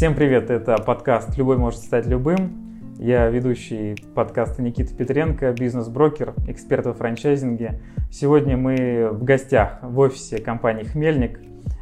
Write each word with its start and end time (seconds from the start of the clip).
Всем 0.00 0.14
привет, 0.14 0.48
это 0.48 0.78
подкаст 0.78 1.36
«Любой 1.36 1.58
может 1.58 1.80
стать 1.80 2.06
любым». 2.06 2.94
Я 2.98 3.28
ведущий 3.28 4.02
подкаста 4.14 4.62
Никита 4.62 4.96
Петренко, 4.96 5.52
бизнес-брокер, 5.52 6.32
эксперт 6.46 6.86
во 6.86 6.94
франчайзинге. 6.94 7.82
Сегодня 8.10 8.56
мы 8.56 9.10
в 9.12 9.22
гостях 9.24 9.76
в 9.82 9.98
офисе 9.98 10.38
компании 10.38 10.84
«Хмельник». 10.84 11.38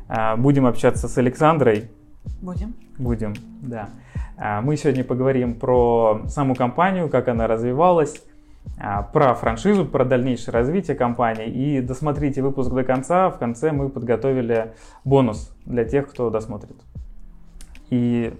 А, 0.08 0.36
будем 0.36 0.66
общаться 0.66 1.06
с 1.06 1.16
Александрой. 1.16 1.92
Будем. 2.42 2.74
Будем, 2.98 3.34
да. 3.62 3.88
А, 4.36 4.62
мы 4.62 4.76
сегодня 4.76 5.04
поговорим 5.04 5.54
про 5.54 6.22
саму 6.26 6.56
компанию, 6.56 7.08
как 7.08 7.28
она 7.28 7.46
развивалась, 7.46 8.20
а, 8.80 9.02
про 9.02 9.34
франшизу, 9.34 9.86
про 9.86 10.04
дальнейшее 10.04 10.52
развитие 10.52 10.96
компании. 10.96 11.46
И 11.46 11.80
досмотрите 11.80 12.42
выпуск 12.42 12.72
до 12.72 12.82
конца. 12.82 13.30
В 13.30 13.38
конце 13.38 13.70
мы 13.70 13.88
подготовили 13.88 14.72
бонус 15.04 15.54
для 15.64 15.84
тех, 15.84 16.08
кто 16.08 16.30
досмотрит. 16.30 16.76
И 17.90 18.34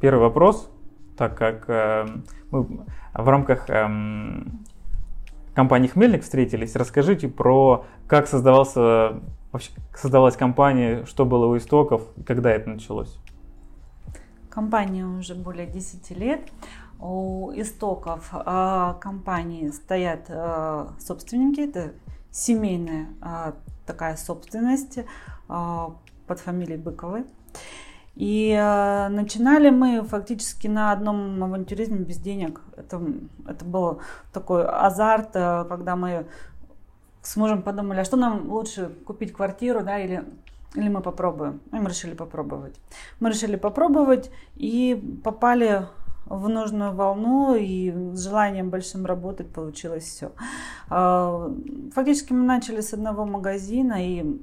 первый 0.00 0.20
вопрос, 0.20 0.70
так 1.16 1.36
как 1.36 1.64
э, 1.68 2.06
мы 2.50 2.84
в 3.14 3.28
рамках 3.28 3.68
э, 3.68 3.88
компании 5.54 5.88
Хмельник 5.88 6.22
встретились, 6.22 6.76
расскажите 6.76 7.28
про 7.28 7.84
как 8.06 8.26
создавался, 8.26 9.20
вообще, 9.52 9.70
создавалась 9.94 10.36
компания, 10.36 11.04
что 11.06 11.24
было 11.24 11.46
у 11.46 11.56
истоков, 11.56 12.02
когда 12.26 12.50
это 12.50 12.70
началось. 12.70 13.18
Компания 14.48 15.06
уже 15.06 15.34
более 15.34 15.66
10 15.66 16.10
лет. 16.10 16.40
У 16.98 17.50
истоков 17.54 18.30
э, 18.32 18.94
компании 19.00 19.68
стоят 19.70 20.26
э, 20.28 20.86
собственники, 20.98 21.60
это 21.60 21.92
семейная 22.30 23.06
э, 23.22 23.52
такая 23.86 24.16
собственность 24.16 24.98
э, 24.98 25.04
под 26.26 26.40
фамилией 26.40 26.76
Быковой. 26.76 27.24
И 28.20 28.50
э, 28.50 29.08
начинали 29.08 29.70
мы 29.70 30.02
фактически 30.02 30.68
на 30.68 30.92
одном 30.92 31.42
авантюризме 31.42 32.00
без 32.00 32.18
денег. 32.18 32.60
Это, 32.76 33.00
это 33.46 33.64
был 33.64 34.02
такой 34.30 34.66
азарт, 34.66 35.30
э, 35.32 35.64
когда 35.66 35.96
мы 35.96 36.26
с 37.22 37.36
мужем 37.36 37.62
подумали, 37.62 38.00
а 38.00 38.04
что 38.04 38.18
нам 38.18 38.50
лучше 38.50 38.90
купить 39.06 39.32
квартиру, 39.32 39.82
да, 39.82 39.98
или, 39.98 40.22
или 40.74 40.88
мы 40.90 41.00
попробуем. 41.00 41.62
И 41.72 41.76
мы 41.76 41.88
решили 41.88 42.12
попробовать. 42.12 42.78
Мы 43.20 43.30
решили 43.30 43.56
попробовать 43.56 44.30
и 44.54 45.20
попали 45.24 45.86
в 46.26 46.46
нужную 46.46 46.92
волну 46.94 47.54
и 47.54 47.90
с 48.12 48.24
желанием 48.24 48.68
большим 48.68 49.06
работать 49.06 49.50
получилось 49.50 50.04
все. 50.04 50.32
Э, 50.90 51.50
фактически 51.94 52.34
мы 52.34 52.44
начали 52.44 52.82
с 52.82 52.92
одного 52.92 53.24
магазина 53.24 54.06
и 54.06 54.42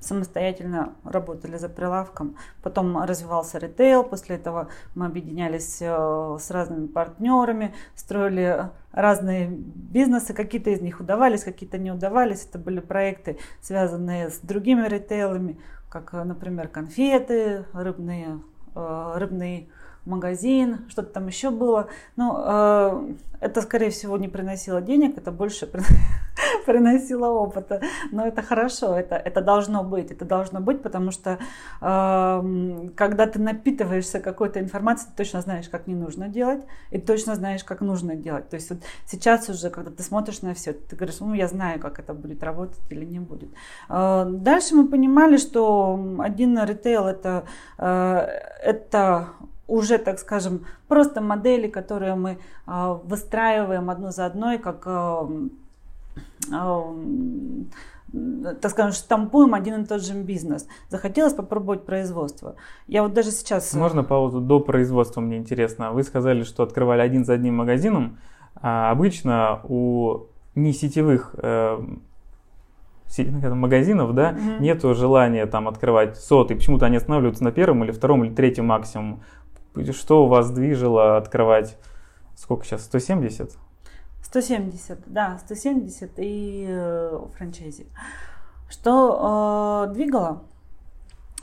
самостоятельно 0.00 0.94
работали 1.04 1.56
за 1.56 1.68
прилавком. 1.68 2.36
Потом 2.62 3.02
развивался 3.02 3.58
ритейл, 3.58 4.04
после 4.04 4.36
этого 4.36 4.68
мы 4.94 5.06
объединялись 5.06 5.78
э, 5.80 6.36
с 6.40 6.50
разными 6.50 6.86
партнерами, 6.86 7.74
строили 7.94 8.70
разные 8.92 9.48
бизнесы, 9.48 10.34
какие-то 10.34 10.70
из 10.70 10.80
них 10.80 11.00
удавались, 11.00 11.44
какие-то 11.44 11.78
не 11.78 11.90
удавались. 11.90 12.44
Это 12.44 12.58
были 12.58 12.80
проекты, 12.80 13.38
связанные 13.60 14.30
с 14.30 14.38
другими 14.38 14.86
ритейлами, 14.86 15.58
как, 15.88 16.14
э, 16.14 16.22
например, 16.22 16.68
конфеты, 16.68 17.64
рыбные, 17.72 18.40
э, 18.74 19.12
рыбный 19.16 19.68
магазин, 20.04 20.86
что-то 20.88 21.12
там 21.12 21.26
еще 21.26 21.50
было. 21.50 21.88
Но 22.16 23.04
это, 23.40 23.60
скорее 23.60 23.90
всего, 23.90 24.16
не 24.16 24.28
приносило 24.28 24.80
денег, 24.80 25.18
это 25.18 25.30
больше 25.30 25.70
приносила 26.68 27.28
опыта. 27.28 27.80
Но 28.12 28.26
это 28.26 28.42
хорошо, 28.42 28.94
это, 28.98 29.16
это 29.16 29.40
должно 29.40 29.82
быть, 29.84 30.10
это 30.10 30.24
должно 30.26 30.60
быть, 30.60 30.82
потому 30.82 31.10
что 31.12 31.38
э, 31.80 32.88
когда 32.94 33.26
ты 33.26 33.38
напитываешься 33.40 34.20
какой-то 34.20 34.60
информацией, 34.60 35.10
ты 35.10 35.24
точно 35.24 35.40
знаешь, 35.40 35.68
как 35.70 35.86
не 35.86 35.94
нужно 35.94 36.28
делать, 36.28 36.60
и 36.90 36.98
точно 36.98 37.34
знаешь, 37.34 37.64
как 37.64 37.80
нужно 37.80 38.16
делать. 38.16 38.50
То 38.50 38.56
есть 38.56 38.70
вот 38.70 38.80
сейчас 39.06 39.48
уже, 39.48 39.70
когда 39.70 39.90
ты 39.90 40.02
смотришь 40.02 40.42
на 40.42 40.52
все, 40.52 40.74
ты 40.74 40.94
говоришь, 40.94 41.20
ну 41.20 41.32
я 41.34 41.48
знаю, 41.48 41.80
как 41.80 41.98
это 41.98 42.12
будет 42.12 42.42
работать 42.42 42.80
или 42.90 43.06
не 43.06 43.20
будет. 43.20 43.48
Э, 43.88 44.26
дальше 44.28 44.74
мы 44.74 44.88
понимали, 44.88 45.38
что 45.38 45.98
один 46.18 46.62
ритейл 46.62 47.06
это, 47.06 47.44
э, 47.78 48.28
это 48.62 49.28
уже, 49.66 49.96
так 49.98 50.18
скажем, 50.18 50.66
просто 50.86 51.22
модели, 51.22 51.68
которые 51.68 52.14
мы 52.14 52.30
э, 52.66 52.98
выстраиваем 53.04 53.88
одну 53.88 54.10
за 54.10 54.26
одной, 54.26 54.58
как 54.58 54.86
так 58.60 58.70
скажем, 58.70 58.92
штампуем 58.92 59.54
один 59.54 59.82
и 59.82 59.86
тот 59.86 60.02
же 60.02 60.14
бизнес. 60.14 60.66
Захотелось 60.88 61.34
попробовать 61.34 61.84
производство. 61.84 62.56
Я 62.86 63.02
вот 63.02 63.12
даже 63.12 63.30
сейчас... 63.30 63.74
Э, 63.74 63.78
Можно 63.78 64.02
паузу 64.02 64.40
до 64.40 64.60
производства, 64.60 65.20
мне 65.20 65.36
интересно. 65.36 65.92
Вы 65.92 66.02
сказали, 66.02 66.42
что 66.42 66.62
открывали 66.62 67.02
один 67.02 67.24
за 67.24 67.34
одним 67.34 67.56
магазином. 67.56 68.18
А 68.54 68.90
обычно 68.90 69.60
у 69.64 70.26
не 70.54 70.72
сетевых 70.72 71.34
э, 71.38 71.78
ну, 73.18 73.54
магазинов, 73.54 74.14
да, 74.14 74.32
mm-hmm. 74.32 74.60
нету 74.60 74.94
желания 74.94 75.46
там 75.46 75.68
открывать 75.68 76.16
сотый. 76.16 76.56
Почему-то 76.56 76.86
они 76.86 76.96
останавливаются 76.96 77.44
на 77.44 77.52
первом 77.52 77.84
или 77.84 77.92
втором 77.92 78.24
или 78.24 78.34
третьем 78.34 78.66
максимум. 78.66 79.22
Что 79.92 80.24
у 80.24 80.28
вас 80.28 80.50
движило 80.50 81.18
открывать, 81.18 81.76
сколько 82.34 82.64
сейчас, 82.64 82.84
170? 82.84 83.52
170, 84.30 84.98
да, 85.06 85.38
170 85.38 86.10
и 86.18 86.66
э, 86.68 87.20
франчайзи. 87.36 87.86
Что 88.68 89.86
э, 89.88 89.94
двигало? 89.94 90.44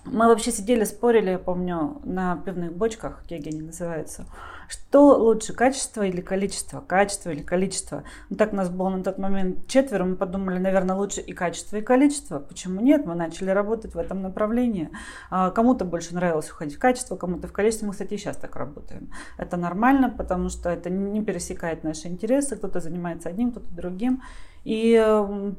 Мы 0.06 0.28
вообще 0.28 0.52
сидели, 0.52 0.84
спорили, 0.84 1.32
я 1.32 1.40
помню, 1.40 2.00
на 2.04 2.38
пивных 2.38 2.74
бочках, 2.74 3.24
кеги 3.28 3.50
они 3.50 3.62
называются. 3.62 4.26
Что 4.68 5.18
лучше, 5.18 5.54
качество 5.54 6.04
или 6.04 6.22
количество? 6.22 6.82
Качество 6.82 7.30
или 7.30 7.42
количество? 7.42 8.04
Ну, 8.30 8.36
так 8.36 8.54
нас 8.54 8.70
было 8.70 8.90
на 8.90 9.04
тот 9.04 9.18
момент 9.18 9.68
четверо, 9.68 10.06
мы 10.06 10.16
подумали, 10.16 10.58
наверное, 10.58 10.96
лучше 10.96 11.22
и 11.22 11.34
качество, 11.34 11.78
и 11.78 11.82
количество. 11.82 12.40
Почему 12.40 12.82
нет? 12.82 13.06
Мы 13.06 13.16
начали 13.16 13.50
работать 13.50 13.94
в 13.94 13.98
этом 13.98 14.22
направлении. 14.22 14.90
А, 15.30 15.52
кому-то 15.52 15.86
больше 15.86 16.16
нравилось 16.16 16.50
уходить 16.50 16.76
в 16.76 16.80
качество, 16.80 17.16
кому-то 17.16 17.48
в 17.48 17.52
количество. 17.52 17.86
Мы, 17.86 17.92
кстати, 17.92 18.14
и 18.14 18.18
сейчас 18.18 18.38
так 18.38 18.56
работаем. 18.56 19.12
Это 19.38 19.58
нормально, 19.58 20.10
потому 20.10 20.50
что 20.50 20.70
это 20.70 20.90
не 20.90 21.24
пересекает 21.24 21.84
наши 21.84 22.08
интересы. 22.08 22.56
Кто-то 22.56 22.80
занимается 22.80 23.30
одним, 23.30 23.52
кто-то 23.52 23.70
другим. 23.72 24.22
И 24.64 25.00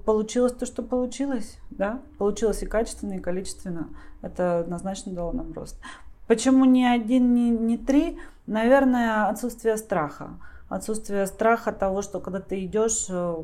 получилось 0.04 0.52
то, 0.52 0.66
что 0.66 0.82
получилось. 0.82 1.58
Да? 1.70 2.02
Получилось 2.18 2.62
и 2.62 2.66
качественно, 2.66 3.14
и 3.14 3.20
количественно. 3.20 3.88
Это 4.22 4.58
однозначно 4.58 5.12
дало 5.12 5.32
нам 5.32 5.52
рост. 5.52 5.78
Почему 6.26 6.64
ни 6.64 6.82
один, 6.82 7.34
ни, 7.34 7.50
ни 7.50 7.76
три? 7.76 8.18
Наверное, 8.46 9.28
отсутствие 9.28 9.76
страха. 9.76 10.30
Отсутствие 10.68 11.26
страха 11.26 11.72
того, 11.72 12.02
что 12.02 12.20
когда 12.20 12.40
ты 12.40 12.64
идешь, 12.64 13.06
э, 13.08 13.36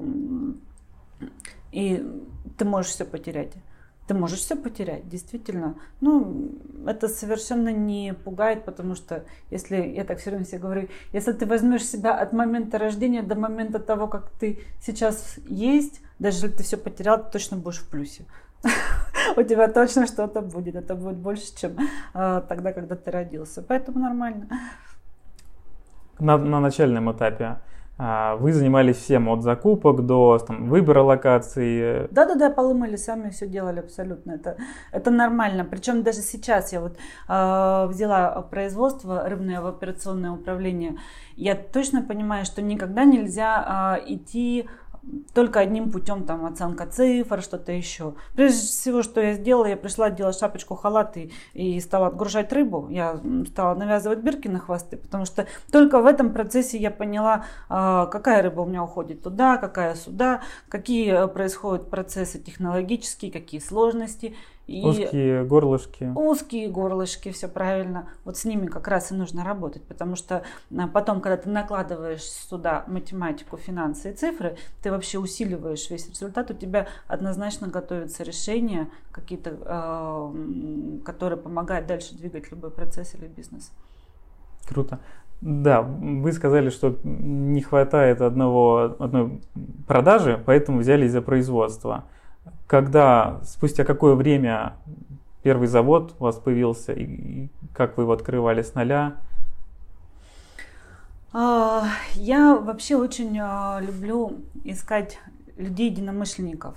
и 1.70 2.04
ты 2.58 2.64
можешь 2.64 2.92
все 2.92 3.04
потерять. 3.04 3.52
Ты 4.08 4.14
можешь 4.14 4.40
все 4.40 4.56
потерять, 4.56 5.08
действительно. 5.08 5.76
Ну, 6.00 6.50
это 6.86 7.08
совершенно 7.08 7.72
не 7.72 8.14
пугает, 8.14 8.64
потому 8.64 8.96
что 8.96 9.24
если, 9.50 9.76
я 9.76 10.04
так 10.04 10.18
все 10.18 10.30
время 10.30 10.44
себе 10.44 10.58
говорю, 10.58 10.88
если 11.12 11.32
ты 11.32 11.46
возьмешь 11.46 11.86
себя 11.86 12.18
от 12.18 12.32
момента 12.32 12.78
рождения 12.78 13.22
до 13.22 13.36
момента 13.36 13.78
того, 13.78 14.08
как 14.08 14.30
ты 14.30 14.58
сейчас 14.80 15.36
есть, 15.46 16.00
даже 16.18 16.38
если 16.38 16.48
ты 16.48 16.62
все 16.64 16.76
потерял, 16.76 17.22
ты 17.22 17.30
точно 17.30 17.56
будешь 17.56 17.78
в 17.78 17.88
плюсе. 17.88 18.24
у 19.36 19.42
тебя 19.42 19.68
точно 19.68 20.06
что-то 20.06 20.42
будет. 20.42 20.76
Это 20.76 20.94
будет 20.94 21.16
больше, 21.16 21.54
чем 21.56 21.76
э, 22.14 22.42
тогда, 22.48 22.72
когда 22.72 22.96
ты 22.96 23.10
родился. 23.10 23.62
Поэтому 23.62 23.98
нормально. 24.00 24.48
На, 26.18 26.38
на 26.38 26.60
начальном 26.60 27.10
этапе 27.10 27.56
а, 27.98 28.36
вы 28.36 28.52
занимались 28.52 28.96
всем 28.96 29.28
от 29.28 29.42
закупок 29.42 30.06
до 30.06 30.38
там, 30.38 30.68
выбора 30.68 31.02
локации. 31.02 32.08
Да-да-да, 32.10 32.50
полы 32.50 32.74
мыли 32.74 32.96
сами, 32.96 33.30
все 33.30 33.46
делали 33.46 33.80
абсолютно. 33.80 34.32
Это, 34.32 34.56
это 34.92 35.10
нормально. 35.10 35.64
Причем 35.64 36.02
даже 36.02 36.18
сейчас 36.18 36.72
я 36.72 36.80
вот 36.80 36.96
э, 37.28 37.86
взяла 37.88 38.42
производство 38.50 39.28
рыбное 39.28 39.60
в 39.60 39.66
операционное 39.66 40.32
управление. 40.32 40.96
Я 41.36 41.54
точно 41.54 42.02
понимаю, 42.02 42.44
что 42.44 42.62
никогда 42.62 43.04
нельзя 43.04 43.98
э, 44.00 44.14
идти 44.14 44.68
только 45.34 45.60
одним 45.60 45.90
путем, 45.90 46.24
там, 46.24 46.44
оценка 46.46 46.86
цифр, 46.86 47.42
что-то 47.42 47.72
еще. 47.72 48.14
Прежде 48.34 48.60
всего, 48.60 49.02
что 49.02 49.20
я 49.20 49.34
сделала, 49.34 49.66
я 49.66 49.76
пришла 49.76 50.10
делать 50.10 50.38
шапочку, 50.38 50.74
халат 50.74 51.16
и, 51.16 51.32
и 51.54 51.80
стала 51.80 52.08
отгружать 52.08 52.52
рыбу. 52.52 52.88
Я 52.88 53.20
стала 53.48 53.74
навязывать 53.74 54.20
бирки 54.20 54.48
на 54.48 54.58
хвосты, 54.58 54.96
потому 54.96 55.24
что 55.24 55.46
только 55.70 56.00
в 56.00 56.06
этом 56.06 56.32
процессе 56.32 56.78
я 56.78 56.90
поняла, 56.90 57.44
а, 57.68 58.06
какая 58.06 58.42
рыба 58.42 58.60
у 58.60 58.66
меня 58.66 58.84
уходит 58.84 59.22
туда, 59.22 59.56
какая 59.56 59.94
сюда, 59.94 60.42
какие 60.68 61.26
происходят 61.28 61.90
процессы 61.90 62.38
технологические, 62.38 63.32
какие 63.32 63.60
сложности. 63.60 64.36
И 64.72 64.82
узкие 64.82 65.44
горлышки. 65.44 66.10
Узкие 66.14 66.68
горлышки, 66.68 67.30
все 67.30 67.46
правильно. 67.46 68.08
Вот 68.24 68.38
с 68.38 68.44
ними 68.46 68.66
как 68.66 68.88
раз 68.88 69.12
и 69.12 69.14
нужно 69.14 69.44
работать, 69.44 69.82
потому 69.82 70.16
что 70.16 70.44
а, 70.74 70.88
потом, 70.88 71.20
когда 71.20 71.36
ты 71.36 71.50
накладываешь 71.50 72.22
сюда 72.22 72.84
математику, 72.86 73.58
финансы 73.58 74.12
и 74.12 74.14
цифры, 74.14 74.56
ты 74.82 74.90
вообще 74.90 75.18
усиливаешь 75.18 75.90
весь 75.90 76.08
результат, 76.08 76.50
у 76.50 76.54
тебя 76.54 76.88
однозначно 77.06 77.68
готовятся 77.68 78.22
решения 78.22 78.88
какие-то, 79.10 79.50
э, 79.60 81.02
которые 81.04 81.38
помогают 81.38 81.86
дальше 81.86 82.14
двигать 82.14 82.50
любой 82.50 82.70
процесс 82.70 83.14
или 83.14 83.26
бизнес. 83.26 83.72
Круто. 84.66 85.00
Да, 85.42 85.82
вы 85.82 86.32
сказали, 86.32 86.70
что 86.70 86.96
не 87.02 87.60
хватает 87.60 88.22
одного, 88.22 88.96
одной 88.98 89.40
продажи, 89.86 90.42
поэтому 90.46 90.78
взялись 90.78 91.10
за 91.12 91.20
производство. 91.20 92.04
Когда, 92.66 93.40
спустя 93.44 93.84
какое 93.84 94.14
время 94.14 94.74
первый 95.42 95.68
завод 95.68 96.14
у 96.18 96.24
вас 96.24 96.36
появился, 96.36 96.92
и 96.92 97.48
как 97.74 97.96
вы 97.96 98.04
его 98.04 98.12
открывали 98.12 98.62
с 98.62 98.74
нуля? 98.74 99.16
А, 101.32 101.86
я 102.14 102.56
вообще 102.56 102.96
очень 102.96 103.38
а, 103.40 103.80
люблю 103.80 104.42
искать 104.64 105.18
людей-единомышленников. 105.56 106.74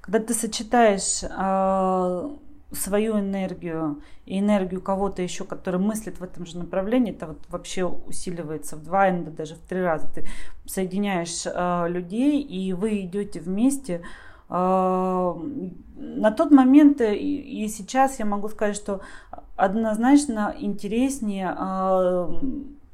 Когда 0.00 0.18
ты 0.18 0.34
сочетаешь 0.34 1.22
а, 1.30 2.30
свою 2.72 3.18
энергию 3.18 4.02
и 4.24 4.38
энергию 4.38 4.80
кого-то 4.80 5.22
еще, 5.22 5.44
который 5.44 5.80
мыслит 5.80 6.20
в 6.20 6.24
этом 6.24 6.46
же 6.46 6.58
направлении, 6.58 7.12
это 7.12 7.26
вот 7.26 7.38
вообще 7.48 7.84
усиливается 7.84 8.76
в 8.76 8.84
два, 8.84 9.10
иногда 9.10 9.30
даже 9.30 9.54
в 9.54 9.60
три 9.60 9.82
раза. 9.82 10.08
Ты 10.08 10.26
соединяешь 10.66 11.44
людей, 11.90 12.42
и 12.42 12.72
вы 12.72 13.02
идете 13.02 13.40
вместе. 13.40 14.02
На 14.48 16.30
тот 16.36 16.50
момент 16.50 17.00
и, 17.00 17.64
и 17.64 17.68
сейчас 17.68 18.18
я 18.18 18.24
могу 18.24 18.48
сказать, 18.48 18.76
что 18.76 19.00
однозначно 19.56 20.54
интереснее 20.58 21.54
э, 21.58 22.28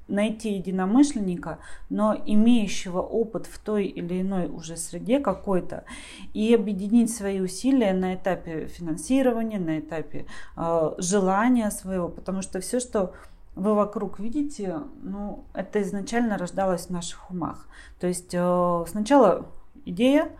найти 0.08 0.54
единомышленника, 0.54 1.58
но 1.90 2.16
имеющего 2.26 3.00
опыт 3.00 3.46
в 3.46 3.58
той 3.58 3.86
или 3.86 4.22
иной 4.22 4.48
уже 4.48 4.76
среде 4.76 5.20
какой-то, 5.20 5.84
и 6.32 6.54
объединить 6.54 7.14
свои 7.14 7.40
усилия 7.40 7.92
на 7.92 8.14
этапе 8.14 8.66
финансирования, 8.66 9.58
на 9.58 9.78
этапе 9.78 10.26
э, 10.56 10.94
желания 10.98 11.70
своего, 11.70 12.08
потому 12.08 12.42
что 12.42 12.60
все, 12.60 12.80
что 12.80 13.12
вы 13.54 13.74
вокруг 13.74 14.18
видите, 14.18 14.80
ну, 15.02 15.44
это 15.54 15.80
изначально 15.82 16.38
рождалось 16.38 16.86
в 16.86 16.90
наших 16.90 17.30
умах. 17.30 17.68
То 18.00 18.06
есть 18.06 18.34
э, 18.34 18.84
сначала 18.88 19.46
идея, 19.84 20.30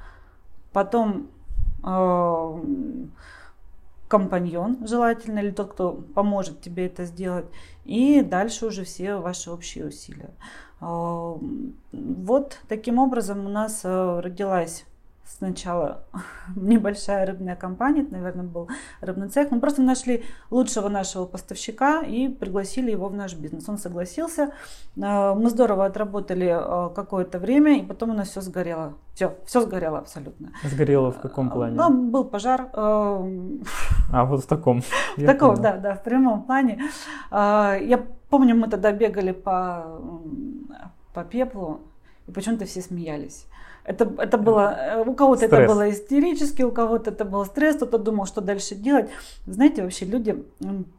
потом 0.75 1.31
э, 1.83 3.07
компаньон 4.09 4.87
желательно, 4.87 5.39
или 5.39 5.51
тот, 5.51 5.73
кто 5.73 5.93
поможет 5.93 6.61
тебе 6.61 6.87
это 6.87 7.07
сделать, 7.07 7.47
и 7.85 8.21
дальше 8.21 8.67
уже 8.67 8.85
все 8.85 9.17
ваши 9.17 9.51
общие 9.51 9.87
усилия. 9.87 10.31
А, 10.81 11.39
вот 11.93 12.59
таким 12.69 12.99
образом 12.99 13.47
у 13.47 13.49
нас 13.49 13.81
э, 13.85 14.21
родилась 14.21 14.85
сначала 15.27 16.05
небольшая 16.57 17.27
рыбная 17.27 17.57
компания, 17.57 18.03
это, 18.03 18.13
наверное, 18.13 18.45
был 18.45 18.69
рыбный 19.01 19.29
цех. 19.29 19.51
Мы 19.51 19.61
просто 19.61 19.83
нашли 19.83 20.25
лучшего 20.51 20.89
нашего 20.89 21.25
поставщика 21.27 22.03
и 22.03 22.29
пригласили 22.29 22.91
его 22.91 23.09
в 23.09 23.15
наш 23.15 23.35
бизнес. 23.35 23.69
Он 23.69 23.79
согласился. 23.79 24.53
А, 25.01 25.35
мы 25.35 25.51
здорово 25.51 25.87
отработали 25.87 26.49
а, 26.51 26.91
какое-то 26.91 27.39
время, 27.39 27.79
и 27.79 27.83
потом 27.83 28.11
у 28.11 28.15
нас 28.15 28.31
все 28.31 28.41
сгорело. 28.41 28.95
Все, 29.15 29.37
все 29.47 29.61
сгорело 29.61 29.99
абсолютно. 29.99 30.53
Сгорело 30.65 31.13
в 31.13 31.21
каком 31.21 31.51
плане? 31.51 31.77
Ну, 31.77 32.11
был 32.11 32.25
пожар. 32.25 32.69
А, 32.73 33.25
а 34.13 34.25
вот 34.25 34.45
в 34.45 34.47
таком. 34.47 34.83
В 35.17 35.25
таком, 35.27 35.55
да, 35.61 35.77
да, 35.77 35.95
в 35.95 36.03
прямом 36.03 36.43
плане. 36.43 36.83
Я 37.31 38.05
помню, 38.29 38.57
мы 38.57 38.69
тогда 38.69 38.91
бегали 38.91 39.31
по, 39.31 40.01
по 41.13 41.23
пеплу, 41.23 41.81
и 42.27 42.33
почему-то 42.33 42.65
все 42.65 42.81
смеялись. 42.81 43.47
Это, 43.85 44.11
это 44.19 44.39
было, 44.39 44.75
э, 44.75 45.05
у 45.05 45.13
кого-то 45.15 45.45
это 45.45 45.67
было 45.67 45.91
истерически, 45.91 46.63
у 46.63 46.73
кого-то 46.73 47.11
это 47.11 47.27
был 47.27 47.45
стресс, 47.45 47.77
кто-то 47.77 47.99
думал, 47.99 48.25
что 48.25 48.41
дальше 48.41 48.75
делать. 48.75 49.11
Знаете, 49.47 49.83
вообще 49.83 50.07
люди 50.07 50.43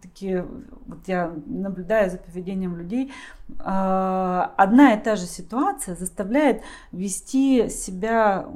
такие, 0.04 0.46
вот 0.86 1.00
я 1.08 1.34
наблюдаю 1.48 2.12
за 2.12 2.18
поведением 2.18 2.78
людей, 2.78 3.12
а, 3.60 4.54
одна 4.56 4.94
и 4.94 5.04
та 5.04 5.16
же 5.16 5.26
ситуация 5.26 5.96
заставляет 5.96 6.62
вести 6.92 7.70
себя 7.70 8.48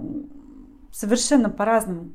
совершенно 0.91 1.49
по-разному 1.49 2.09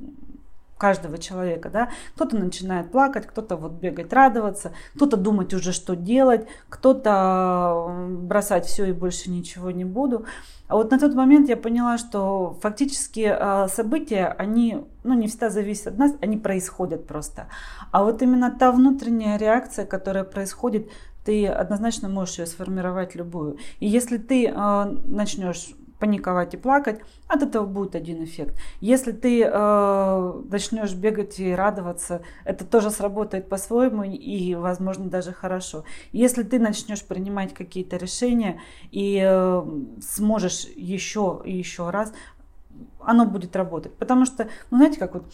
каждого 0.78 1.18
человека, 1.18 1.70
да, 1.70 1.90
кто-то 2.14 2.36
начинает 2.36 2.90
плакать, 2.90 3.26
кто-то 3.26 3.56
вот 3.56 3.72
бегать, 3.72 4.12
радоваться, 4.12 4.72
кто-то 4.94 5.16
думать 5.16 5.54
уже, 5.54 5.72
что 5.72 5.94
делать, 5.96 6.46
кто-то 6.68 8.06
бросать 8.08 8.66
все 8.66 8.86
и 8.86 8.92
больше 8.92 9.30
ничего 9.30 9.70
не 9.70 9.84
буду. 9.84 10.26
А 10.66 10.76
вот 10.76 10.90
на 10.90 10.98
тот 10.98 11.14
момент 11.14 11.48
я 11.48 11.56
поняла, 11.56 11.98
что 11.98 12.58
фактически 12.62 13.26
а, 13.30 13.68
события, 13.68 14.34
они 14.38 14.84
ну, 15.04 15.14
не 15.14 15.28
всегда 15.28 15.50
зависят 15.50 15.88
от 15.88 15.98
нас, 15.98 16.12
они 16.20 16.36
происходят 16.36 17.06
просто. 17.06 17.48
А 17.90 18.02
вот 18.02 18.22
именно 18.22 18.50
та 18.50 18.72
внутренняя 18.72 19.38
реакция, 19.38 19.84
которая 19.84 20.24
происходит, 20.24 20.88
ты 21.24 21.46
однозначно 21.46 22.08
можешь 22.08 22.38
ее 22.38 22.46
сформировать 22.46 23.14
любую. 23.14 23.58
И 23.80 23.86
если 23.86 24.18
ты 24.18 24.46
э, 24.46 24.84
начнешь 25.04 25.74
паниковать 26.04 26.52
и 26.52 26.58
плакать, 26.58 27.00
от 27.28 27.42
этого 27.42 27.64
будет 27.64 27.94
один 27.94 28.22
эффект. 28.24 28.58
Если 28.82 29.12
ты 29.12 29.42
э, 29.42 30.42
начнешь 30.50 30.92
бегать 30.92 31.40
и 31.40 31.54
радоваться, 31.54 32.20
это 32.44 32.66
тоже 32.66 32.90
сработает 32.90 33.48
по-своему 33.48 34.04
и, 34.04 34.54
возможно, 34.54 35.06
даже 35.08 35.32
хорошо. 35.32 35.84
Если 36.12 36.42
ты 36.42 36.58
начнешь 36.58 37.02
принимать 37.02 37.54
какие-то 37.54 37.96
решения 37.96 38.60
и 38.90 39.18
э, 39.24 39.62
сможешь 40.02 40.66
еще 40.76 41.40
и 41.42 41.56
еще 41.56 41.88
раз, 41.88 42.12
оно 43.00 43.24
будет 43.24 43.56
работать. 43.56 43.94
Потому 43.94 44.26
что, 44.26 44.48
ну, 44.70 44.76
знаете, 44.76 44.98
как 44.98 45.14
вот, 45.14 45.24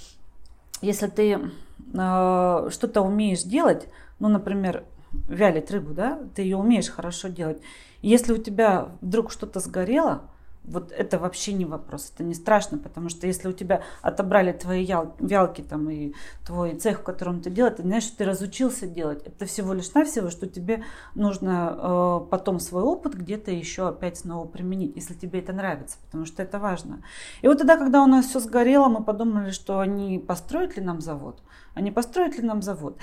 если 0.83 1.09
ты 1.09 1.33
э, 1.33 2.69
что-то 2.71 3.03
умеешь 3.03 3.43
делать, 3.43 3.89
ну, 4.21 4.29
например, 4.29 4.85
вялить 5.29 5.73
рыбу, 5.73 5.95
да, 5.95 6.21
ты 6.37 6.43
ее 6.43 6.59
умеешь 6.59 6.91
хорошо 6.91 7.27
делать. 7.27 7.61
Если 8.03 8.33
у 8.33 8.39
тебя 8.39 8.91
вдруг 9.01 9.33
что-то 9.33 9.59
сгорело, 9.59 10.30
вот 10.65 10.93
это 10.93 11.19
вообще 11.19 11.53
не 11.53 11.65
вопрос, 11.65 12.13
это 12.15 12.23
не 12.23 12.35
страшно, 12.35 12.79
потому 12.79 13.09
что 13.09 13.27
если 13.27 13.49
у 13.49 13.53
тебя 13.53 13.83
отобрали 14.03 14.53
твои 14.53 14.87
вялки 15.19 15.63
там 15.63 15.91
и 15.91 16.13
твой 16.47 16.75
цех, 16.75 17.01
в 17.01 17.03
котором 17.03 17.41
ты 17.41 17.51
делаешь, 17.51 17.77
ты 17.77 17.83
знаешь, 17.83 18.05
что 18.05 18.19
ты 18.19 18.25
разучился 18.25 18.87
делать. 18.87 19.27
Это 19.27 19.47
всего 19.47 19.73
лишь 19.73 19.93
навсего, 19.95 20.31
что 20.31 20.47
тебе 20.47 20.85
нужно 21.15 21.77
э, 21.77 22.21
потом 22.31 22.61
свой 22.61 22.83
опыт 22.83 23.15
где-то 23.15 23.51
еще 23.51 23.89
опять 23.89 24.19
снова 24.19 24.47
применить, 24.47 24.97
если 24.97 25.15
тебе 25.15 25.41
это 25.41 25.53
нравится, 25.53 25.99
потому 26.05 26.27
что 26.27 26.43
это 26.43 26.59
важно. 26.59 27.03
И 27.43 27.49
вот 27.49 27.59
тогда, 27.59 27.77
когда 27.77 28.03
у 28.03 28.07
нас 28.07 28.27
все 28.27 28.41
сгорело, 28.41 28.89
мы 28.89 29.03
подумали, 29.03 29.51
что 29.51 29.81
они 29.81 30.19
построят 30.19 30.77
ли 30.77 30.83
нам 30.83 31.01
завод, 31.01 31.43
они 31.75 31.91
построят 31.91 32.37
ли 32.37 32.43
нам 32.43 32.63
завод. 32.63 32.99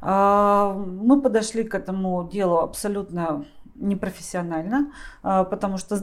Э, 0.00 0.72
мы 0.74 1.20
подошли 1.20 1.64
к 1.64 1.74
этому 1.74 2.28
делу 2.28 2.58
абсолютно 2.58 3.44
непрофессионально, 3.74 4.92
э, 5.22 5.44
потому 5.44 5.76
что 5.76 5.98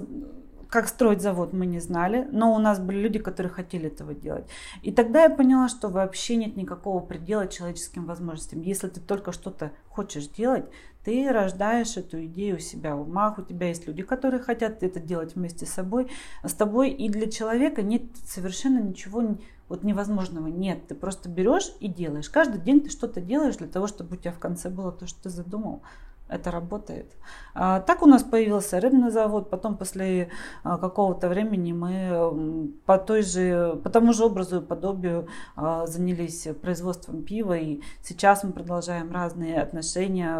как 0.69 0.87
строить 0.87 1.21
завод, 1.21 1.51
мы 1.51 1.65
не 1.65 1.79
знали, 1.79 2.27
но 2.31 2.53
у 2.53 2.59
нас 2.59 2.79
были 2.79 2.99
люди, 2.99 3.17
которые 3.17 3.51
хотели 3.51 3.87
этого 3.87 4.13
делать. 4.13 4.45
И 4.83 4.91
тогда 4.91 5.23
я 5.23 5.29
поняла, 5.29 5.67
что 5.67 5.89
вообще 5.89 6.35
нет 6.35 6.55
никакого 6.55 6.99
предела 6.99 7.47
человеческим 7.47 8.05
возможностям. 8.05 8.61
Если 8.61 8.87
ты 8.87 8.99
только 8.99 9.31
что-то 9.31 9.71
хочешь 9.89 10.27
делать, 10.27 10.65
ты 11.03 11.31
рождаешь 11.31 11.97
эту 11.97 12.23
идею 12.25 12.57
у 12.57 12.59
себя 12.59 12.95
в 12.95 13.01
умах, 13.01 13.39
у 13.39 13.41
тебя 13.41 13.69
есть 13.69 13.87
люди, 13.87 14.03
которые 14.03 14.41
хотят 14.41 14.83
это 14.83 14.99
делать 14.99 15.35
вместе 15.35 15.65
с 15.65 15.69
собой, 15.69 16.11
с 16.43 16.53
тобой, 16.53 16.91
и 16.91 17.09
для 17.09 17.31
человека 17.31 17.81
нет 17.81 18.03
совершенно 18.27 18.79
ничего 18.79 19.37
вот 19.69 19.83
невозможного. 19.83 20.47
Нет, 20.47 20.87
ты 20.87 20.95
просто 20.95 21.29
берешь 21.29 21.71
и 21.79 21.87
делаешь. 21.87 22.29
Каждый 22.29 22.61
день 22.61 22.81
ты 22.81 22.89
что-то 22.89 23.21
делаешь 23.21 23.57
для 23.57 23.67
того, 23.67 23.87
чтобы 23.87 24.15
у 24.15 24.19
тебя 24.19 24.33
в 24.33 24.39
конце 24.39 24.69
было 24.69 24.91
то, 24.91 25.07
что 25.07 25.23
ты 25.23 25.29
задумал 25.29 25.81
это 26.29 26.51
работает. 26.51 27.17
А, 27.53 27.79
так 27.81 28.03
у 28.03 28.05
нас 28.05 28.23
появился 28.23 28.79
рыбный 28.79 29.09
завод, 29.09 29.49
потом 29.49 29.77
после 29.77 30.29
а, 30.63 30.77
какого-то 30.77 31.27
времени 31.27 31.73
мы 31.73 32.71
по, 32.85 32.97
той 32.97 33.23
же, 33.23 33.79
по 33.83 33.89
тому 33.89 34.13
же 34.13 34.25
образу 34.25 34.61
и 34.61 34.65
подобию 34.65 35.27
а, 35.55 35.85
занялись 35.87 36.47
производством 36.61 37.23
пива, 37.23 37.57
и 37.57 37.81
сейчас 38.01 38.43
мы 38.43 38.51
продолжаем 38.51 39.11
разные 39.11 39.61
отношения 39.61 40.39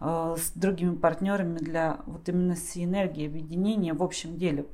с 0.00 0.52
другими 0.54 0.94
партнерами 0.94 1.58
для 1.58 1.98
вот 2.06 2.28
именно 2.28 2.56
синергии, 2.56 3.26
объединения 3.26 3.92
в 3.92 4.02
общем 4.02 4.36
деле. 4.36 4.66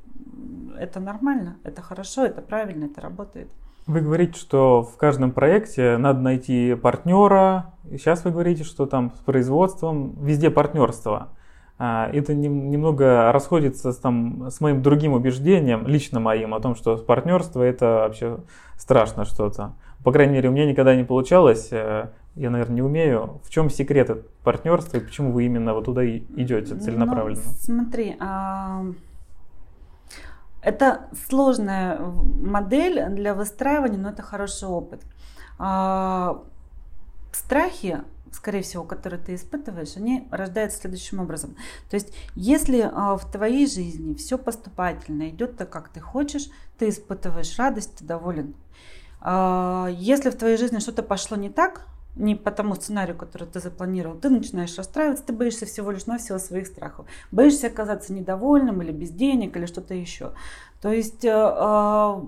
Это 0.78 1.00
нормально, 1.00 1.56
это 1.64 1.82
хорошо, 1.82 2.26
это 2.26 2.42
правильно, 2.42 2.86
это 2.86 3.00
работает. 3.00 3.48
Вы 3.86 4.00
говорите, 4.00 4.38
что 4.38 4.82
в 4.82 4.96
каждом 4.96 5.30
проекте 5.32 5.98
надо 5.98 6.20
найти 6.20 6.74
партнера. 6.74 7.74
Сейчас 7.90 8.24
вы 8.24 8.30
говорите, 8.30 8.64
что 8.64 8.86
там 8.86 9.12
с 9.14 9.18
производством 9.20 10.16
везде 10.22 10.50
партнерство. 10.50 11.28
а, 11.76 12.08
это 12.10 12.34
немного 12.34 13.30
расходится 13.32 13.92
с, 13.92 13.98
там, 13.98 14.48
с 14.50 14.60
моим 14.60 14.80
другим 14.80 15.12
убеждением, 15.12 15.86
лично 15.86 16.18
моим, 16.18 16.54
о 16.54 16.60
том, 16.60 16.76
что 16.76 16.96
партнерство 16.96 17.62
это 17.62 18.04
вообще 18.06 18.38
страшно 18.78 19.26
что-то. 19.26 19.74
По 20.02 20.12
крайней 20.12 20.34
мере, 20.34 20.48
у 20.48 20.52
меня 20.52 20.66
никогда 20.66 20.94
не 20.96 21.04
получалось, 21.04 21.68
э, 21.70 22.10
я, 22.36 22.50
наверное, 22.50 22.76
не 22.76 22.82
умею. 22.82 23.40
В 23.44 23.50
чем 23.50 23.68
секрет 23.68 24.26
партнерства 24.42 24.96
и 24.96 25.00
почему 25.00 25.32
вы 25.32 25.44
именно 25.44 25.74
вот 25.74 25.84
туда 25.84 26.06
идете 26.06 26.76
целенаправленно? 26.76 27.42
Ну, 27.44 27.52
смотри, 27.58 28.16
а... 28.18 28.84
это 30.64 31.08
сложная 31.28 31.98
модель 31.98 33.04
для 33.10 33.34
выстраивания, 33.34 33.98
но 33.98 34.10
это 34.10 34.22
хороший 34.22 34.68
опыт. 34.68 35.02
А... 35.58 36.42
Страхи 37.32 38.04
скорее 38.34 38.62
всего, 38.62 38.84
которые 38.84 39.20
ты 39.20 39.34
испытываешь, 39.34 39.96
они 39.96 40.28
рождаются 40.30 40.80
следующим 40.80 41.20
образом. 41.20 41.56
То 41.88 41.94
есть, 41.94 42.12
если 42.34 42.80
а, 42.80 43.16
в 43.16 43.30
твоей 43.30 43.66
жизни 43.66 44.14
все 44.14 44.38
поступательно 44.38 45.28
идет 45.28 45.56
так, 45.56 45.70
как 45.70 45.88
ты 45.88 46.00
хочешь, 46.00 46.48
ты 46.78 46.88
испытываешь 46.88 47.58
радость, 47.58 47.96
ты 47.96 48.04
доволен. 48.04 48.54
А, 49.20 49.88
если 49.90 50.30
в 50.30 50.36
твоей 50.36 50.56
жизни 50.56 50.80
что-то 50.80 51.02
пошло 51.02 51.36
не 51.36 51.50
так, 51.50 51.86
не 52.16 52.34
по 52.34 52.50
тому 52.50 52.74
сценарию, 52.74 53.16
который 53.16 53.48
ты 53.48 53.60
запланировал, 53.60 54.16
ты 54.18 54.30
начинаешь 54.30 54.76
расстраиваться, 54.76 55.24
ты 55.24 55.32
боишься 55.32 55.66
всего 55.66 55.90
лишь 55.90 56.06
навсего 56.06 56.38
своих 56.38 56.66
страхов. 56.66 57.06
Боишься 57.32 57.66
оказаться 57.66 58.12
недовольным 58.12 58.82
или 58.82 58.92
без 58.92 59.10
денег 59.10 59.56
или 59.56 59.66
что-то 59.66 59.94
еще. 59.94 60.32
То 60.84 60.92
есть 60.92 61.24
э, 61.24 61.30
э, 61.30 62.20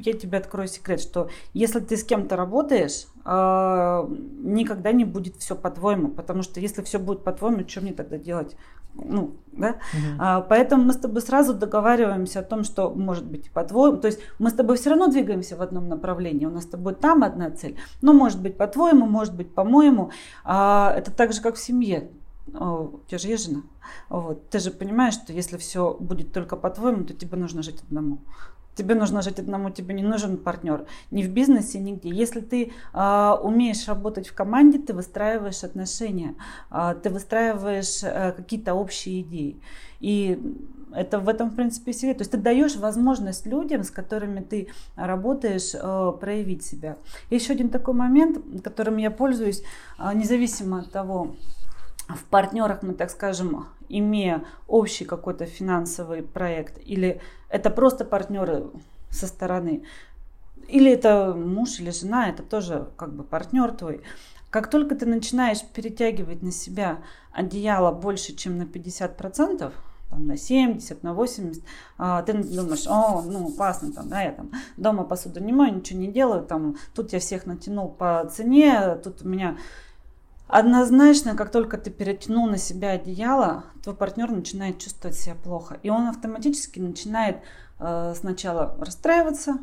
я 0.00 0.12
тебе 0.12 0.36
открою 0.36 0.68
секрет, 0.68 1.00
что 1.00 1.30
если 1.54 1.80
ты 1.80 1.96
с 1.96 2.04
кем-то 2.04 2.36
работаешь, 2.36 3.06
э, 3.24 4.06
никогда 4.42 4.92
не 4.92 5.06
будет 5.06 5.36
все 5.36 5.56
по-твоему, 5.56 6.08
потому 6.08 6.42
что 6.42 6.60
если 6.60 6.82
все 6.82 6.98
будет 6.98 7.24
по-твоему, 7.24 7.66
что 7.66 7.80
мне 7.80 7.94
тогда 7.94 8.18
делать? 8.18 8.54
Ну, 8.92 9.36
да? 9.52 9.68
Угу. 9.68 10.18
А, 10.18 10.40
поэтому 10.42 10.84
мы 10.84 10.92
с 10.92 10.98
тобой 10.98 11.22
сразу 11.22 11.54
договариваемся 11.54 12.40
о 12.40 12.42
том, 12.42 12.64
что 12.64 12.90
может 12.90 13.24
быть 13.24 13.50
по-твоему. 13.50 13.96
То 13.96 14.08
есть 14.08 14.20
мы 14.38 14.50
с 14.50 14.52
тобой 14.52 14.76
все 14.76 14.90
равно 14.90 15.08
двигаемся 15.08 15.56
в 15.56 15.62
одном 15.62 15.88
направлении. 15.88 16.44
У 16.44 16.50
нас 16.50 16.64
с 16.64 16.66
тобой 16.66 16.94
там 16.94 17.24
одна 17.24 17.50
цель. 17.50 17.78
Но 18.02 18.12
может 18.12 18.42
быть 18.42 18.58
по-твоему, 18.58 19.06
может 19.06 19.34
быть 19.34 19.54
по-моему. 19.54 20.10
А, 20.44 20.92
это 20.94 21.10
так 21.10 21.32
же, 21.32 21.40
как 21.40 21.54
в 21.54 21.64
семье 21.64 22.10
у 22.48 23.00
тебя 23.06 23.18
же 23.18 23.28
есть 23.28 23.46
жена. 23.46 23.62
Вот. 24.08 24.48
Ты 24.50 24.58
же 24.58 24.70
понимаешь, 24.70 25.14
что 25.14 25.32
если 25.32 25.56
все 25.56 25.96
будет 25.98 26.32
только 26.32 26.56
по-твоему, 26.56 27.04
то 27.04 27.14
тебе 27.14 27.36
нужно 27.36 27.62
жить 27.62 27.82
одному. 27.82 28.18
Тебе 28.74 28.94
нужно 28.94 29.20
жить 29.20 29.38
одному, 29.38 29.70
тебе 29.70 29.94
не 29.94 30.02
нужен 30.02 30.38
партнер. 30.38 30.86
Ни 31.10 31.22
в 31.22 31.30
бизнесе, 31.30 31.78
нигде. 31.78 32.08
Если 32.08 32.40
ты 32.40 32.72
э, 32.94 33.30
умеешь 33.42 33.86
работать 33.86 34.28
в 34.28 34.34
команде, 34.34 34.78
ты 34.78 34.94
выстраиваешь 34.94 35.62
отношения, 35.62 36.36
э, 36.70 36.94
ты 37.02 37.10
выстраиваешь 37.10 38.02
э, 38.02 38.32
какие-то 38.32 38.72
общие 38.72 39.20
идеи. 39.20 39.60
И 40.00 40.40
это 40.94 41.18
в 41.18 41.28
этом, 41.28 41.50
в 41.50 41.54
принципе, 41.54 41.92
секрет. 41.92 42.18
То 42.18 42.22
есть 42.22 42.30
ты 42.30 42.38
даешь 42.38 42.76
возможность 42.76 43.46
людям, 43.46 43.82
с 43.82 43.90
которыми 43.90 44.40
ты 44.40 44.68
работаешь, 44.96 45.74
э, 45.74 46.12
проявить 46.18 46.64
себя. 46.64 46.96
Еще 47.28 47.52
один 47.52 47.68
такой 47.68 47.92
момент, 47.92 48.38
которым 48.64 48.96
я 48.96 49.10
пользуюсь, 49.10 49.62
э, 49.98 50.10
независимо 50.14 50.80
от 50.80 50.90
того, 50.90 51.36
в 52.16 52.24
партнерах 52.24 52.82
мы, 52.82 52.94
так 52.94 53.10
скажем, 53.10 53.66
имея 53.88 54.44
общий 54.66 55.04
какой-то 55.04 55.46
финансовый 55.46 56.22
проект, 56.22 56.78
или 56.84 57.20
это 57.48 57.70
просто 57.70 58.04
партнеры 58.04 58.66
со 59.10 59.26
стороны, 59.26 59.84
или 60.68 60.90
это 60.90 61.34
муж 61.34 61.80
или 61.80 61.90
жена, 61.90 62.28
это 62.28 62.42
тоже 62.42 62.88
как 62.96 63.12
бы 63.12 63.24
партнер 63.24 63.72
твой. 63.72 64.02
Как 64.50 64.68
только 64.68 64.94
ты 64.94 65.06
начинаешь 65.06 65.62
перетягивать 65.62 66.42
на 66.42 66.52
себя 66.52 66.98
одеяло 67.32 67.90
больше, 67.92 68.34
чем 68.34 68.58
на 68.58 68.64
50%, 68.64 69.72
там, 70.10 70.26
на 70.26 70.36
70, 70.36 71.02
на 71.02 71.14
80, 71.14 71.62
а, 71.96 72.22
ты 72.22 72.34
думаешь, 72.34 72.86
о, 72.86 73.22
ну, 73.22 73.50
классно, 73.50 73.92
там, 73.92 74.08
да, 74.10 74.22
я 74.22 74.32
там 74.32 74.50
дома 74.76 75.04
посуду 75.04 75.40
не 75.40 75.52
мою, 75.52 75.76
ничего 75.76 75.98
не 75.98 76.08
делаю, 76.08 76.44
там, 76.44 76.76
тут 76.94 77.14
я 77.14 77.18
всех 77.18 77.46
натянул 77.46 77.88
по 77.88 78.28
цене, 78.30 78.96
тут 79.02 79.22
у 79.22 79.28
меня 79.28 79.56
Однозначно, 80.48 81.34
как 81.34 81.50
только 81.50 81.78
ты 81.78 81.90
перетянул 81.90 82.46
на 82.46 82.58
себя 82.58 82.90
одеяло, 82.90 83.64
твой 83.82 83.96
партнер 83.96 84.30
начинает 84.30 84.78
чувствовать 84.78 85.16
себя 85.16 85.34
плохо. 85.34 85.78
И 85.82 85.88
он 85.88 86.08
автоматически 86.08 86.78
начинает 86.78 87.38
э, 87.78 88.14
сначала 88.14 88.76
расстраиваться 88.78 89.58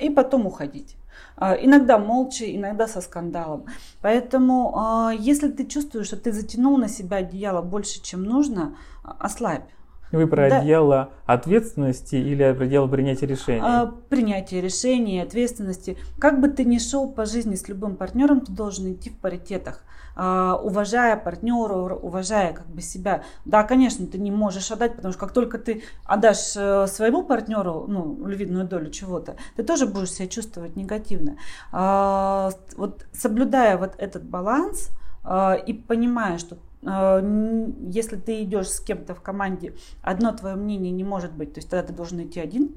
и 0.00 0.08
потом 0.08 0.46
уходить. 0.46 0.96
Э, 1.36 1.56
иногда 1.60 1.98
молча, 1.98 2.44
иногда 2.44 2.86
со 2.86 3.00
скандалом. 3.00 3.66
Поэтому, 4.02 5.10
э, 5.10 5.16
если 5.18 5.50
ты 5.50 5.66
чувствуешь, 5.66 6.06
что 6.06 6.16
ты 6.16 6.32
затянул 6.32 6.76
на 6.76 6.88
себя 6.88 7.18
одеяло 7.18 7.62
больше, 7.62 8.00
чем 8.02 8.22
нужно, 8.22 8.76
ослабь. 9.02 9.68
Вы 10.12 10.26
про 10.26 10.48
да. 10.48 10.58
отдел 10.58 11.08
ответственности 11.26 12.16
или 12.16 12.42
отдел 12.42 12.88
принятия 12.88 13.26
решений? 13.26 13.62
А, 13.62 13.94
принятие 14.08 14.60
решений, 14.60 15.20
ответственности. 15.20 15.96
Как 16.18 16.40
бы 16.40 16.48
ты 16.48 16.64
ни 16.64 16.78
шел 16.78 17.08
по 17.08 17.26
жизни 17.26 17.54
с 17.54 17.68
любым 17.68 17.96
партнером, 17.96 18.40
ты 18.40 18.50
должен 18.50 18.92
идти 18.92 19.10
в 19.10 19.16
паритетах, 19.16 19.84
а, 20.16 20.56
уважая 20.56 21.16
партнера, 21.16 21.94
уважая 21.94 22.52
как 22.52 22.66
бы 22.66 22.82
себя. 22.82 23.22
Да, 23.44 23.62
конечно, 23.62 24.06
ты 24.06 24.18
не 24.18 24.30
можешь 24.30 24.70
отдать, 24.70 24.96
потому 24.96 25.12
что 25.12 25.20
как 25.20 25.32
только 25.32 25.58
ты 25.58 25.82
отдашь 26.04 26.56
э, 26.56 26.86
своему 26.88 27.22
партнеру 27.22 27.84
ну, 27.86 28.26
львиную 28.26 28.66
долю 28.66 28.90
чего-то, 28.90 29.36
ты 29.56 29.62
тоже 29.62 29.86
будешь 29.86 30.12
себя 30.12 30.26
чувствовать 30.26 30.74
негативно. 30.76 31.36
А, 31.72 32.50
вот 32.76 33.06
соблюдая 33.12 33.78
вот 33.78 33.94
этот 33.98 34.24
баланс 34.24 34.90
а, 35.22 35.54
и 35.54 35.72
понимая, 35.72 36.38
что 36.38 36.56
если 36.82 38.16
ты 38.16 38.42
идешь 38.42 38.70
с 38.70 38.80
кем-то 38.80 39.14
в 39.14 39.20
команде, 39.20 39.74
одно 40.02 40.32
твое 40.32 40.56
мнение 40.56 40.90
не 40.92 41.04
может 41.04 41.32
быть, 41.32 41.52
то 41.52 41.58
есть 41.58 41.68
тогда 41.68 41.86
ты 41.86 41.92
должен 41.92 42.22
идти 42.22 42.40
один. 42.40 42.74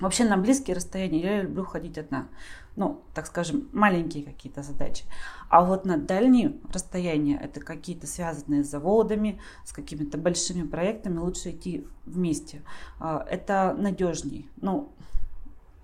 Вообще 0.00 0.24
на 0.24 0.36
близкие 0.36 0.74
расстояния 0.74 1.20
я 1.20 1.42
люблю 1.42 1.64
ходить 1.64 1.98
одна. 1.98 2.26
Ну, 2.74 3.02
так 3.14 3.26
скажем, 3.26 3.68
маленькие 3.72 4.24
какие-то 4.24 4.64
задачи. 4.64 5.04
А 5.48 5.64
вот 5.64 5.84
на 5.84 5.96
дальние 5.96 6.56
расстояния, 6.72 7.38
это 7.40 7.60
какие-то 7.60 8.08
связанные 8.08 8.64
с 8.64 8.70
заводами, 8.70 9.40
с 9.64 9.72
какими-то 9.72 10.18
большими 10.18 10.66
проектами, 10.66 11.18
лучше 11.18 11.50
идти 11.50 11.86
вместе. 12.06 12.62
А, 12.98 13.24
это 13.30 13.76
надежней. 13.78 14.50
Ну, 14.56 14.90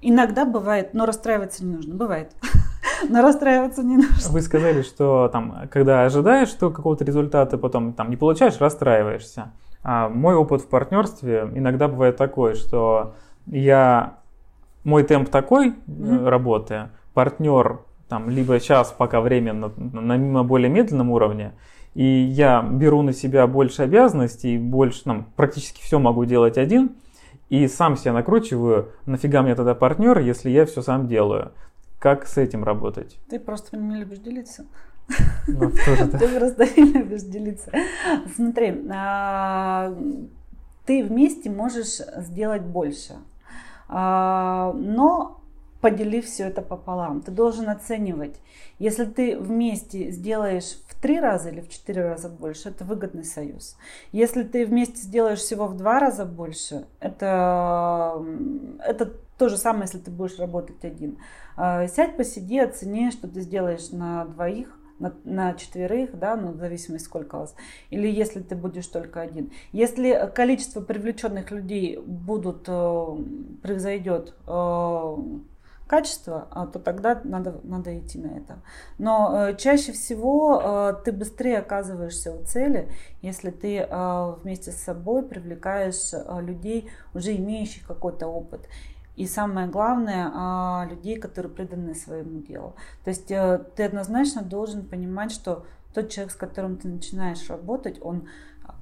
иногда 0.01 0.45
бывает, 0.45 0.93
но 0.93 1.07
расстраиваться 1.07 1.65
не 1.65 1.77
нужно. 1.77 1.95
Бывает. 1.95 2.35
но 3.09 3.23
расстраиваться 3.23 3.83
не 3.83 3.97
нужно. 3.97 4.31
Вы 4.31 4.41
сказали, 4.43 4.83
что 4.83 5.29
там, 5.33 5.69
когда 5.71 6.05
ожидаешь 6.05 6.49
что 6.49 6.71
какого-то 6.71 7.05
результата, 7.05 7.59
потом 7.59 7.93
там 7.93 8.11
не 8.11 8.17
получаешь, 8.17 8.59
расстраиваешься. 8.61 9.53
А 9.83 10.09
мой 10.09 10.35
опыт 10.35 10.63
в 10.63 10.69
партнерстве 10.69 11.51
иногда 11.55 11.89
бывает 11.89 12.17
такой, 12.17 12.55
что 12.55 13.15
я 13.47 14.19
мой 14.85 15.05
темп 15.05 15.31
такой 15.31 15.75
mm-hmm. 15.87 16.29
работы, 16.29 16.91
партнер 17.15 17.81
там 18.09 18.29
либо 18.29 18.59
сейчас 18.59 18.93
пока 18.97 19.21
временно 19.21 19.73
на, 19.77 20.19
на 20.19 20.45
более 20.45 20.69
медленном 20.69 21.11
уровне, 21.11 21.53
и 21.95 22.05
я 22.05 22.61
беру 22.63 23.03
на 23.03 23.13
себя 23.13 23.47
больше 23.47 23.83
обязанностей, 23.83 24.59
больше, 24.59 25.03
ну, 25.05 25.25
практически 25.37 25.81
все 25.81 25.99
могу 25.99 26.25
делать 26.25 26.59
один, 26.59 26.97
и 27.49 27.67
сам 27.67 27.97
себя 27.97 28.13
накручиваю, 28.13 28.91
нафига 29.07 29.43
мне 29.43 29.55
тогда 29.55 29.75
партнер, 29.75 30.19
если 30.19 30.51
я 30.51 30.67
все 30.67 30.83
сам 30.83 31.09
делаю. 31.09 31.53
Как 32.01 32.27
с 32.27 32.39
этим 32.39 32.65
работать? 32.65 33.21
Ты 33.29 33.39
просто 33.39 33.77
не 33.77 33.97
любишь 33.99 34.19
делиться. 34.19 34.65
Ну, 35.47 35.71
ты 36.19 36.39
просто 36.39 36.65
не 36.81 36.93
любишь 36.93 37.23
делиться. 37.23 37.71
Смотри, 38.35 38.87
а, 38.91 39.95
ты 40.87 41.05
вместе 41.05 41.51
можешь 41.51 41.99
сделать 42.17 42.63
больше. 42.63 43.17
А, 43.87 44.73
но 44.73 45.43
поделив 45.83 46.25
все 46.25 46.45
это 46.45 46.63
пополам. 46.63 47.21
Ты 47.21 47.33
должен 47.33 47.69
оценивать. 47.69 48.41
Если 48.79 49.05
ты 49.05 49.39
вместе 49.39 50.11
сделаешь 50.11 50.79
в 50.89 50.99
три 51.03 51.21
раза 51.21 51.51
или 51.51 51.61
в 51.61 51.69
четыре 51.69 52.09
раза 52.09 52.31
больше, 52.31 52.71
это 52.71 52.85
выгодный 52.85 53.25
союз. 53.25 53.77
Если 54.11 54.43
ты 54.43 54.65
вместе 54.65 54.97
сделаешь 54.97 55.41
всего 55.41 55.67
в 55.67 55.77
два 55.77 56.01
раза 56.01 56.25
больше, 56.25 56.87
это, 57.01 58.25
это 58.87 59.13
то 59.41 59.49
же 59.49 59.57
самое, 59.57 59.85
если 59.85 59.97
ты 59.97 60.11
будешь 60.11 60.39
работать 60.39 60.85
один. 60.85 61.17
А, 61.57 61.87
сядь, 61.87 62.15
посиди, 62.19 62.59
оцени, 62.59 63.11
что 63.11 63.27
ты 63.27 63.41
сделаешь 63.41 63.89
на 63.91 64.27
двоих, 64.27 64.79
на, 64.99 65.15
на 65.25 65.55
четверых, 65.55 66.19
да, 66.19 66.37
ну, 66.37 66.53
в 66.53 66.59
зависимости 66.59 67.07
сколько 67.07 67.39
вас, 67.39 67.55
или 67.89 68.07
если 68.07 68.41
ты 68.41 68.55
будешь 68.55 68.87
только 68.87 69.23
один. 69.23 69.51
Если 69.73 70.31
количество 70.35 70.83
привлеченных 70.83 71.51
людей 71.53 71.99
будут, 71.99 72.65
э, 72.69 73.07
превзойдет 73.63 74.35
э, 74.47 75.17
качество, 75.87 76.47
а, 76.51 76.67
то 76.67 76.79
тогда 76.79 77.19
надо, 77.25 77.61
надо 77.63 77.99
идти 77.99 78.19
на 78.19 78.37
это. 78.37 78.59
Но 78.99 79.49
э, 79.49 79.57
чаще 79.57 79.93
всего 79.93 81.01
ты 81.03 81.13
быстрее 81.13 81.61
оказываешься 81.61 82.31
у 82.31 82.45
цели, 82.45 82.91
если 83.23 83.49
ты 83.49 83.89
вместе 84.43 84.71
с 84.71 84.77
собой 84.77 85.23
привлекаешь 85.23 86.13
людей, 86.43 86.91
уже 87.15 87.35
имеющих 87.35 87.87
какой-то 87.87 88.27
опыт. 88.27 88.69
И 89.17 89.27
самое 89.27 89.67
главное, 89.67 90.31
а, 90.33 90.87
людей, 90.89 91.19
которые 91.19 91.53
преданы 91.53 91.95
своему 91.95 92.41
делу. 92.41 92.75
То 93.05 93.11
есть 93.11 93.31
э, 93.31 93.61
ты 93.77 93.85
однозначно 93.85 94.43
должен 94.43 94.87
понимать, 94.87 95.33
что 95.33 95.67
тот 95.93 96.09
человек, 96.09 96.33
с 96.33 96.37
которым 96.37 96.77
ты 96.77 96.89
начинаешь 96.89 97.51
работать, 97.51 97.99
он 98.01 98.29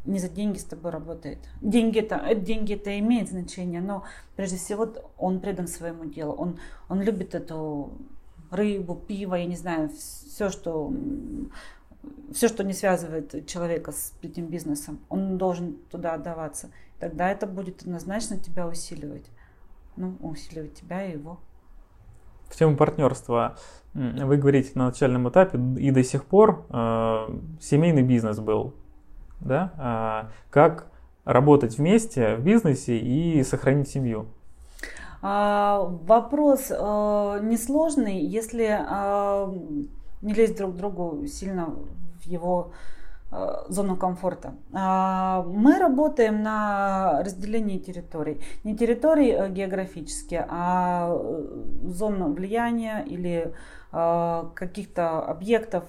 не 0.05 0.19
за 0.19 0.29
деньги 0.29 0.59
с 0.59 0.65
тобой 0.65 0.91
работает. 0.91 1.39
Деньги 1.61 1.99
это, 1.99 2.17
э, 2.17 2.35
деньги 2.35 2.75
это 2.75 2.99
имеет 2.99 3.29
значение, 3.29 3.81
но 3.81 4.05
прежде 4.37 4.57
всего 4.57 4.89
он 5.17 5.41
предан 5.41 5.67
своему 5.67 6.05
делу. 6.05 6.33
Он, 6.33 6.59
он 6.89 7.03
любит 7.03 7.35
эту 7.35 7.93
рыбу, 8.51 8.95
пиво, 8.95 9.35
я 9.35 9.47
не 9.47 9.57
знаю, 9.57 9.91
все, 9.91 10.51
что 10.51 10.93
все, 12.33 12.49
что 12.49 12.65
не 12.65 12.73
связывает 12.73 13.47
человека 13.47 13.93
с 13.93 14.15
этим 14.23 14.47
бизнесом, 14.47 15.01
он 15.09 15.39
должен 15.39 15.77
туда 15.91 16.15
отдаваться. 16.15 16.71
Тогда 16.99 17.31
это 17.31 17.47
будет 17.47 17.83
однозначно 17.83 18.39
тебя 18.39 18.67
усиливать. 18.67 19.27
Ну, 19.99 20.17
усиливать 20.21 20.75
тебя 20.75 21.05
и 21.05 21.13
его. 21.13 21.39
В 22.49 22.57
тему 22.57 22.77
партнерства 22.77 23.57
вы 23.95 24.37
говорите 24.37 24.71
на 24.75 24.87
начальном 24.87 25.29
этапе 25.29 25.59
и 25.79 25.91
до 25.91 26.05
сих 26.05 26.25
пор 26.25 26.65
э, 26.71 27.39
семейный 27.61 28.03
бизнес 28.03 28.39
был, 28.39 28.75
да? 29.41 29.73
А 29.77 30.31
как 30.51 30.87
работать 31.25 31.77
вместе 31.79 32.37
в 32.37 32.45
бизнесе 32.45 32.97
и 32.97 33.43
сохранить 33.43 33.89
семью? 33.89 34.27
А, 35.21 35.81
вопрос 36.05 36.71
э, 36.71 36.75
несложный, 37.43 38.21
если 38.21 38.67
э, 38.69 39.59
не 40.23 40.33
лезть 40.33 40.57
друг 40.57 40.75
к 40.75 40.77
другу 40.77 41.27
сильно 41.27 41.75
в 42.21 42.25
его 42.25 42.71
э, 42.71 42.98
зону 43.69 43.97
комфорта. 43.97 44.55
А, 44.73 45.43
мы 45.43 45.79
работаем 45.79 46.43
на 46.43 47.23
разделении 47.23 47.79
территорий. 47.79 48.41
Не 48.65 48.77
территорий 48.77 49.31
э, 49.33 49.51
географически, 49.51 50.43
а 50.49 51.11
э, 51.13 51.89
зон 51.89 52.35
влияния 52.35 53.05
или 53.07 53.53
каких-то 53.91 55.23
объектов 55.23 55.85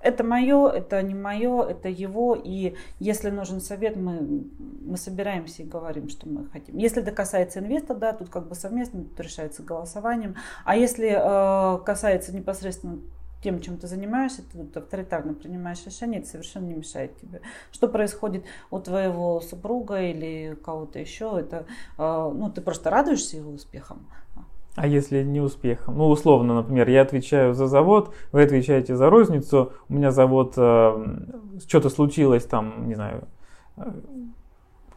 это 0.00 0.24
мое, 0.24 0.68
это 0.68 1.02
не 1.02 1.14
мое, 1.14 1.62
это 1.62 1.88
его. 1.88 2.34
И 2.34 2.74
если 2.98 3.30
нужен 3.30 3.60
совет, 3.60 3.96
мы, 3.96 4.44
мы 4.58 4.96
собираемся 4.96 5.62
и 5.62 5.66
говорим, 5.66 6.08
что 6.08 6.28
мы 6.28 6.48
хотим. 6.48 6.78
Если 6.78 7.02
это 7.02 7.12
касается 7.12 7.60
инвестора, 7.60 7.98
да, 7.98 8.12
тут 8.12 8.30
как 8.30 8.48
бы 8.48 8.54
совместно, 8.54 9.04
тут 9.04 9.20
решается 9.20 9.62
голосованием. 9.62 10.36
А 10.64 10.76
если 10.76 11.10
э, 11.10 11.84
касается 11.84 12.34
непосредственно 12.34 12.98
тем, 13.42 13.60
чем 13.60 13.78
ты 13.78 13.86
занимаешься, 13.86 14.42
ты 14.42 14.58
тут 14.58 14.76
авторитарно 14.76 15.34
принимаешь 15.34 15.84
решение, 15.86 16.20
это 16.20 16.28
совершенно 16.28 16.66
не 16.66 16.74
мешает 16.74 17.16
тебе. 17.18 17.40
Что 17.72 17.88
происходит 17.88 18.44
у 18.70 18.78
твоего 18.78 19.40
супруга 19.40 20.00
или 20.00 20.56
кого-то 20.64 20.98
еще, 20.98 21.36
это, 21.38 21.66
э, 21.98 22.32
ну, 22.34 22.50
ты 22.50 22.60
просто 22.60 22.90
радуешься 22.90 23.36
его 23.36 23.52
успехам, 23.52 24.06
а 24.76 24.86
если 24.86 25.22
не 25.22 25.40
успехом? 25.40 25.98
Ну, 25.98 26.08
условно, 26.08 26.54
например, 26.54 26.88
я 26.88 27.02
отвечаю 27.02 27.54
за 27.54 27.66
завод, 27.66 28.14
вы 28.32 28.42
отвечаете 28.42 28.94
за 28.96 29.10
розницу, 29.10 29.72
у 29.88 29.94
меня 29.94 30.10
завод, 30.10 30.54
э, 30.56 31.06
что-то 31.66 31.90
случилось 31.90 32.44
там, 32.44 32.88
не 32.88 32.94
знаю, 32.94 33.24
э, 33.76 33.90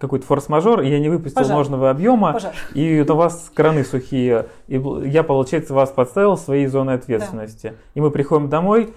какой-то 0.03 0.25
форс-мажор, 0.25 0.81
и 0.81 0.89
я 0.89 1.00
не 1.00 1.10
выпустил 1.10 1.41
Пожар. 1.41 1.57
нужного 1.57 1.89
объема, 1.89 2.33
Пожар. 2.33 2.53
и 2.74 3.01
у 3.01 3.15
вас 3.15 3.51
краны 3.53 3.83
сухие, 3.83 4.48
и 4.67 4.81
я, 5.05 5.24
получается, 5.24 5.74
вас 5.74 5.89
подставил 5.89 6.36
в 6.36 6.39
своей 6.39 6.67
зоны 6.67 6.91
ответственности. 6.91 7.67
Да. 7.67 7.75
И 7.95 8.01
мы 8.01 8.12
приходим 8.12 8.50
домой, 8.50 8.93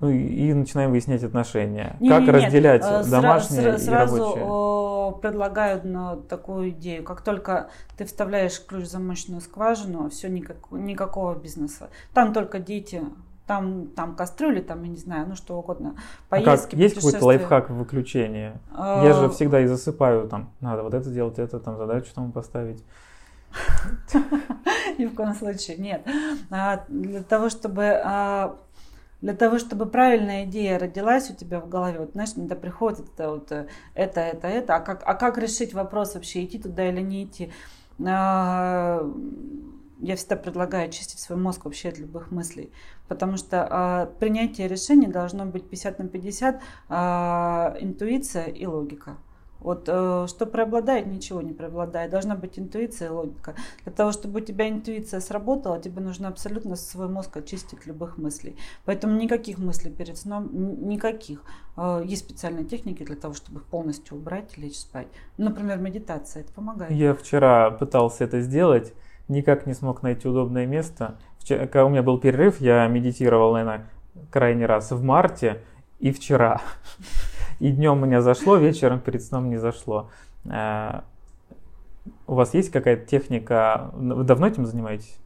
ну, 0.00 0.08
и 0.10 0.52
начинаем 0.52 0.90
выяснять 0.90 1.22
отношения. 1.22 1.96
Не, 2.00 2.08
как 2.08 2.22
не, 2.22 2.30
разделять 2.30 2.82
нет. 2.82 3.06
Э, 3.06 3.10
домашнее 3.10 3.74
Сра- 3.74 3.86
и 3.86 3.90
рабочее? 3.90 4.32
Сразу 4.34 5.18
предлагают 5.20 5.84
на 5.84 6.16
такую 6.16 6.70
идею. 6.70 7.04
Как 7.04 7.22
только 7.22 7.68
ты 7.96 8.04
вставляешь 8.04 8.60
ключ 8.64 8.84
в 8.84 8.90
замочную 8.90 9.40
скважину, 9.40 10.10
все, 10.10 10.28
никак, 10.28 10.56
никакого 10.72 11.34
бизнеса. 11.34 11.90
Там 12.14 12.32
только 12.32 12.58
дети, 12.58 13.02
там, 13.46 13.88
там 13.88 14.14
кастрюли, 14.14 14.60
там, 14.60 14.82
я 14.82 14.88
не 14.88 14.96
знаю, 14.96 15.26
ну 15.28 15.34
что 15.34 15.58
угодно. 15.58 15.96
Поездки, 16.28 16.48
а 16.50 16.70
как? 16.70 16.80
Есть 16.80 16.94
какой-то 16.96 17.24
лайфхак 17.24 17.70
в 17.70 17.74
выключении? 17.74 18.52
А... 18.74 19.04
Я 19.04 19.14
же 19.14 19.28
всегда 19.30 19.60
и 19.60 19.66
засыпаю, 19.66 20.28
там, 20.28 20.50
надо 20.60 20.82
вот 20.82 20.94
это 20.94 21.08
сделать, 21.08 21.38
это, 21.38 21.58
там, 21.58 21.76
задачу 21.76 22.12
там 22.14 22.32
поставить. 22.32 22.84
Ни 24.98 25.06
в 25.06 25.14
коем 25.14 25.34
случае, 25.34 25.76
нет. 25.76 26.06
А, 26.50 26.84
для 26.88 27.22
того, 27.22 27.50
чтобы 27.50 28.00
а, 28.02 28.56
для 29.22 29.34
того, 29.34 29.58
чтобы 29.58 29.86
правильная 29.86 30.44
идея 30.44 30.78
родилась 30.78 31.30
у 31.30 31.34
тебя 31.34 31.60
в 31.60 31.68
голове, 31.68 32.00
вот 32.00 32.12
знаешь, 32.12 32.30
иногда 32.34 32.56
приходит 32.56 33.06
это, 33.14 33.30
вот, 33.30 33.52
э, 33.52 33.68
это, 33.94 34.20
это, 34.20 34.48
это, 34.48 34.76
а 34.76 34.80
как, 34.80 35.02
а 35.06 35.14
как 35.14 35.38
решить 35.38 35.74
вопрос 35.74 36.14
вообще, 36.14 36.44
идти 36.44 36.58
туда 36.58 36.88
или 36.88 37.00
не 37.00 37.24
идти? 37.24 37.52
А, 38.04 39.08
я 40.00 40.16
всегда 40.16 40.34
предлагаю 40.34 40.88
очистить 40.88 41.20
свой 41.20 41.38
мозг 41.38 41.64
вообще 41.64 41.90
от 41.90 41.98
любых 41.98 42.32
мыслей, 42.32 42.72
потому 43.12 43.36
что 43.36 43.66
а, 43.68 44.06
принятие 44.20 44.68
решений 44.68 45.06
должно 45.06 45.44
быть 45.44 45.68
50 45.68 45.98
на 45.98 46.08
50, 46.08 46.60
а, 46.88 47.76
интуиция 47.78 48.46
и 48.46 48.64
логика. 48.64 49.18
Вот 49.60 49.84
э, 49.86 50.26
что 50.28 50.46
преобладает, 50.46 51.06
ничего 51.06 51.40
не 51.40 51.52
преобладает. 51.52 52.10
Должна 52.10 52.34
быть 52.34 52.58
интуиция 52.58 53.08
и 53.08 53.10
логика. 53.12 53.54
Для 53.84 53.92
того, 53.92 54.10
чтобы 54.10 54.40
у 54.40 54.42
тебя 54.42 54.68
интуиция 54.68 55.20
сработала, 55.20 55.78
тебе 55.78 56.00
нужно 56.00 56.26
абсолютно 56.26 56.74
свой 56.74 57.08
мозг 57.08 57.36
очистить 57.36 57.86
любых 57.86 58.18
мыслей. 58.18 58.56
Поэтому 58.84 59.16
никаких 59.16 59.58
мыслей 59.58 59.92
перед 59.92 60.18
сном, 60.18 60.50
никаких. 60.88 61.44
Э, 61.76 62.02
есть 62.04 62.24
специальные 62.24 62.64
техники 62.64 63.04
для 63.04 63.14
того, 63.14 63.34
чтобы 63.34 63.60
их 63.60 63.66
полностью 63.66 64.16
убрать 64.16 64.52
и 64.56 64.62
лечь 64.62 64.78
спать. 64.78 65.06
Например, 65.36 65.78
медитация, 65.78 66.42
это 66.42 66.52
помогает. 66.52 66.90
Я 66.90 67.14
вчера 67.14 67.70
пытался 67.70 68.24
это 68.24 68.40
сделать, 68.40 68.92
никак 69.28 69.66
не 69.66 69.74
смог 69.74 70.02
найти 70.02 70.26
удобное 70.26 70.66
место. 70.66 71.18
Когда 71.48 71.84
у 71.84 71.88
меня 71.88 72.02
был 72.02 72.18
перерыв, 72.18 72.60
я 72.60 72.86
медитировал, 72.86 73.52
наверное, 73.52 73.86
крайний 74.30 74.66
раз 74.66 74.90
в 74.90 75.02
марте 75.02 75.62
и 75.98 76.12
вчера. 76.12 76.60
И 77.60 77.70
днем 77.70 78.02
меня 78.02 78.22
зашло, 78.22 78.56
вечером 78.56 79.00
перед 79.00 79.22
сном 79.22 79.48
не 79.48 79.56
зашло. 79.56 80.10
Э, 80.44 81.02
у 82.26 82.34
вас 82.34 82.54
есть 82.54 82.70
какая-то 82.70 83.06
техника? 83.06 83.90
Вы 83.94 84.24
давно 84.24 84.46
этим 84.46 84.66
занимаетесь? 84.66 85.16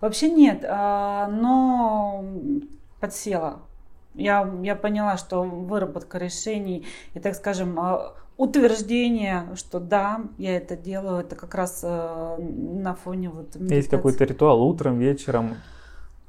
Вообще 0.00 0.30
нет, 0.30 0.64
а, 0.68 1.28
но 1.28 2.24
подсела. 3.00 3.60
Я, 4.14 4.52
я 4.62 4.76
поняла, 4.76 5.16
что 5.16 5.42
выработка 5.42 6.18
решений 6.18 6.86
и, 7.14 7.20
так 7.20 7.34
скажем, 7.34 7.78
а, 7.78 8.14
утверждение, 8.36 9.48
что 9.54 9.80
да, 9.80 10.22
я 10.38 10.56
это 10.56 10.76
делаю, 10.76 11.20
это 11.20 11.36
как 11.36 11.54
раз 11.54 11.80
э, 11.82 12.36
на 12.38 12.94
фоне 12.94 13.30
вот 13.30 13.54
медитации. 13.54 13.76
Есть 13.76 13.90
какой-то 13.90 14.24
ритуал 14.24 14.62
утром, 14.62 14.98
вечером? 14.98 15.56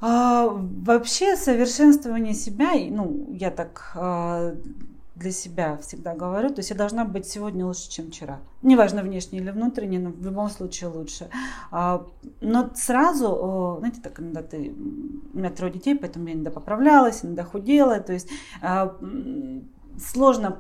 А, 0.02 0.48
вообще 0.50 1.36
совершенствование 1.36 2.34
себя, 2.34 2.72
ну, 2.92 3.28
я 3.32 3.50
так 3.50 3.94
а, 3.96 4.54
для 5.16 5.32
себя 5.32 5.78
всегда 5.78 6.14
говорю. 6.14 6.50
То 6.50 6.60
есть 6.60 6.70
я 6.70 6.76
должна 6.76 7.06
быть 7.06 7.26
сегодня 7.26 7.66
лучше, 7.66 7.90
чем 7.90 8.12
вчера. 8.12 8.40
Неважно, 8.62 9.02
внешне 9.02 9.40
или 9.40 9.50
внутренне, 9.50 9.98
но 9.98 10.12
в 10.12 10.24
любом 10.24 10.50
случае 10.50 10.90
лучше. 10.90 11.30
А, 11.72 12.06
но 12.42 12.70
сразу, 12.76 13.78
знаете, 13.80 14.02
так, 14.02 14.14
когда 14.14 14.44
ты... 14.44 14.74
У 15.34 15.38
меня 15.38 15.50
трое 15.50 15.74
детей, 15.74 15.96
поэтому 15.96 16.28
я 16.28 16.34
иногда 16.34 16.52
поправлялась, 16.52 17.24
иногда 17.24 17.44
худела. 17.44 18.00
То 18.00 18.14
есть 18.14 18.30
а, 18.62 18.96
сложно 19.98 20.60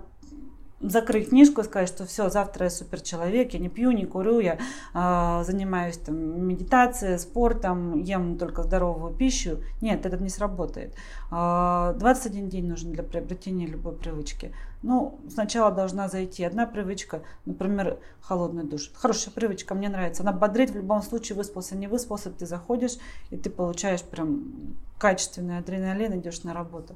закрыть 0.90 1.30
книжку 1.30 1.62
и 1.62 1.64
сказать, 1.64 1.90
что 1.90 2.06
все, 2.06 2.30
завтра 2.30 2.66
я 2.66 2.70
супер 2.70 3.02
человек, 3.02 3.54
я 3.54 3.60
не 3.60 3.70
пью, 3.70 3.92
не 3.92 4.06
курю, 4.06 4.40
я 4.40 4.58
э, 4.94 5.44
занимаюсь 5.44 5.98
там, 5.98 6.48
медитацией, 6.48 7.20
спортом, 7.20 8.02
ем 8.02 8.38
только 8.38 8.64
здоровую 8.64 9.14
пищу. 9.14 9.60
Нет, 9.82 10.06
это 10.06 10.18
не 10.18 10.30
сработает. 10.30 10.94
Э, 10.94 10.96
а, 11.32 11.94
21 11.94 12.50
день 12.50 12.68
нужен 12.68 12.92
для 12.94 13.04
приобретения 13.04 13.66
любой 13.66 13.94
привычки. 13.94 14.54
Ну, 14.84 15.20
сначала 15.30 15.72
должна 15.72 16.08
зайти 16.10 16.44
одна 16.44 16.68
привычка, 16.68 17.24
например, 17.46 17.98
холодный 18.22 18.64
душ. 18.64 18.92
Хорошая 18.94 19.34
привычка, 19.34 19.74
мне 19.74 19.90
нравится. 19.90 20.22
Она 20.22 20.32
бодрит 20.32 20.70
в 20.72 20.76
любом 20.76 21.02
случае, 21.02 21.36
выспался, 21.36 21.76
не 21.76 21.88
выспался, 21.88 22.30
ты 22.30 22.46
заходишь, 22.46 22.98
и 23.32 23.38
ты 23.38 23.50
получаешь 23.50 24.04
прям 24.04 24.76
качественный 25.00 25.58
адреналин, 25.58 26.20
идешь 26.20 26.44
на 26.44 26.54
работу. 26.54 26.96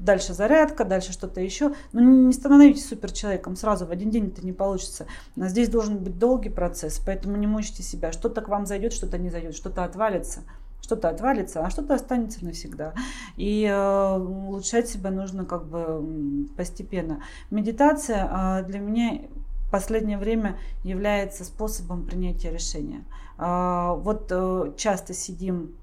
А, 0.00 0.04
дальше 0.04 0.32
зарядка, 0.32 0.84
дальше 0.84 1.12
что-то 1.12 1.40
еще. 1.40 1.74
Но 1.92 2.00
не 2.00 2.32
становитесь 2.32 2.88
суперчеловеком 2.88 3.56
сразу, 3.56 3.86
в 3.86 3.90
один 3.90 4.10
день 4.10 4.28
это 4.28 4.44
не 4.44 4.52
получится. 4.52 5.06
Но 5.36 5.48
здесь 5.48 5.68
должен 5.68 5.98
быть 5.98 6.18
долгий 6.18 6.50
процесс, 6.50 7.00
поэтому 7.04 7.36
не 7.36 7.46
мучите 7.46 7.82
себя. 7.82 8.12
Что-то 8.12 8.40
к 8.40 8.48
вам 8.48 8.66
зайдет, 8.66 8.92
что-то 8.92 9.18
не 9.18 9.30
зайдет, 9.30 9.54
что-то 9.54 9.84
отвалится 9.84 10.40
что-то 10.82 11.10
отвалится, 11.10 11.64
а 11.64 11.70
что-то 11.70 11.94
останется 11.94 12.44
навсегда. 12.44 12.94
И 13.36 13.64
э, 13.64 14.16
улучшать 14.18 14.88
себя 14.88 15.12
нужно 15.12 15.44
как 15.44 15.66
бы 15.66 16.48
постепенно. 16.56 17.22
Медитация 17.50 18.28
э, 18.28 18.64
для 18.64 18.80
меня 18.80 19.20
в 19.68 19.70
последнее 19.70 20.18
время 20.18 20.58
является 20.82 21.44
способом 21.44 22.06
принятия 22.06 22.50
решения. 22.50 23.04
Э, 23.38 23.94
вот 23.98 24.26
э, 24.30 24.72
часто 24.76 25.14
сидим 25.14 25.76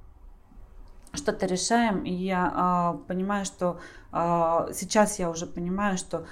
что-то 1.13 1.46
решаем, 1.46 2.04
и 2.04 2.12
я 2.12 2.96
э, 2.96 3.08
понимаю, 3.08 3.46
что 3.46 3.80
э, 4.12 4.72
сейчас 4.74 5.20
я 5.20 5.30
уже 5.30 5.46
понимаю, 5.46 5.98
что 5.98 6.26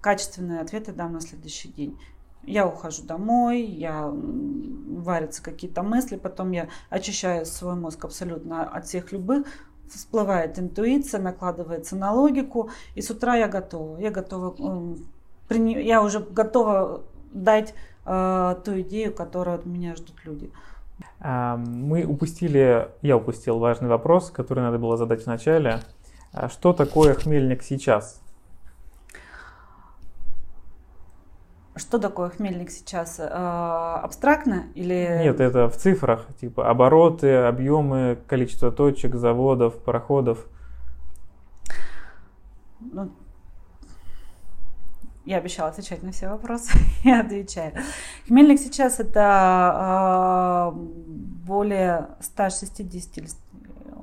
качественные 0.00 0.60
ответы 0.60 0.92
дам 0.92 1.12
на 1.12 1.20
следующий 1.20 1.68
день. 1.68 1.98
Я 2.44 2.66
ухожу 2.66 3.02
домой, 3.02 3.62
я 3.62 4.10
варятся 4.10 5.42
какие-то 5.42 5.82
мысли, 5.82 6.16
потом 6.16 6.52
я 6.52 6.68
очищаю 6.88 7.44
свой 7.44 7.74
мозг 7.74 8.04
абсолютно 8.04 8.62
от 8.64 8.86
всех 8.86 9.12
любых 9.12 9.46
всплывает 9.90 10.58
интуиция, 10.58 11.20
накладывается 11.20 11.96
на 11.96 12.12
логику, 12.12 12.70
и 12.94 13.02
с 13.02 13.10
утра 13.10 13.36
я 13.36 13.48
готова. 13.48 13.98
Я 13.98 14.10
готова, 14.10 14.96
я 15.50 16.02
уже 16.02 16.20
готова 16.20 17.04
дать 17.32 17.74
э, 18.04 18.56
ту 18.64 18.80
идею, 18.80 19.14
которую 19.14 19.56
от 19.56 19.66
меня 19.66 19.96
ждут 19.96 20.16
люди. 20.24 20.50
Мы 21.20 22.04
упустили, 22.04 22.88
я 23.02 23.16
упустил 23.16 23.58
важный 23.58 23.88
вопрос, 23.88 24.30
который 24.30 24.60
надо 24.60 24.78
было 24.78 24.96
задать 24.96 25.26
вначале. 25.26 25.80
А 26.32 26.48
что 26.48 26.72
такое 26.72 27.14
хмельник 27.14 27.62
сейчас? 27.62 28.22
Что 31.78 31.98
такое 31.98 32.30
хмельник 32.30 32.70
сейчас? 32.70 33.20
Э, 33.20 33.24
абстрактно 34.02 34.66
или... 34.74 35.20
Нет, 35.22 35.40
это 35.40 35.68
в 35.68 35.76
цифрах, 35.76 36.26
типа 36.40 36.68
обороты, 36.68 37.34
объемы, 37.34 38.18
количество 38.26 38.72
точек, 38.72 39.14
заводов, 39.14 39.76
пароходов. 39.84 40.46
Ну, 42.80 43.12
я 45.24 45.36
обещала 45.36 45.68
отвечать 45.68 46.02
на 46.02 46.10
все 46.10 46.28
вопросы, 46.28 46.72
я 47.04 47.20
отвечаю. 47.20 47.74
Хмельник 48.26 48.58
сейчас 48.58 48.98
это 48.98 49.20
э, 49.20 50.17
более 51.68 52.08
160 52.20 52.80
или 53.18 53.28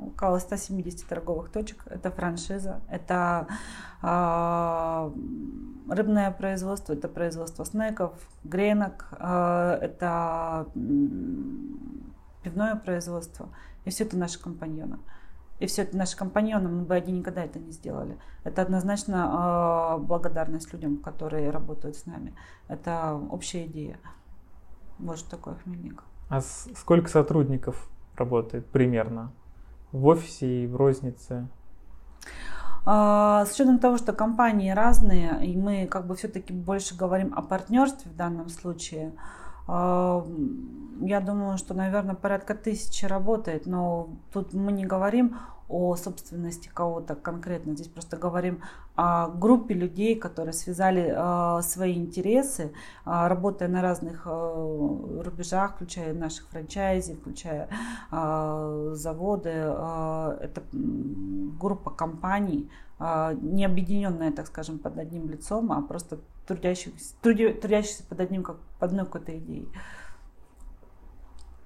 около 0.08 0.39
170 0.39 1.08
торговых 1.08 1.51
точек. 1.51 1.84
Это 1.88 2.12
франшиза, 2.12 2.82
это 2.89 3.47
э, 4.01 5.12
рыбное 5.89 6.32
производство, 6.32 6.93
это 6.93 7.08
производство 7.08 7.65
снеков, 7.65 8.13
гренок, 8.43 9.08
э, 9.19 9.80
это 9.82 10.67
пивное 12.43 12.75
производство. 12.75 13.49
И 13.86 13.89
все 13.89 14.04
это 14.04 14.17
наши 14.17 14.39
компаньоны. 14.39 14.99
И 15.60 15.67
все 15.67 15.84
это 15.84 15.97
наши 15.97 16.17
компаньоны, 16.17 16.69
мы 16.69 16.84
бы 16.84 16.95
одни 16.95 17.13
никогда 17.13 17.43
это 17.43 17.60
не 17.60 17.71
сделали. 17.71 18.17
Это 18.43 18.62
однозначно 18.62 19.97
э, 19.97 20.04
благодарность 20.04 20.71
людям, 20.73 20.97
которые 20.97 21.49
работают 21.49 21.95
с 21.95 22.06
нами. 22.06 22.36
Это 22.67 23.15
общая 23.15 23.65
идея. 23.65 23.97
Вот 24.99 25.17
что 25.17 25.32
такое 25.32 25.56
хмельник. 25.56 26.04
А 26.29 26.41
сколько 26.41 27.09
сотрудников 27.09 27.88
работает 28.15 28.65
примерно 28.67 29.31
в 29.91 30.05
офисе 30.07 30.63
и 30.63 30.67
в 30.67 30.75
рознице? 30.75 31.47
А, 32.85 33.45
с 33.45 33.53
учетом 33.53 33.79
того, 33.79 33.97
что 33.97 34.13
компании 34.13 34.69
разные, 34.69 35.45
и 35.45 35.57
мы 35.57 35.88
как 35.88 36.05
бы 36.05 36.15
все-таки 36.15 36.53
больше 36.53 36.95
говорим 36.95 37.33
о 37.35 37.41
партнерстве 37.41 38.11
в 38.11 38.15
данном 38.15 38.49
случае, 38.49 39.13
а, 39.67 40.25
я 41.01 41.19
думаю, 41.19 41.57
что, 41.57 41.73
наверное, 41.73 42.15
порядка 42.15 42.53
тысячи 42.53 43.05
работает, 43.05 43.65
но 43.65 44.09
тут 44.31 44.53
мы 44.53 44.71
не 44.71 44.85
говорим 44.85 45.38
о 45.67 45.95
собственности 45.95 46.69
кого-то 46.73 47.15
конкретно. 47.15 47.73
Здесь 47.73 47.88
просто 47.88 48.17
говорим 48.17 48.62
о 48.95 49.28
группе 49.28 49.73
людей, 49.73 50.15
которые 50.15 50.54
связали 50.54 51.13
э, 51.13 51.62
свои 51.63 51.95
интересы, 51.95 52.71
э, 53.06 53.28
работая 53.28 53.67
на 53.67 53.82
разных 53.82 54.23
э, 54.25 55.21
рубежах, 55.23 55.75
включая 55.75 56.13
наших 56.13 56.47
франчайзи, 56.49 57.15
включая 57.15 57.67
заводы. 58.12 59.49
Это 59.49 60.63
группа 60.71 61.91
компаний, 61.91 62.69
не 62.99 63.65
объединенная, 63.65 64.32
так 64.32 64.47
скажем, 64.47 64.80
под 64.80 64.97
одним 64.97 65.30
лицом, 65.30 65.71
а 65.71 65.82
просто 65.82 66.19
трудящихся, 66.47 67.15
трудящихся 67.21 68.04
под 68.08 68.19
одним, 68.19 68.43
как 68.43 68.58
под 68.80 68.89
одной 68.89 69.06
какой-то 69.06 69.38
идеей 69.38 69.67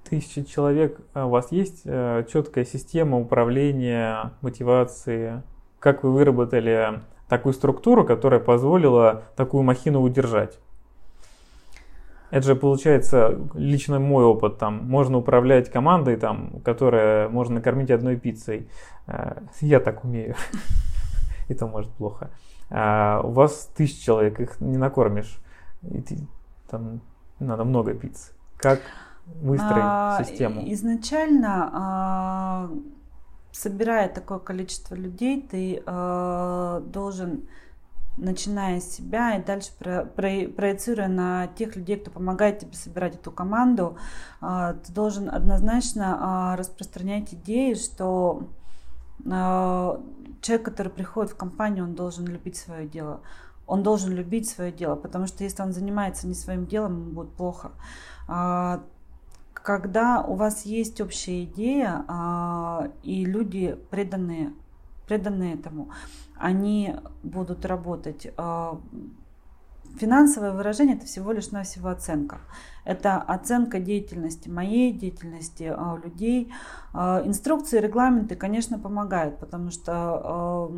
тысячи 0.09 0.43
человек, 0.43 0.99
а 1.13 1.27
у 1.27 1.29
вас 1.29 1.51
есть 1.51 1.81
э, 1.85 2.25
четкая 2.31 2.65
система 2.65 3.17
управления, 3.17 4.31
мотивации? 4.41 5.43
Как 5.79 6.03
вы 6.03 6.11
выработали 6.11 7.01
такую 7.27 7.53
структуру, 7.53 8.03
которая 8.03 8.39
позволила 8.39 9.23
такую 9.35 9.63
махину 9.63 10.01
удержать? 10.01 10.59
Это 12.31 12.45
же 12.45 12.55
получается 12.55 13.39
лично 13.53 13.99
мой 13.99 14.23
опыт. 14.23 14.57
Там 14.57 14.85
можно 14.85 15.17
управлять 15.17 15.71
командой, 15.71 16.15
там, 16.15 16.61
которая 16.63 17.27
можно 17.29 17.55
накормить 17.55 17.91
одной 17.91 18.17
пиццей. 18.17 18.69
Э, 19.07 19.41
я 19.61 19.79
так 19.79 20.03
умею. 20.03 20.35
И 21.47 21.53
то 21.53 21.67
может 21.67 21.91
плохо. 21.91 22.29
А 22.69 23.21
у 23.23 23.31
вас 23.31 23.71
тысяч 23.75 24.03
человек, 24.03 24.39
их 24.39 24.59
не 24.59 24.77
накормишь. 24.77 25.39
И 25.81 26.03
там 26.69 27.01
надо 27.39 27.63
много 27.63 27.93
пицц. 27.93 28.31
Как 28.57 28.79
выстроить 29.41 29.83
а, 29.83 30.23
систему? 30.23 30.63
Изначально, 30.73 31.69
а, 31.73 32.69
собирая 33.51 34.09
такое 34.09 34.39
количество 34.39 34.95
людей, 34.95 35.41
ты 35.41 35.83
а, 35.85 36.81
должен 36.81 37.43
начиная 38.19 38.79
с 38.79 38.91
себя 38.91 39.37
и 39.37 39.43
дальше 39.43 39.71
про, 39.77 40.03
про, 40.03 40.47
проецируя 40.47 41.07
на 41.07 41.47
тех 41.47 41.75
людей, 41.75 41.97
кто 41.97 42.11
помогает 42.11 42.59
тебе 42.59 42.73
собирать 42.73 43.15
эту 43.15 43.31
команду, 43.31 43.97
а, 44.41 44.73
ты 44.73 44.91
должен 44.91 45.29
однозначно 45.29 46.17
а, 46.19 46.55
распространять 46.55 47.33
идеи, 47.33 47.73
что 47.73 48.49
а, 49.29 50.01
человек, 50.41 50.65
который 50.65 50.91
приходит 50.91 51.31
в 51.31 51.37
компанию, 51.37 51.85
он 51.85 51.95
должен 51.95 52.25
любить 52.25 52.57
свое 52.57 52.87
дело. 52.87 53.21
Он 53.67 53.83
должен 53.83 54.11
любить 54.11 54.49
свое 54.49 54.71
дело, 54.71 54.95
потому 54.95 55.27
что 55.27 55.43
если 55.43 55.61
он 55.61 55.73
занимается 55.73 56.27
не 56.27 56.33
своим 56.33 56.65
делом, 56.65 57.01
ему 57.01 57.11
будет 57.11 57.33
плохо 57.33 57.71
когда 59.69 60.23
у 60.23 60.33
вас 60.33 60.65
есть 60.65 60.99
общая 60.99 61.43
идея, 61.43 62.03
а, 62.07 62.89
и 63.03 63.23
люди 63.23 63.77
преданные, 63.91 64.51
преданные 65.07 65.53
этому, 65.53 65.91
они 66.35 66.95
будут 67.21 67.67
работать. 67.67 68.33
А, 68.35 68.81
финансовое 69.97 70.51
выражение 70.51 70.95
это 70.95 71.05
всего 71.05 71.31
лишь 71.31 71.51
навсего 71.51 71.89
оценка. 71.89 72.39
Это 72.85 73.17
оценка 73.17 73.79
деятельности 73.79 74.49
моей, 74.49 74.91
деятельности 74.91 75.71
а, 75.75 75.99
людей. 76.03 76.51
А, 76.93 77.21
инструкции, 77.25 77.79
регламенты, 77.79 78.35
конечно, 78.35 78.79
помогают, 78.79 79.37
потому 79.39 79.69
что 79.71 79.91
а, 79.93 80.71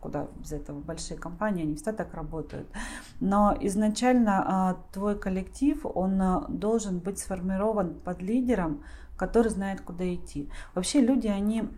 куда 0.00 0.28
без 0.36 0.52
этого 0.52 0.80
большие 0.80 1.18
компании, 1.18 1.62
они 1.62 1.74
всегда 1.76 1.92
так 1.92 2.14
работают. 2.14 2.68
Но 3.20 3.56
изначально 3.60 4.78
твой 4.92 5.18
коллектив, 5.18 5.80
он 5.84 6.20
должен 6.48 6.98
быть 6.98 7.18
сформирован 7.18 7.94
под 7.94 8.22
лидером, 8.22 8.82
который 9.16 9.48
знает, 9.48 9.82
куда 9.82 10.12
идти. 10.12 10.48
Вообще 10.74 11.00
люди, 11.00 11.28
они 11.28 11.68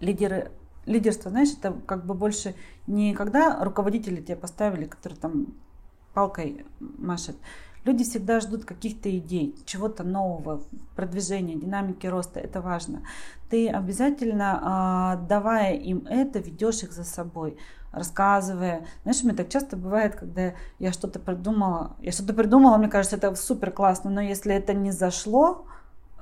лидеры 0.00 0.52
лидерство, 0.86 1.30
знаешь, 1.30 1.52
это 1.58 1.72
как 1.86 2.04
бы 2.06 2.14
больше 2.14 2.54
не 2.86 3.14
когда 3.14 3.62
руководители 3.64 4.20
тебя 4.20 4.36
поставили, 4.36 4.84
которые 4.84 5.18
там 5.18 5.46
палкой 6.12 6.66
машет. 6.80 7.36
Люди 7.84 8.02
всегда 8.02 8.40
ждут 8.40 8.64
каких-то 8.64 9.14
идей, 9.14 9.54
чего-то 9.66 10.04
нового, 10.04 10.62
продвижения, 10.96 11.54
динамики 11.54 12.06
роста. 12.06 12.40
Это 12.40 12.62
важно. 12.62 13.02
Ты 13.50 13.68
обязательно, 13.68 14.58
а, 14.62 15.16
давая 15.16 15.74
им 15.74 16.06
это, 16.08 16.38
ведешь 16.38 16.82
их 16.82 16.92
за 16.92 17.04
собой 17.04 17.58
рассказывая. 17.94 18.86
Знаешь, 19.02 19.22
мне 19.22 19.34
так 19.34 19.48
часто 19.48 19.76
бывает, 19.76 20.16
когда 20.16 20.54
я 20.78 20.92
что-то 20.92 21.20
придумала, 21.20 21.96
я 22.00 22.10
что-то 22.10 22.34
придумала, 22.34 22.76
мне 22.76 22.88
кажется, 22.88 23.16
это 23.16 23.34
супер 23.36 23.70
классно, 23.70 24.10
но 24.10 24.20
если 24.20 24.52
это 24.52 24.74
не 24.74 24.90
зашло, 24.90 25.66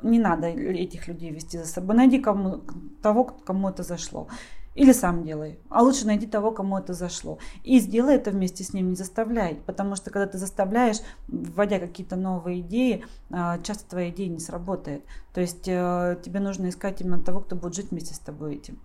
не 0.02 0.18
надо 0.18 0.48
этих 0.48 1.08
людей 1.08 1.30
вести 1.30 1.58
за 1.58 1.66
собой. 1.66 1.96
Найди 1.96 2.18
кому, 2.18 2.62
того, 3.02 3.24
кому 3.24 3.68
это 3.68 3.82
зашло. 3.82 4.28
Или 4.74 4.92
сам 4.92 5.22
делай. 5.22 5.58
А 5.68 5.82
лучше 5.82 6.06
найди 6.06 6.26
того, 6.26 6.50
кому 6.50 6.78
это 6.78 6.94
зашло. 6.94 7.38
И 7.62 7.78
сделай 7.78 8.14
это 8.14 8.30
вместе 8.30 8.64
с 8.64 8.72
ним, 8.72 8.90
не 8.90 8.96
заставляй. 8.96 9.56
Потому 9.66 9.96
что 9.96 10.10
когда 10.10 10.26
ты 10.26 10.38
заставляешь, 10.38 10.98
вводя 11.28 11.78
какие-то 11.78 12.16
новые 12.16 12.60
идеи, 12.60 13.04
а, 13.30 13.58
часто 13.58 13.90
твоя 13.90 14.08
идея 14.08 14.30
не 14.30 14.38
сработает. 14.38 15.04
То 15.34 15.42
есть 15.42 15.68
э, 15.68 16.18
тебе 16.24 16.40
нужно 16.40 16.70
искать 16.70 17.00
именно 17.02 17.22
того, 17.22 17.40
кто 17.40 17.54
будет 17.54 17.74
жить 17.74 17.90
вместе 17.90 18.14
с 18.14 18.18
тобой 18.18 18.54
этим. 18.54 18.80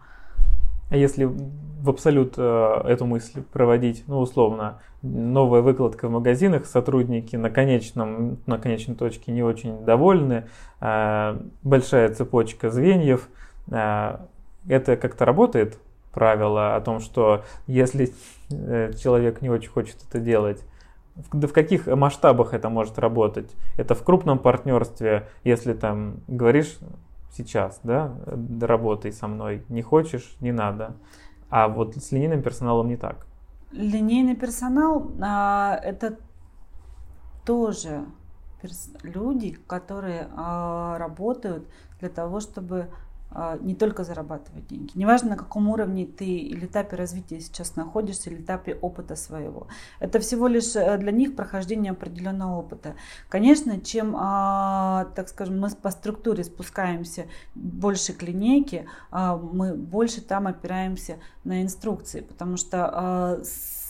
А 0.90 0.98
если 0.98 1.26
в 1.26 1.90
абсолют 1.90 2.36
э, 2.38 2.82
эту 2.86 3.06
мысль 3.06 3.42
проводить, 3.42 4.04
ну, 4.08 4.20
условно, 4.20 4.80
новая 5.02 5.62
выкладка 5.62 6.08
в 6.08 6.12
магазинах, 6.12 6.66
сотрудники 6.66 7.36
на, 7.36 7.50
конечном, 7.50 8.40
на 8.46 8.58
конечной 8.58 8.96
точке 8.96 9.32
не 9.32 9.44
очень 9.44 9.86
довольны, 9.86 10.48
э, 10.82 11.40
большая 11.64 12.14
цепочка 12.14 12.70
звеньев, 12.70 13.30
это 13.70 14.96
как-то 14.96 15.26
работает, 15.26 15.78
правило 16.14 16.76
о 16.76 16.82
том, 16.82 17.00
что 17.00 17.44
если 17.68 18.12
э, 18.50 18.94
человек 18.94 19.42
не 19.42 19.50
очень 19.50 19.70
хочет 19.70 19.98
это 20.10 20.20
делать, 20.20 20.64
в 21.16 21.48
каких 21.50 21.88
масштабах 21.88 22.54
это 22.54 22.70
может 22.70 22.98
работать? 22.98 23.52
Это 23.76 23.94
в 23.94 24.04
крупном 24.04 24.40
партнерстве, 24.40 25.28
если 25.44 25.74
там 25.74 26.22
говоришь 26.28 26.78
сейчас, 27.32 27.80
да, 27.84 28.16
работай 28.62 29.12
со 29.12 29.28
мной, 29.28 29.64
не 29.70 29.82
хочешь, 29.82 30.36
не 30.40 30.52
надо. 30.52 30.96
А 31.50 31.68
вот 31.68 31.96
с 31.96 32.12
линейным 32.12 32.42
персоналом 32.44 32.88
не 32.88 32.98
так. 32.98 33.26
Линейный 33.72 34.36
персонал 34.36 35.12
а, 35.22 35.80
это 35.84 36.18
тоже 37.46 38.06
перс- 38.62 38.92
люди, 39.04 39.52
которые 39.68 40.28
а, 40.36 40.98
работают 40.98 41.68
для 42.00 42.10
того, 42.10 42.40
чтобы 42.40 42.90
не 43.62 43.76
только 43.76 44.04
зарабатывать 44.04 44.68
деньги. 44.68 44.92
Неважно, 44.96 45.32
на 45.32 45.38
каком 45.38 45.70
уровне 45.70 46.06
ты 46.06 46.26
или 46.26 46.66
этапе 46.66 46.96
развития 46.96 47.40
сейчас 47.40 47.76
находишься, 47.76 48.30
или 48.30 48.42
этапе 48.42 48.76
опыта 48.76 49.16
своего. 49.16 49.68
Это 50.00 50.20
всего 50.20 50.48
лишь 50.48 50.76
э, 50.76 50.98
для 50.98 51.12
них 51.12 51.36
прохождение 51.36 51.92
определенного 51.92 52.58
опыта. 52.58 52.96
Конечно, 53.30 53.80
чем, 53.80 54.16
а, 54.18 55.06
так 55.16 55.30
скажем, 55.30 55.60
мы 55.60 55.70
по 55.70 55.92
структуре 55.92 56.44
спускаемся 56.44 57.28
больше 57.54 58.14
к 58.14 58.24
линейке, 58.24 58.88
а, 59.12 59.38
мы 59.38 59.74
больше 59.74 60.22
там 60.22 60.48
опираемся 60.48 61.18
на 61.44 61.62
инструкции, 61.62 62.22
потому 62.22 62.58
что 62.58 63.42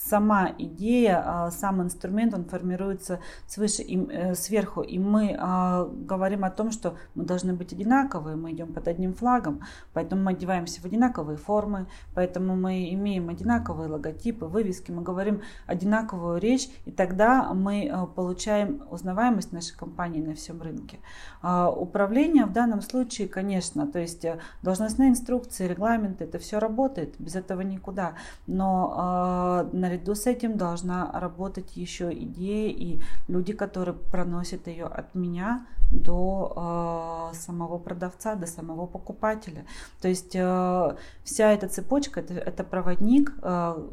сама 0.08 0.50
идея, 0.58 1.22
а, 1.24 1.50
сам 1.50 1.82
инструмент, 1.82 2.34
он 2.34 2.44
формируется 2.44 3.20
свыше 3.46 3.82
и 3.82 3.96
э, 4.10 4.34
сверху. 4.34 4.80
И 4.80 4.98
мы 4.98 5.36
а, 5.38 5.84
говорим 5.84 6.44
о 6.44 6.50
том, 6.50 6.70
что 6.70 6.96
мы 7.14 7.24
должны 7.24 7.52
быть 7.52 7.72
одинаковые, 7.72 8.36
мы 8.36 8.52
идем 8.52 8.72
под 8.72 8.88
одним 8.88 9.14
флагом, 9.14 9.60
поэтому 9.92 10.22
мы 10.22 10.30
одеваемся 10.32 10.80
в 10.80 10.84
одинаковые 10.84 11.36
формы, 11.36 11.86
поэтому 12.14 12.56
мы 12.56 12.92
имеем 12.94 13.28
одинаковые 13.28 13.88
логотипы, 13.88 14.46
вывески, 14.46 14.90
мы 14.90 15.02
говорим 15.02 15.42
одинаковую 15.66 16.40
речь, 16.40 16.68
и 16.86 16.90
тогда 16.90 17.52
мы 17.52 17.86
э, 17.86 18.06
получаем 18.14 18.82
узнаваемость 18.90 19.52
нашей 19.52 19.76
компании 19.76 20.20
на 20.20 20.34
всем 20.34 20.62
рынке. 20.62 20.98
А, 21.42 21.70
управление 21.70 22.46
в 22.46 22.52
данном 22.52 22.80
случае, 22.80 23.28
конечно, 23.28 23.86
то 23.86 23.98
есть 23.98 24.24
э, 24.24 24.38
должностные 24.62 25.10
инструкции, 25.10 25.68
регламенты, 25.68 26.24
это 26.24 26.38
все 26.38 26.58
работает, 26.58 27.14
без 27.18 27.36
этого 27.36 27.60
никуда. 27.60 28.14
Но 28.46 29.68
наряду 29.98 30.14
с 30.14 30.26
этим 30.26 30.56
должна 30.56 31.10
работать 31.12 31.76
еще 31.76 32.12
идея 32.12 32.70
и 32.70 33.00
люди, 33.28 33.52
которые 33.52 33.94
проносят 33.94 34.66
ее 34.66 34.86
от 34.86 35.14
меня 35.14 35.66
до 35.90 37.30
э, 37.32 37.36
самого 37.36 37.78
продавца, 37.78 38.34
до 38.34 38.46
самого 38.46 38.86
покупателя. 38.86 39.64
То 40.00 40.08
есть 40.08 40.34
э, 40.34 40.96
вся 41.24 41.52
эта 41.52 41.68
цепочка 41.68 42.20
это, 42.20 42.34
это 42.34 42.64
проводник 42.64 43.32
э, 43.42 43.88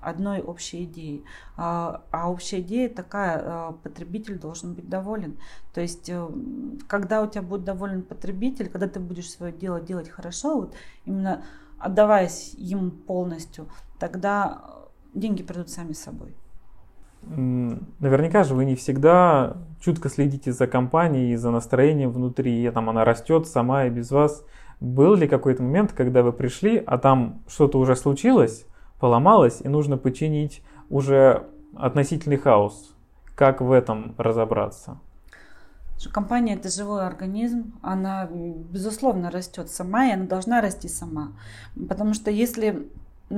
одной 0.00 0.40
общей 0.40 0.84
идеи. 0.84 1.24
А, 1.56 2.02
а 2.10 2.30
общая 2.30 2.60
идея 2.60 2.88
такая, 2.88 3.42
э, 3.44 3.72
потребитель 3.82 4.38
должен 4.38 4.74
быть 4.74 4.88
доволен. 4.88 5.36
То 5.74 5.80
есть, 5.80 6.08
э, 6.08 6.28
когда 6.86 7.22
у 7.22 7.26
тебя 7.26 7.42
будет 7.42 7.64
доволен 7.64 8.02
потребитель, 8.02 8.68
когда 8.68 8.88
ты 8.88 9.00
будешь 9.00 9.30
свое 9.30 9.52
дело 9.52 9.80
делать 9.80 10.08
хорошо, 10.08 10.56
вот 10.56 10.74
именно 11.04 11.42
отдаваясь 11.78 12.54
ему 12.54 12.90
полностью, 12.90 13.68
тогда 13.98 14.78
деньги 15.14 15.42
придут 15.42 15.70
сами 15.70 15.92
собой. 15.92 16.34
Наверняка 17.22 18.44
же 18.44 18.54
вы 18.54 18.64
не 18.64 18.76
всегда 18.76 19.56
чутко 19.80 20.08
следите 20.08 20.52
за 20.52 20.66
компанией, 20.66 21.36
за 21.36 21.50
настроением 21.50 22.10
внутри, 22.10 22.64
и 22.64 22.70
там 22.70 22.88
она 22.88 23.04
растет 23.04 23.46
сама 23.46 23.86
и 23.86 23.90
без 23.90 24.10
вас. 24.10 24.44
Был 24.80 25.14
ли 25.14 25.26
какой-то 25.26 25.62
момент, 25.62 25.92
когда 25.92 26.22
вы 26.22 26.32
пришли, 26.32 26.82
а 26.86 26.98
там 26.98 27.42
что-то 27.48 27.78
уже 27.78 27.96
случилось, 27.96 28.66
поломалось, 29.00 29.60
и 29.60 29.68
нужно 29.68 29.96
починить 29.98 30.62
уже 30.88 31.46
относительный 31.76 32.36
хаос? 32.36 32.94
Как 33.34 33.60
в 33.60 33.72
этом 33.72 34.14
разобраться? 34.16 34.98
Компания 36.12 36.54
это 36.54 36.68
живой 36.68 37.04
организм, 37.04 37.72
она 37.82 38.28
безусловно 38.30 39.32
растет 39.32 39.68
сама, 39.68 40.06
и 40.06 40.12
она 40.12 40.26
должна 40.26 40.60
расти 40.60 40.88
сама. 40.88 41.32
Потому 41.88 42.14
что 42.14 42.30
если 42.30 42.88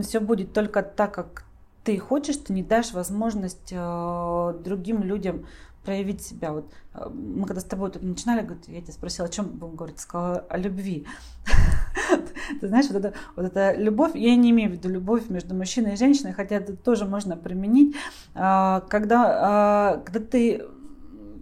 все 0.03 0.21
будет 0.21 0.53
только 0.53 0.83
так, 0.83 1.15
как 1.15 1.45
ты 1.85 1.99
хочешь, 1.99 2.37
ты 2.37 2.53
не 2.53 2.63
дашь 2.63 2.93
возможность 2.93 3.73
э, 3.73 4.55
другим 4.65 5.03
людям 5.03 5.47
проявить 5.85 6.23
себя. 6.23 6.53
Вот 6.53 6.71
э, 6.95 7.09
мы 7.09 7.47
когда 7.47 7.61
с 7.61 7.65
тобой 7.65 7.91
тут 7.91 8.03
начинали, 8.03 8.47
я 8.69 8.81
тебя 8.81 8.93
спросила, 8.93 9.29
о 9.29 9.31
чем 9.31 9.47
будем 9.47 9.77
говорить, 9.77 9.99
сказала 9.99 10.45
о 10.49 10.59
любви. 10.59 11.07
Ты 12.61 12.69
знаешь, 12.69 12.87
вот 12.91 12.97
это, 12.97 13.15
вот 13.37 13.47
эта 13.47 13.75
любовь, 13.75 14.15
я 14.15 14.37
не 14.37 14.51
имею 14.51 14.71
в 14.71 14.73
виду 14.75 14.89
любовь 14.89 15.29
между 15.31 15.55
мужчиной 15.55 15.95
и 15.95 15.97
женщиной, 15.97 16.33
хотя 16.33 16.57
это 16.57 16.77
тоже 16.77 17.07
можно 17.07 17.37
применить, 17.37 17.97
а, 18.35 18.81
когда, 18.89 19.25
а, 19.25 20.03
когда 20.05 20.21
ты, 20.21 20.67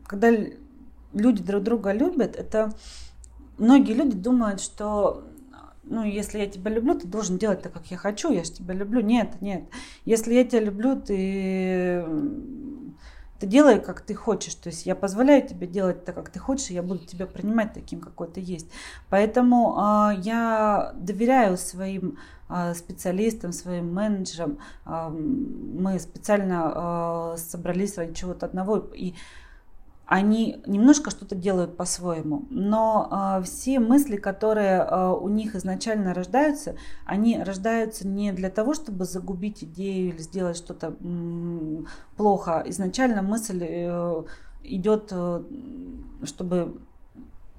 когда 0.06 0.30
люди 1.12 1.42
друг 1.42 1.62
друга 1.62 1.92
любят, 1.92 2.36
это 2.36 2.72
многие 3.56 3.94
люди 3.94 4.16
думают, 4.16 4.60
что 4.60 5.24
ну, 5.90 6.04
если 6.04 6.38
я 6.38 6.46
тебя 6.46 6.70
люблю, 6.70 6.98
ты 6.98 7.06
должен 7.06 7.38
делать 7.38 7.62
так, 7.62 7.72
как 7.72 7.86
я 7.86 7.96
хочу, 7.96 8.32
я 8.32 8.44
же 8.44 8.52
тебя 8.52 8.74
люблю. 8.74 9.00
Нет, 9.00 9.40
нет. 9.40 9.64
Если 10.04 10.34
я 10.34 10.44
тебя 10.44 10.60
люблю, 10.60 11.00
ты, 11.00 12.04
ты 13.38 13.46
делай, 13.46 13.80
как 13.80 14.00
ты 14.00 14.14
хочешь. 14.14 14.54
То 14.54 14.68
есть 14.68 14.86
я 14.86 14.94
позволяю 14.94 15.46
тебе 15.46 15.66
делать 15.66 16.04
так, 16.04 16.14
как 16.14 16.30
ты 16.30 16.38
хочешь, 16.38 16.70
и 16.70 16.74
я 16.74 16.82
буду 16.82 17.04
тебя 17.06 17.26
принимать 17.26 17.72
таким, 17.72 18.00
какой 18.00 18.28
ты 18.28 18.40
есть. 18.40 18.68
Поэтому 19.08 19.76
э, 19.78 20.20
я 20.20 20.92
доверяю 20.96 21.56
своим 21.56 22.18
э, 22.48 22.74
специалистам, 22.74 23.52
своим 23.52 23.92
менеджерам. 23.92 24.58
Э, 24.84 25.08
мы 25.08 25.98
специально 25.98 27.34
э, 27.34 27.38
собрались 27.38 27.96
ради 27.96 28.14
чего-то 28.14 28.46
одного. 28.46 28.78
И 28.94 29.14
они 30.08 30.62
немножко 30.66 31.10
что-то 31.10 31.34
делают 31.34 31.76
по-своему, 31.76 32.46
но 32.48 33.38
э, 33.40 33.42
все 33.44 33.78
мысли, 33.78 34.16
которые 34.16 34.78
э, 34.80 35.10
у 35.12 35.28
них 35.28 35.54
изначально 35.54 36.14
рождаются, 36.14 36.76
они 37.04 37.38
рождаются 37.42 38.08
не 38.08 38.32
для 38.32 38.48
того, 38.48 38.72
чтобы 38.72 39.04
загубить 39.04 39.62
идею 39.64 40.08
или 40.08 40.18
сделать 40.18 40.56
что-то 40.56 40.96
м- 41.00 41.86
плохо. 42.16 42.62
Изначально 42.66 43.20
мысль 43.20 43.62
э, 43.62 44.24
идет, 44.62 45.08
э, 45.10 45.42
чтобы 46.22 46.80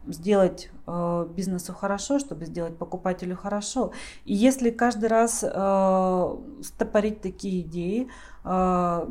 сделать 0.07 0.71
э, 0.87 1.27
бизнесу 1.35 1.73
хорошо, 1.73 2.17
чтобы 2.17 2.45
сделать 2.45 2.75
покупателю 2.77 3.35
хорошо. 3.35 3.91
И 4.25 4.33
если 4.33 4.71
каждый 4.71 5.09
раз 5.09 5.43
э, 5.43 6.37
стопорить 6.63 7.21
такие 7.21 7.61
идеи, 7.61 8.07
э, 8.43 9.07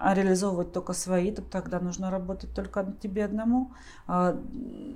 а 0.00 0.14
реализовывать 0.14 0.72
только 0.72 0.92
свои, 0.92 1.32
то 1.32 1.42
тогда 1.42 1.80
нужно 1.80 2.10
работать 2.10 2.54
только 2.54 2.94
тебе 3.00 3.24
одному. 3.24 3.72
А, 4.06 4.40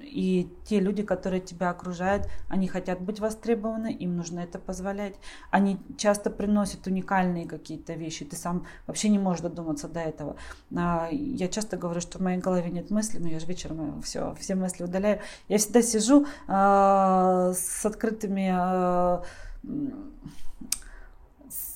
и 0.03 0.49
те 0.65 0.81
люди, 0.81 1.03
которые 1.03 1.41
тебя 1.41 1.71
окружают, 1.71 2.29
они 2.49 2.69
хотят 2.69 3.01
быть 3.01 3.21
востребованы, 3.21 3.93
им 3.93 4.17
нужно 4.17 4.41
это 4.41 4.59
позволять. 4.59 5.17
Они 5.51 5.79
часто 5.97 6.31
приносят 6.31 6.87
уникальные 6.87 7.47
какие-то 7.47 7.95
вещи, 7.95 8.25
ты 8.25 8.37
сам 8.37 8.67
вообще 8.87 9.09
не 9.09 9.19
можешь 9.19 9.43
додуматься 9.43 9.89
до 9.89 10.01
этого. 10.01 10.37
А, 10.77 11.09
я 11.11 11.49
часто 11.49 11.77
говорю, 11.77 12.01
что 12.01 12.19
в 12.19 12.23
моей 12.23 12.39
голове 12.39 12.71
нет 12.71 12.91
мыслей, 12.91 13.21
но 13.21 13.29
я 13.29 13.41
же 13.41 13.47
вечером 13.47 14.03
все, 14.03 14.35
все 14.39 14.55
мысли 14.55 14.85
удаляю. 14.85 15.21
Я 15.49 15.59
всегда 15.59 15.83
сижу 15.83 16.27
а, 16.47 17.53
с 17.55 17.85
открытыми 17.85 18.53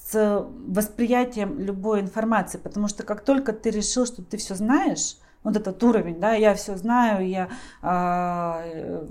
с 0.09 0.47
восприятием 0.69 1.59
любой 1.59 2.01
информации, 2.01 2.59
потому 2.59 2.87
что 2.87 3.03
как 3.03 3.23
только 3.23 3.53
ты 3.53 3.71
решил, 3.71 4.07
что 4.07 4.23
ты 4.23 4.37
все 4.37 4.55
знаешь, 4.55 5.16
вот 5.42 5.57
этот 5.57 5.83
уровень, 5.83 6.21
да, 6.21 6.35
я 6.35 6.55
все 6.55 6.77
знаю, 6.77 7.29
я, 7.29 7.49
а, 7.83 8.62
э, 8.64 9.07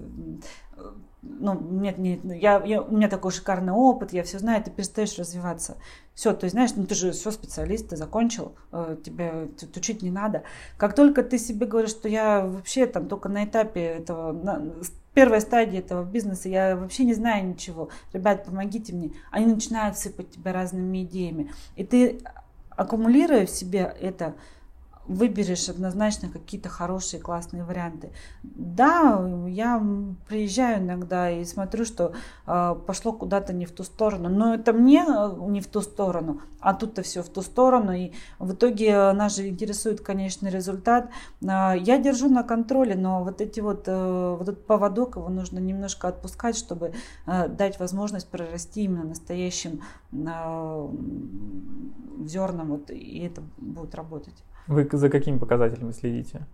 ну, 1.22 1.60
нет, 1.60 1.98
нет, 1.98 2.24
я, 2.24 2.64
я, 2.64 2.82
у 2.82 2.96
меня 2.96 3.10
такой 3.10 3.32
шикарный 3.32 3.74
опыт, 3.74 4.14
я 4.14 4.24
все 4.24 4.40
знаю, 4.40 4.64
ты 4.64 4.72
перестаешь 4.72 5.18
развиваться. 5.18 5.78
Все, 6.14 6.34
то 6.34 6.46
есть, 6.46 6.54
знаешь, 6.54 6.72
ну 6.76 6.86
ты 6.86 6.96
же 6.96 7.12
все 7.12 7.32
специалист, 7.32 7.90
ты 7.90 7.98
закончил, 7.98 8.56
э, 8.72 8.96
тебе 9.04 9.50
тут 9.60 9.76
учить 9.76 10.02
не 10.02 10.12
надо. 10.12 10.44
Как 10.78 10.96
только 10.96 11.24
ты 11.24 11.38
себе 11.38 11.66
говоришь, 11.66 11.92
что 11.92 12.08
я 12.08 12.46
вообще 12.46 12.86
там 12.86 13.10
только 13.10 13.28
на 13.28 13.44
этапе 13.44 13.82
этого, 13.82 14.32
на, 14.32 14.76
первой 15.16 15.42
стадии 15.42 15.80
этого 15.80 16.04
бизнеса, 16.04 16.50
я 16.50 16.76
вообще 16.76 17.06
не 17.06 17.16
знаю 17.16 17.48
ничего, 17.48 17.90
ребят, 18.14 18.46
помогите 18.46 18.94
мне, 18.94 19.12
они 19.32 19.48
начинают 19.48 19.98
сыпать 19.98 20.30
тебя 20.30 20.54
разными 20.54 21.04
идеями. 21.04 21.52
И 21.76 21.84
ты 21.84 22.20
аккумулируя 22.70 23.46
в 23.46 23.50
себе 23.50 23.96
это, 24.00 24.36
выберешь 25.08 25.70
однозначно 25.70 26.30
какие-то 26.30 26.70
хорошие, 26.70 27.22
классные 27.22 27.64
варианты. 27.64 28.12
Да, 28.44 29.24
я 29.48 29.82
приезжаю 30.28 30.84
иногда 30.84 31.30
и 31.30 31.46
смотрю, 31.46 31.86
что 31.86 32.14
э, 32.48 32.76
пошло 32.86 33.14
куда-то 33.14 33.54
не 33.54 33.66
в 33.66 33.72
ту 33.72 33.84
сторону, 33.84 34.30
но 34.30 34.56
это 34.56 34.74
мне 34.74 35.06
э, 35.08 35.36
не 35.48 35.62
в 35.62 35.68
ту 35.68 35.82
сторону, 35.82 36.42
а 36.60 36.74
тут-то 36.74 37.04
все 37.04 37.22
в 37.22 37.30
ту 37.30 37.42
сторону, 37.42 37.94
и 37.94 38.12
в 38.40 38.54
итоге 38.54 39.12
нас 39.14 39.36
же 39.36 39.48
интересует 39.48 40.02
конечный 40.02 40.50
результат. 40.50 41.10
Э, 41.42 41.74
я 41.78 42.00
держу 42.00 42.30
на 42.30 42.44
контроле, 42.44 42.96
но 42.96 43.24
вот 43.24 43.42
эти 43.42 43.60
вот, 43.60 43.84
э, 43.88 44.36
вот 44.38 44.50
этот 44.50 44.66
поводок, 44.66 45.18
его 45.18 45.30
нужно 45.30 45.60
немножко 45.60 46.08
отпускать, 46.08 46.58
чтобы 46.58 46.94
э, 47.28 47.48
дать 47.48 47.80
возможность 47.80 48.28
прорасти 48.30 48.84
именно 48.84 49.04
настоящим 49.04 49.82
э, 50.12 50.90
зерном, 52.26 52.70
вот, 52.70 52.90
и 52.90 53.20
это 53.20 53.44
будет 53.58 53.94
работать. 53.94 54.36
Вы 54.68 54.88
за 54.92 55.10
какими 55.10 55.38
показателями 55.38 55.92
следите? 55.92 56.46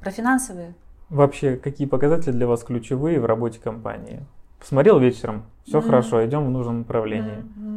Про 0.00 0.10
финансовые. 0.10 0.74
Вообще, 1.08 1.56
какие 1.56 1.86
показатели 1.86 2.32
для 2.32 2.46
вас 2.46 2.64
ключевые 2.64 3.20
в 3.20 3.26
работе 3.26 3.60
компании? 3.60 4.24
Посмотрел 4.58 4.98
вечером, 4.98 5.44
все 5.64 5.78
mm-hmm. 5.78 5.82
хорошо, 5.82 6.26
идем 6.26 6.46
в 6.46 6.50
нужном 6.50 6.80
направлении. 6.80 7.44
Mm-hmm. 7.44 7.68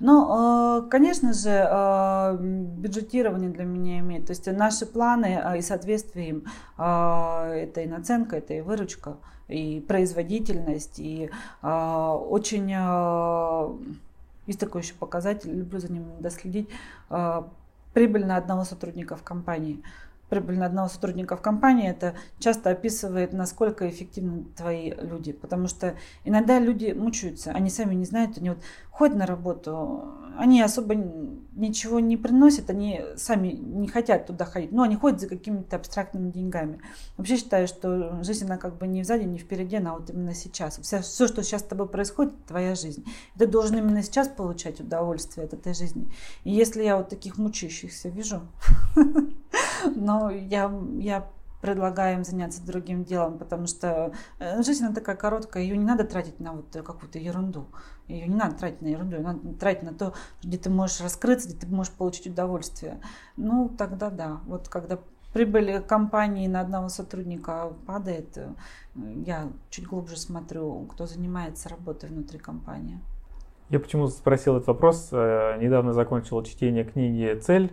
Ну, 0.00 0.78
э, 0.78 0.88
конечно 0.88 1.32
же, 1.32 1.50
э, 1.50 2.36
бюджетирование 2.40 3.50
для 3.50 3.64
меня 3.64 4.00
имеет. 4.00 4.26
То 4.26 4.32
есть 4.32 4.46
наши 4.46 4.86
планы 4.86 5.40
э, 5.44 5.58
и 5.58 5.62
соответствие 5.62 6.28
им, 6.28 6.44
это 6.76 7.80
и 7.80 7.86
наценка, 7.86 8.36
это 8.36 8.54
и 8.54 8.60
выручка, 8.60 9.16
и 9.48 9.84
производительность, 9.86 10.98
и 10.98 11.30
очень 11.62 12.70
есть 14.46 14.58
такой 14.58 14.82
еще 14.82 14.94
показатель, 14.94 15.52
люблю 15.56 15.78
за 15.78 15.92
ним 15.92 16.04
доследить, 16.18 16.68
прибыль 17.92 18.24
на 18.26 18.36
одного 18.36 18.64
сотрудника 18.64 19.16
в 19.16 19.22
компании 19.22 19.82
прибыль 20.32 20.58
на 20.58 20.64
одного 20.64 20.88
сотрудника 20.88 21.36
в 21.36 21.42
компании, 21.42 21.90
это 21.90 22.14
часто 22.38 22.70
описывает, 22.70 23.34
насколько 23.34 23.86
эффективны 23.86 24.44
твои 24.56 24.94
люди. 24.94 25.30
Потому 25.30 25.66
что 25.66 25.94
иногда 26.24 26.58
люди 26.58 26.92
мучаются, 26.92 27.50
они 27.50 27.68
сами 27.68 27.94
не 27.94 28.06
знают, 28.06 28.38
они 28.38 28.48
вот 28.48 28.58
ходят 28.90 29.14
на 29.14 29.26
работу, 29.26 30.08
они 30.38 30.62
особо 30.62 30.94
ничего 30.94 32.00
не 32.00 32.16
приносят, 32.16 32.70
они 32.70 33.02
сами 33.16 33.48
не 33.48 33.88
хотят 33.88 34.26
туда 34.26 34.46
ходить, 34.46 34.72
но 34.72 34.84
они 34.84 34.96
ходят 34.96 35.20
за 35.20 35.28
какими-то 35.28 35.76
абстрактными 35.76 36.30
деньгами. 36.30 36.80
Вообще 37.18 37.36
считаю, 37.36 37.68
что 37.68 38.22
жизнь, 38.22 38.46
она 38.46 38.56
как 38.56 38.78
бы 38.78 38.86
не 38.86 39.04
сзади, 39.04 39.24
не 39.24 39.38
впереди, 39.38 39.76
она 39.76 39.92
вот 39.92 40.08
именно 40.08 40.34
сейчас. 40.34 40.78
Все, 40.78 41.02
все, 41.02 41.28
что 41.28 41.42
сейчас 41.42 41.60
с 41.60 41.64
тобой 41.64 41.88
происходит, 41.88 42.32
твоя 42.46 42.74
жизнь. 42.74 43.04
ты 43.36 43.46
должен 43.46 43.76
именно 43.76 44.02
сейчас 44.02 44.28
получать 44.28 44.80
удовольствие 44.80 45.44
от 45.44 45.52
этой 45.52 45.74
жизни. 45.74 46.10
И 46.44 46.52
если 46.52 46.82
я 46.82 46.96
вот 46.96 47.10
таких 47.10 47.36
мучающихся 47.36 48.08
вижу, 48.08 48.40
Но 49.94 50.30
я, 50.30 50.72
я 50.98 51.30
предлагаю 51.62 52.16
им 52.18 52.24
заняться 52.24 52.66
другим 52.66 53.04
делом, 53.04 53.38
потому 53.38 53.66
что 53.66 54.12
э, 54.38 54.62
жизнь 54.62 54.84
она 54.84 54.94
такая 54.94 55.16
короткая, 55.16 55.62
ее 55.62 55.76
не 55.76 55.84
надо 55.84 56.04
тратить 56.04 56.40
на 56.40 56.52
вот 56.54 56.66
какую-то 56.72 57.18
ерунду. 57.18 57.68
Ее 58.08 58.26
не 58.26 58.34
надо 58.34 58.56
тратить 58.56 58.82
на 58.82 58.88
ерунду, 58.88 59.16
ее 59.16 59.22
надо 59.22 59.54
тратить 59.54 59.84
на 59.84 59.94
то, 59.94 60.12
где 60.42 60.58
ты 60.58 60.68
можешь 60.68 61.00
раскрыться, 61.00 61.48
где 61.48 61.56
ты 61.58 61.66
можешь 61.68 61.92
получить 61.92 62.26
удовольствие. 62.26 63.00
Ну, 63.36 63.68
тогда 63.78 64.10
да. 64.10 64.40
Вот 64.46 64.68
когда 64.68 64.98
прибыль 65.32 65.80
компании 65.80 66.48
на 66.48 66.60
одного 66.60 66.88
сотрудника 66.88 67.72
падает, 67.86 68.36
э, 68.36 68.52
я 69.24 69.48
чуть 69.70 69.86
глубже 69.86 70.16
смотрю, 70.16 70.86
кто 70.86 71.06
занимается 71.06 71.68
работой 71.68 72.10
внутри 72.10 72.40
компании. 72.40 72.98
Я 73.70 73.78
почему 73.78 74.08
спросил 74.08 74.56
этот 74.56 74.66
вопрос. 74.66 75.10
Э, 75.12 75.56
недавно 75.60 75.92
закончил 75.92 76.42
чтение 76.42 76.84
книги 76.84 77.38
«Цель» 77.38 77.72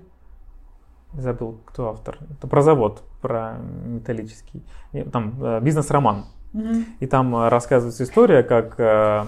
забыл, 1.13 1.59
кто 1.65 1.89
автор. 1.89 2.17
Это 2.37 2.47
про 2.47 2.61
завод, 2.61 3.03
про 3.21 3.57
металлический. 3.85 4.63
Там 5.11 5.35
э, 5.41 5.59
бизнес-роман. 5.61 6.25
Mm-hmm. 6.53 6.83
И 6.99 7.07
там 7.07 7.35
э, 7.35 7.49
рассказывается 7.49 8.03
история, 8.03 8.43
как 8.43 8.79
э, 8.79 9.25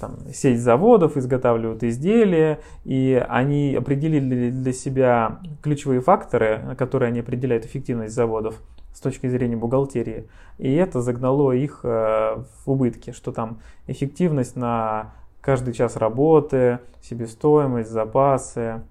там, 0.00 0.16
сеть 0.32 0.60
заводов 0.60 1.16
изготавливают 1.16 1.82
изделия, 1.82 2.60
и 2.84 3.24
они 3.28 3.74
определили 3.74 4.50
для 4.50 4.72
себя 4.72 5.40
ключевые 5.62 6.00
факторы, 6.00 6.74
которые 6.78 7.08
они 7.08 7.20
определяют 7.20 7.64
эффективность 7.64 8.14
заводов 8.14 8.60
с 8.94 9.00
точки 9.00 9.26
зрения 9.26 9.56
бухгалтерии. 9.56 10.28
И 10.58 10.72
это 10.74 11.00
загнало 11.00 11.52
их 11.52 11.82
в 11.82 12.46
убытки, 12.66 13.12
что 13.12 13.32
там 13.32 13.60
эффективность 13.86 14.54
на 14.54 15.12
каждый 15.40 15.72
час 15.72 15.96
работы, 15.96 16.78
себестоимость, 17.02 17.90
запасы, 17.90 18.82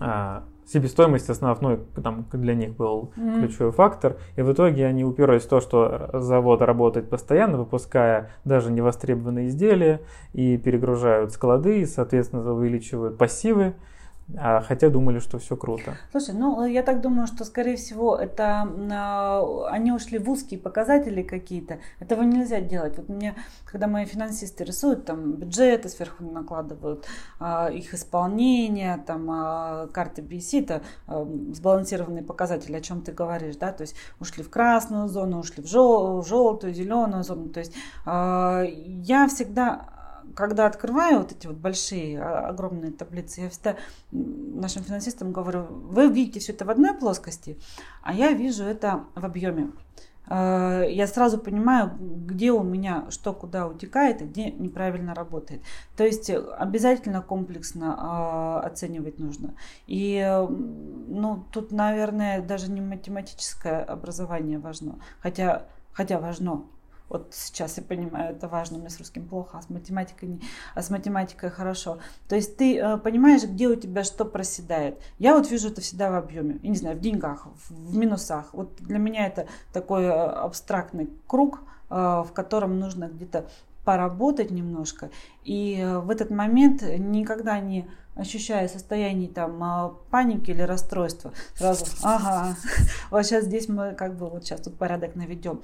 а, 0.00 0.44
себестоимость 0.66 1.28
основной 1.28 1.80
там, 2.02 2.26
для 2.32 2.54
них 2.54 2.76
был 2.76 3.12
mm-hmm. 3.16 3.40
ключевой 3.40 3.72
фактор. 3.72 4.16
И 4.36 4.42
в 4.42 4.52
итоге 4.52 4.86
они 4.86 5.04
уперлись 5.04 5.42
в 5.42 5.48
то, 5.48 5.60
что 5.60 6.10
завод 6.14 6.62
работает 6.62 7.10
постоянно, 7.10 7.58
выпуская 7.58 8.30
даже 8.44 8.70
невостребованные 8.70 9.48
изделия 9.48 10.00
и 10.32 10.56
перегружают 10.56 11.32
склады, 11.32 11.80
и, 11.80 11.86
соответственно, 11.86 12.52
увеличивают 12.52 13.18
пассивы 13.18 13.74
хотя 14.36 14.88
думали, 14.88 15.18
что 15.18 15.38
все 15.38 15.56
круто. 15.56 15.96
Слушай, 16.10 16.34
ну 16.34 16.64
я 16.64 16.82
так 16.82 17.00
думаю, 17.00 17.26
что 17.26 17.44
скорее 17.44 17.76
всего 17.76 18.16
это 18.16 18.66
э, 18.66 19.66
они 19.70 19.92
ушли 19.92 20.18
в 20.18 20.30
узкие 20.30 20.58
показатели 20.58 21.22
какие-то. 21.22 21.78
Этого 22.00 22.22
нельзя 22.22 22.60
делать. 22.60 22.96
Вот 22.96 23.08
мне, 23.08 23.34
когда 23.64 23.86
мои 23.86 24.04
финансисты 24.04 24.64
рисуют 24.64 25.04
там 25.04 25.32
бюджеты 25.34 25.88
сверху 25.88 26.24
накладывают, 26.24 27.06
э, 27.40 27.74
их 27.74 27.94
исполнение, 27.94 29.02
там 29.06 29.30
э, 29.30 29.88
карты 29.92 30.22
BC, 30.22 30.62
это 30.62 30.82
э, 31.08 31.26
сбалансированные 31.52 32.22
показатели, 32.22 32.76
о 32.76 32.80
чем 32.80 33.02
ты 33.02 33.12
говоришь, 33.12 33.56
да, 33.56 33.72
то 33.72 33.82
есть 33.82 33.96
ушли 34.20 34.42
в 34.42 34.50
красную 34.50 35.08
зону, 35.08 35.40
ушли 35.40 35.62
в, 35.62 35.66
жел- 35.66 36.20
в 36.20 36.26
желтую, 36.26 36.72
зеленую 36.72 37.24
зону. 37.24 37.48
То 37.48 37.60
есть 37.60 37.74
э, 38.06 38.64
я 39.04 39.28
всегда 39.28 40.01
когда 40.34 40.66
открываю 40.66 41.18
вот 41.18 41.32
эти 41.32 41.46
вот 41.46 41.56
большие, 41.56 42.20
а, 42.20 42.48
огромные 42.48 42.92
таблицы, 42.92 43.42
я 43.42 43.50
всегда 43.50 43.76
нашим 44.10 44.82
финансистам 44.82 45.32
говорю, 45.32 45.64
вы 45.64 46.08
видите 46.08 46.40
все 46.40 46.52
это 46.52 46.64
в 46.64 46.70
одной 46.70 46.94
плоскости, 46.94 47.58
а 48.02 48.14
я 48.14 48.32
вижу 48.32 48.64
это 48.64 49.04
в 49.14 49.24
объеме. 49.24 49.72
А, 50.26 50.82
я 50.82 51.06
сразу 51.06 51.38
понимаю, 51.38 51.92
где 51.98 52.52
у 52.52 52.62
меня 52.62 53.06
что 53.10 53.32
куда 53.32 53.66
утекает 53.66 54.22
и 54.22 54.24
где 54.24 54.50
неправильно 54.50 55.14
работает. 55.14 55.62
То 55.96 56.04
есть 56.04 56.30
обязательно 56.30 57.22
комплексно 57.22 57.96
а, 57.98 58.60
оценивать 58.60 59.18
нужно. 59.18 59.54
И 59.86 60.24
ну, 60.48 61.44
тут, 61.52 61.72
наверное, 61.72 62.40
даже 62.40 62.70
не 62.70 62.80
математическое 62.80 63.80
образование 63.80 64.58
важно, 64.58 64.98
хотя, 65.20 65.66
хотя 65.92 66.18
важно. 66.18 66.64
Вот 67.12 67.34
сейчас 67.34 67.76
я 67.76 67.82
понимаю, 67.82 68.34
это 68.34 68.48
важно, 68.48 68.78
меня 68.78 68.88
с 68.88 68.96
русским 68.96 69.28
плохо, 69.28 69.58
а 69.58 69.62
с 69.62 69.68
математикой, 69.68 70.30
не, 70.30 70.40
а 70.74 70.80
с 70.80 70.88
математикой 70.88 71.50
хорошо. 71.50 71.98
То 72.26 72.36
есть 72.36 72.56
ты 72.56 72.78
э, 72.78 72.96
понимаешь, 72.96 73.44
где 73.44 73.68
у 73.68 73.74
тебя 73.74 74.02
что 74.02 74.24
проседает. 74.24 74.98
Я 75.18 75.34
вот 75.34 75.50
вижу 75.50 75.68
это 75.68 75.82
всегда 75.82 76.10
в 76.10 76.14
объеме, 76.14 76.58
я 76.62 76.70
не 76.70 76.76
знаю, 76.76 76.96
в 76.96 77.00
деньгах, 77.00 77.48
в, 77.68 77.90
в 77.90 77.96
минусах. 77.98 78.54
Вот 78.54 78.76
для 78.76 78.96
меня 78.96 79.26
это 79.26 79.46
такой 79.74 80.04
э, 80.04 80.10
абстрактный 80.10 81.10
круг, 81.26 81.60
э, 81.90 81.94
в 81.94 82.30
котором 82.32 82.78
нужно 82.78 83.08
где-то 83.08 83.44
поработать 83.84 84.50
немножко. 84.50 85.10
И 85.44 85.78
э, 85.80 85.98
в 85.98 86.10
этот 86.10 86.30
момент 86.30 86.82
никогда 86.82 87.58
не 87.60 87.88
ощущая 88.14 88.68
состояние 88.68 89.28
там 89.28 89.62
а, 89.62 89.94
паники 90.10 90.50
или 90.50 90.62
расстройства, 90.62 91.32
сразу, 91.54 91.86
ага, 92.02 92.56
вот 93.10 93.24
сейчас 93.24 93.44
здесь 93.44 93.68
мы 93.68 93.94
как 93.94 94.16
бы 94.16 94.28
вот 94.28 94.44
сейчас 94.44 94.60
тут 94.60 94.76
порядок 94.76 95.16
наведем. 95.16 95.62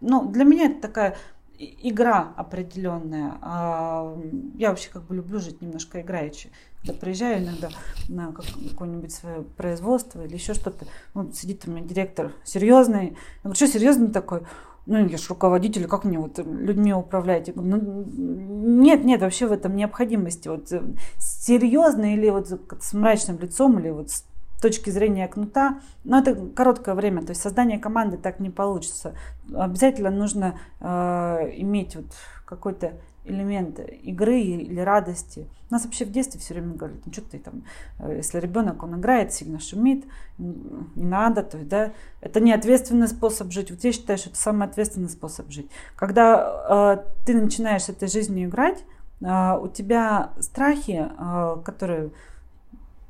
Ну, 0.00 0.30
для 0.30 0.44
меня 0.44 0.66
это 0.66 0.80
такая 0.80 1.16
игра 1.58 2.32
определенная. 2.36 3.34
А, 3.42 4.18
я 4.54 4.70
вообще 4.70 4.90
как 4.90 5.04
бы 5.04 5.14
люблю 5.14 5.38
жить 5.38 5.60
немножко 5.60 6.00
играючи. 6.00 6.50
Когда 6.80 6.98
приезжаю 6.98 7.42
иногда 7.44 7.70
на 8.08 8.32
какое-нибудь 8.32 9.12
свое 9.12 9.42
производство 9.42 10.24
или 10.24 10.34
еще 10.34 10.54
что-то, 10.54 10.86
ну, 11.14 11.30
сидит 11.32 11.66
у 11.66 11.70
меня 11.70 11.86
директор 11.86 12.32
серьезный. 12.44 13.08
Я 13.08 13.16
говорю, 13.42 13.56
что 13.56 13.66
серьезный 13.68 14.10
такой? 14.10 14.42
Ну, 14.86 15.06
я 15.06 15.16
же 15.16 15.28
руководитель, 15.28 15.86
как 15.86 16.04
мне 16.04 16.18
вот 16.18 16.38
людьми 16.38 16.92
управлять? 16.92 17.50
Ну, 17.54 18.04
нет, 18.06 19.04
нет, 19.04 19.22
вообще 19.22 19.46
в 19.46 19.52
этом 19.52 19.76
необходимости. 19.76 20.48
Вот 20.48 20.70
э, 20.72 20.82
серьезно 21.18 22.14
или 22.14 22.28
вот 22.28 22.48
с 22.80 22.92
мрачным 22.92 23.38
лицом, 23.38 23.78
или 23.78 23.90
вот 23.90 24.10
с 24.10 24.24
точки 24.60 24.90
зрения 24.90 25.28
кнута, 25.28 25.80
но 26.04 26.18
это 26.18 26.34
короткое 26.34 26.94
время, 26.94 27.22
то 27.22 27.30
есть 27.30 27.42
создание 27.42 27.78
команды 27.78 28.16
так 28.16 28.40
не 28.40 28.50
получится. 28.50 29.14
Обязательно 29.54 30.10
нужно 30.10 30.58
э, 30.80 31.50
иметь 31.56 31.96
вот 31.96 32.06
какой-то 32.44 32.94
элемент 33.24 33.78
игры 33.78 34.40
или 34.40 34.80
радости. 34.80 35.48
У 35.70 35.74
нас 35.74 35.84
вообще 35.84 36.04
в 36.04 36.12
детстве 36.12 36.40
все 36.40 36.54
время 36.54 36.74
говорят, 36.74 36.98
ну 37.04 37.12
что 37.12 37.22
ты 37.22 37.38
там, 37.38 37.64
э, 37.98 38.16
если 38.16 38.38
ребенок, 38.38 38.82
он 38.82 39.00
играет, 39.00 39.32
сильно 39.32 39.58
шумит, 39.60 40.04
не 40.38 41.04
надо, 41.04 41.42
то 41.42 41.56
есть, 41.56 41.68
да, 41.68 41.92
это 42.20 42.40
не 42.40 42.52
ответственный 42.52 43.08
способ 43.08 43.50
жить. 43.50 43.70
Вот 43.70 43.82
я 43.82 43.92
считаю, 43.92 44.18
что 44.18 44.30
это 44.30 44.38
самый 44.38 44.68
ответственный 44.68 45.08
способ 45.08 45.50
жить. 45.50 45.70
Когда 45.96 46.98
э, 46.98 47.24
ты 47.26 47.34
начинаешь 47.34 47.84
с 47.84 47.88
этой 47.88 48.08
жизнью 48.08 48.48
играть, 48.48 48.84
э, 49.20 49.58
у 49.58 49.68
тебя 49.68 50.32
страхи, 50.40 51.08
э, 51.08 51.56
которые 51.64 52.10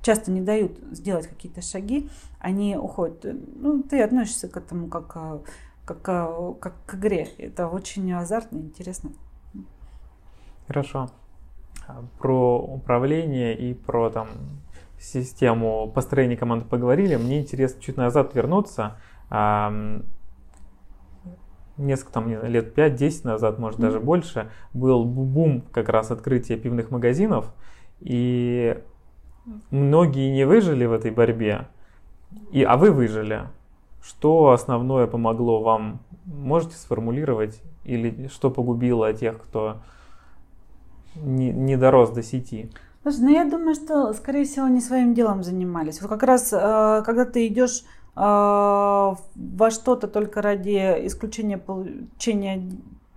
часто 0.05 0.31
не 0.31 0.43
дают 0.43 0.79
сделать 0.93 1.27
какие-то 1.27 1.63
шаги, 1.63 2.09
они 2.39 2.77
уходят. 2.77 3.25
Ну, 3.25 3.83
ты 3.83 4.03
относишься 4.03 4.49
к 4.49 4.57
этому 4.57 4.89
как, 4.89 5.13
э, 5.17 5.39
как, 5.87 6.03
как 6.61 6.75
к 6.87 6.95
игре. 6.95 7.29
Это 7.39 7.69
очень 7.69 8.13
азартно 8.13 8.59
и 8.59 8.63
интересно. 8.63 9.11
Хорошо. 10.67 11.09
А, 11.87 12.05
про 12.19 12.59
управление 12.59 13.57
и 13.57 13.75
про 13.75 14.11
там 14.11 14.29
систему 14.99 15.91
построения 15.95 16.37
команды 16.37 16.65
поговорили. 16.65 17.17
Мне 17.17 17.41
интересно 17.41 17.83
чуть 17.83 17.97
назад 17.97 18.35
вернуться. 18.35 18.97
Несколько 21.77 22.13
там 22.13 22.29
лет 22.29 22.79
5-10 22.79 23.27
назад, 23.27 23.59
может 23.59 23.81
даже 23.81 23.99
больше, 23.99 24.49
был 24.73 25.05
бум 25.05 25.63
как 25.73 25.89
раз 25.89 26.13
открытия 26.13 26.57
пивных 26.57 26.91
магазинов. 26.91 27.53
И 28.01 28.81
многие 29.71 30.31
не 30.31 30.47
выжили 30.47 30.87
в 30.87 30.93
этой 30.93 31.11
борьбе. 31.11 31.67
И, 32.53 32.63
а 32.63 32.77
вы 32.77 32.93
выжили. 32.93 33.49
Что 34.03 34.53
основное 34.53 35.07
помогло 35.09 35.63
вам? 35.63 36.01
Можете 36.27 36.77
сформулировать? 36.77 37.61
Или 37.85 38.29
что 38.29 38.51
погубило 38.51 39.13
тех, 39.13 39.43
кто 39.43 39.79
не, 41.17 41.51
не 41.53 41.77
дорос 41.77 42.11
до 42.11 42.23
сети? 42.23 42.71
Слушай, 43.03 43.21
ну 43.21 43.31
я 43.31 43.45
думаю, 43.45 43.75
что, 43.75 44.13
скорее 44.15 44.45
всего, 44.45 44.67
они 44.67 44.81
своим 44.81 45.15
делом 45.15 45.43
занимались. 45.43 46.01
Вот 46.01 46.09
как 46.09 46.23
раз, 46.23 46.53
э, 46.53 47.03
когда 47.05 47.25
ты 47.25 47.47
идешь 47.47 47.83
э, 48.17 48.21
во 48.21 49.71
что-то 49.71 50.09
только 50.09 50.41
ради 50.41 51.07
исключения 51.07 51.59
получения 51.59 52.63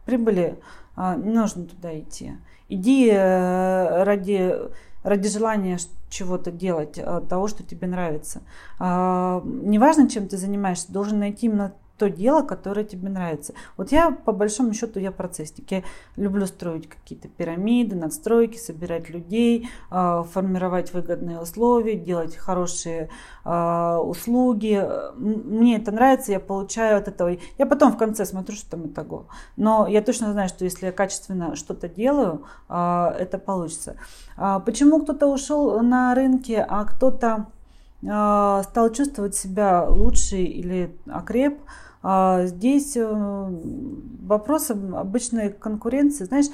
прибыли, 0.06 0.58
а, 0.98 1.16
не 1.16 1.32
нужно 1.32 1.66
туда 1.66 1.98
идти. 1.98 2.34
Иди 2.70 3.10
э, 3.10 4.04
ради, 4.04 4.56
ради 5.04 5.30
желания 5.30 5.78
чего-то 6.10 6.52
делать, 6.52 6.98
э, 6.98 7.22
того, 7.30 7.48
что 7.48 7.64
тебе 7.64 7.88
нравится. 7.88 8.42
А, 8.80 9.44
неважно, 9.46 10.10
чем 10.10 10.28
ты 10.28 10.38
занимаешься, 10.38 10.92
должен 10.92 11.20
найти 11.20 11.46
именно 11.46 11.74
то 11.98 12.10
дело, 12.10 12.44
которое 12.44 12.86
тебе 12.86 13.10
нравится. 13.10 13.54
Вот 13.76 13.92
я, 13.92 14.12
по 14.12 14.32
большому 14.32 14.74
счету, 14.74 15.00
я 15.00 15.12
процессник. 15.12 15.72
Я 15.72 15.84
люблю 16.16 16.46
строить 16.46 16.88
какие-то 16.88 17.28
пирамиды, 17.28 17.96
надстройки, 17.96 18.58
собирать 18.58 19.10
людей, 19.10 19.70
а, 19.90 20.24
формировать 20.24 20.94
выгодные 20.94 21.40
условия, 21.40 21.96
делать 21.96 22.36
хорошие 22.36 23.10
а, 23.44 24.00
услуги. 24.00 24.84
Мне 25.16 25.78
это 25.78 25.92
нравится, 25.92 26.32
я 26.32 26.40
получаю 26.40 27.00
от 27.00 27.08
этого. 27.08 27.38
Я 27.58 27.66
потом 27.66 27.94
в 27.94 27.98
конце 27.98 28.26
смотрю, 28.26 28.56
что 28.56 28.72
там 28.72 28.88
итого. 28.88 29.28
Но 29.56 29.88
я 29.88 30.02
точно 30.02 30.32
знаю, 30.32 30.50
что 30.50 30.66
если 30.66 30.88
я 30.88 30.92
качественно 30.92 31.56
что-то 31.56 31.90
делаю, 31.90 32.44
а, 32.70 33.16
это 33.18 33.40
получится. 33.40 33.98
Почему 34.66 35.02
кто-то 35.02 35.28
ушел 35.28 35.82
на 35.82 36.14
рынке, 36.14 36.64
а 36.68 36.86
кто-то 36.86 37.48
стал 38.00 38.92
чувствовать 38.94 39.36
себя 39.36 39.86
лучше 39.90 40.38
или 40.38 40.96
окреп, 41.10 41.60
здесь 42.04 42.96
э, 42.96 43.60
вопрос 44.22 44.72
обычной 44.72 45.52
конкуренции. 45.52 46.26
Знаешь, 46.26 46.48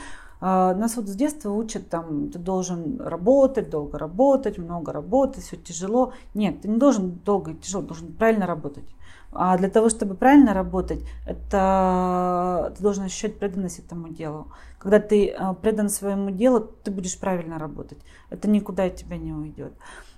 а, 0.45 0.73
нас 0.73 0.97
вот 0.97 1.07
с 1.07 1.15
детства 1.15 1.51
учат, 1.51 1.87
там, 1.89 2.29
ты 2.29 2.37
должен 2.37 2.99
работать, 2.99 3.69
долго 3.69 3.97
работать, 3.97 4.57
много 4.57 4.91
работать, 4.91 5.45
все 5.45 5.55
тяжело. 5.55 6.11
Нет, 6.33 6.61
ты 6.61 6.67
не 6.67 6.77
должен 6.77 7.11
долго 7.23 7.51
и 7.51 7.55
тяжело, 7.55 7.81
должен 7.81 8.11
правильно 8.11 8.45
работать. 8.45 8.83
А 9.31 9.57
для 9.57 9.69
того, 9.69 9.87
чтобы 9.87 10.15
правильно 10.15 10.53
работать, 10.53 10.99
это 11.25 12.73
ты 12.75 12.83
должен 12.83 13.05
ощущать 13.05 13.39
преданность 13.39 13.79
этому 13.79 14.09
делу. 14.09 14.47
Когда 14.79 14.99
ты 14.99 15.29
э, 15.29 15.53
предан 15.61 15.87
своему 15.87 16.29
делу, 16.29 16.59
ты 16.59 16.91
будешь 16.91 17.17
правильно 17.17 17.57
работать. 17.57 17.99
Это 18.29 18.49
никуда 18.49 18.83
от 18.83 18.97
тебя 18.97 19.15
не 19.15 19.31
уйдет. 19.31 19.71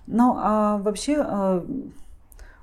Но 0.08 0.40
а 0.42 0.78
вообще 0.80 1.18
э, 1.20 1.66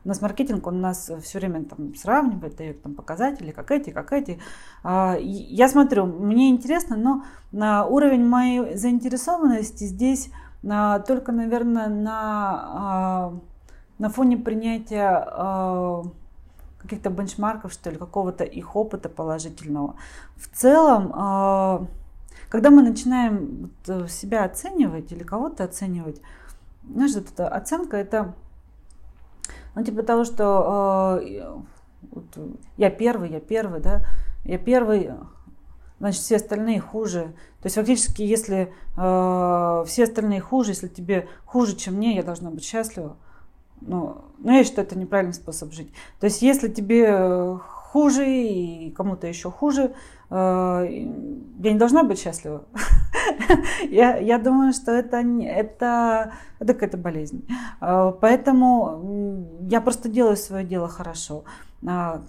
у 0.05 0.09
нас 0.09 0.21
маркетинг, 0.21 0.67
он 0.67 0.81
нас 0.81 1.11
все 1.23 1.39
время 1.39 1.65
там 1.65 1.95
сравнивает, 1.95 2.57
дает 2.57 2.83
там 2.83 2.95
показатели, 2.95 3.53
как 3.53 3.71
эти, 3.71 3.91
как 3.91 4.13
эти. 4.13 4.41
А, 4.83 5.17
я 5.21 5.69
смотрю, 5.69 6.07
мне 6.07 6.51
интересно, 6.51 6.97
но 6.97 7.25
на 7.53 7.87
уровень 7.87 8.25
моей 8.27 8.75
заинтересованности 8.77 9.85
здесь 9.85 10.31
только, 10.63 11.33
наверное, 11.33 11.89
на, 11.89 12.13
а, 12.65 13.35
на 13.99 14.09
фоне 14.09 14.37
принятия 14.37 16.05
каких-то 16.79 17.11
бенчмарков, 17.11 17.73
что 17.73 17.91
ли, 17.91 17.97
какого-то 17.97 18.43
их 18.43 18.75
опыта 18.75 19.09
положительного. 19.09 19.95
В 20.37 20.49
целом, 20.49 21.89
когда 22.49 22.71
мы 22.71 22.83
начинаем 22.83 23.71
себя 24.09 24.45
оценивать 24.45 25.13
или 25.13 25.23
кого-то 25.23 25.63
оценивать, 25.63 26.21
знаешь, 26.89 27.15
эта 27.15 27.49
оценка 27.49 27.97
это 27.97 28.35
ну, 29.75 29.85
типа 29.85 30.03
того, 30.03 30.25
что 30.25 31.21
э, 31.23 31.57
вот, 32.11 32.25
я 32.77 32.91
первый, 32.91 33.31
я 33.31 33.41
первый, 33.41 33.81
да, 33.81 34.05
я 34.45 34.59
первый, 34.59 35.11
значит, 35.99 36.21
все 36.23 36.37
остальные 36.37 36.81
хуже. 36.81 37.35
То 37.61 37.67
есть 37.67 37.77
фактически, 37.77 38.23
если 38.23 38.73
э, 38.97 39.85
все 39.87 40.05
остальные 40.05 40.41
хуже, 40.41 40.73
если 40.73 40.89
тебе 40.89 41.29
хуже, 41.45 41.77
чем 41.77 41.95
мне, 41.95 42.17
я 42.17 42.23
должна 42.23 42.51
быть 42.51 42.65
счастлива. 42.65 43.17
Ну, 43.81 44.25
ну, 44.39 44.53
я 44.53 44.65
считаю, 44.65 44.87
это 44.87 44.99
неправильный 44.99 45.35
способ 45.35 45.73
жить. 45.73 45.93
То 46.21 46.27
есть, 46.27 46.43
если 46.43 46.69
тебе 46.69 47.59
хуже 47.93 48.27
и 48.29 48.91
кому-то 48.91 49.27
еще 49.27 49.51
хуже, 49.51 49.83
э, 49.83 49.91
я 50.35 51.73
не 51.73 51.79
должна 51.79 52.05
быть 52.05 52.19
счастлива. 52.19 52.65
я, 53.91 54.17
я 54.17 54.39
думаю, 54.39 54.73
что 54.73 54.93
это, 54.93 55.19
это, 55.19 56.33
это 56.59 56.75
какая-то 56.75 56.97
болезнь. 56.97 57.47
Э, 57.81 58.13
поэтому 58.21 59.47
я 59.69 59.81
просто 59.81 60.09
делаю 60.09 60.37
свое 60.37 60.65
дело 60.65 60.89
хорошо. 60.89 61.45
А, 61.87 62.23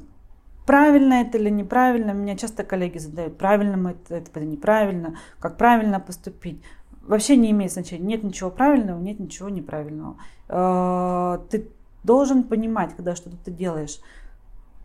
правильно 0.66 1.16
это 1.16 1.38
или 1.38 1.49
неправильно, 1.49 2.12
меня 2.12 2.36
часто 2.36 2.64
коллеги 2.64 2.97
задают, 2.97 3.38
правильно 3.38 3.89
это, 3.89 4.16
это 4.16 4.39
или 4.39 4.47
неправильно, 4.47 5.18
как 5.39 5.58
правильно 5.58 5.99
поступить. 5.99 6.62
Вообще 7.01 7.36
не 7.38 7.51
имеет 7.51 7.72
значения. 7.72 8.06
Нет 8.06 8.24
ничего 8.24 8.49
правильного, 8.49 8.99
нет 8.99 9.20
ничего 9.20 9.49
неправильного. 9.49 10.18
Э, 10.49 11.39
ты 11.49 11.70
должен 12.04 12.43
понимать, 12.43 12.95
когда 12.95 13.16
что-то 13.16 13.38
ты 13.38 13.51
делаешь, 13.51 13.99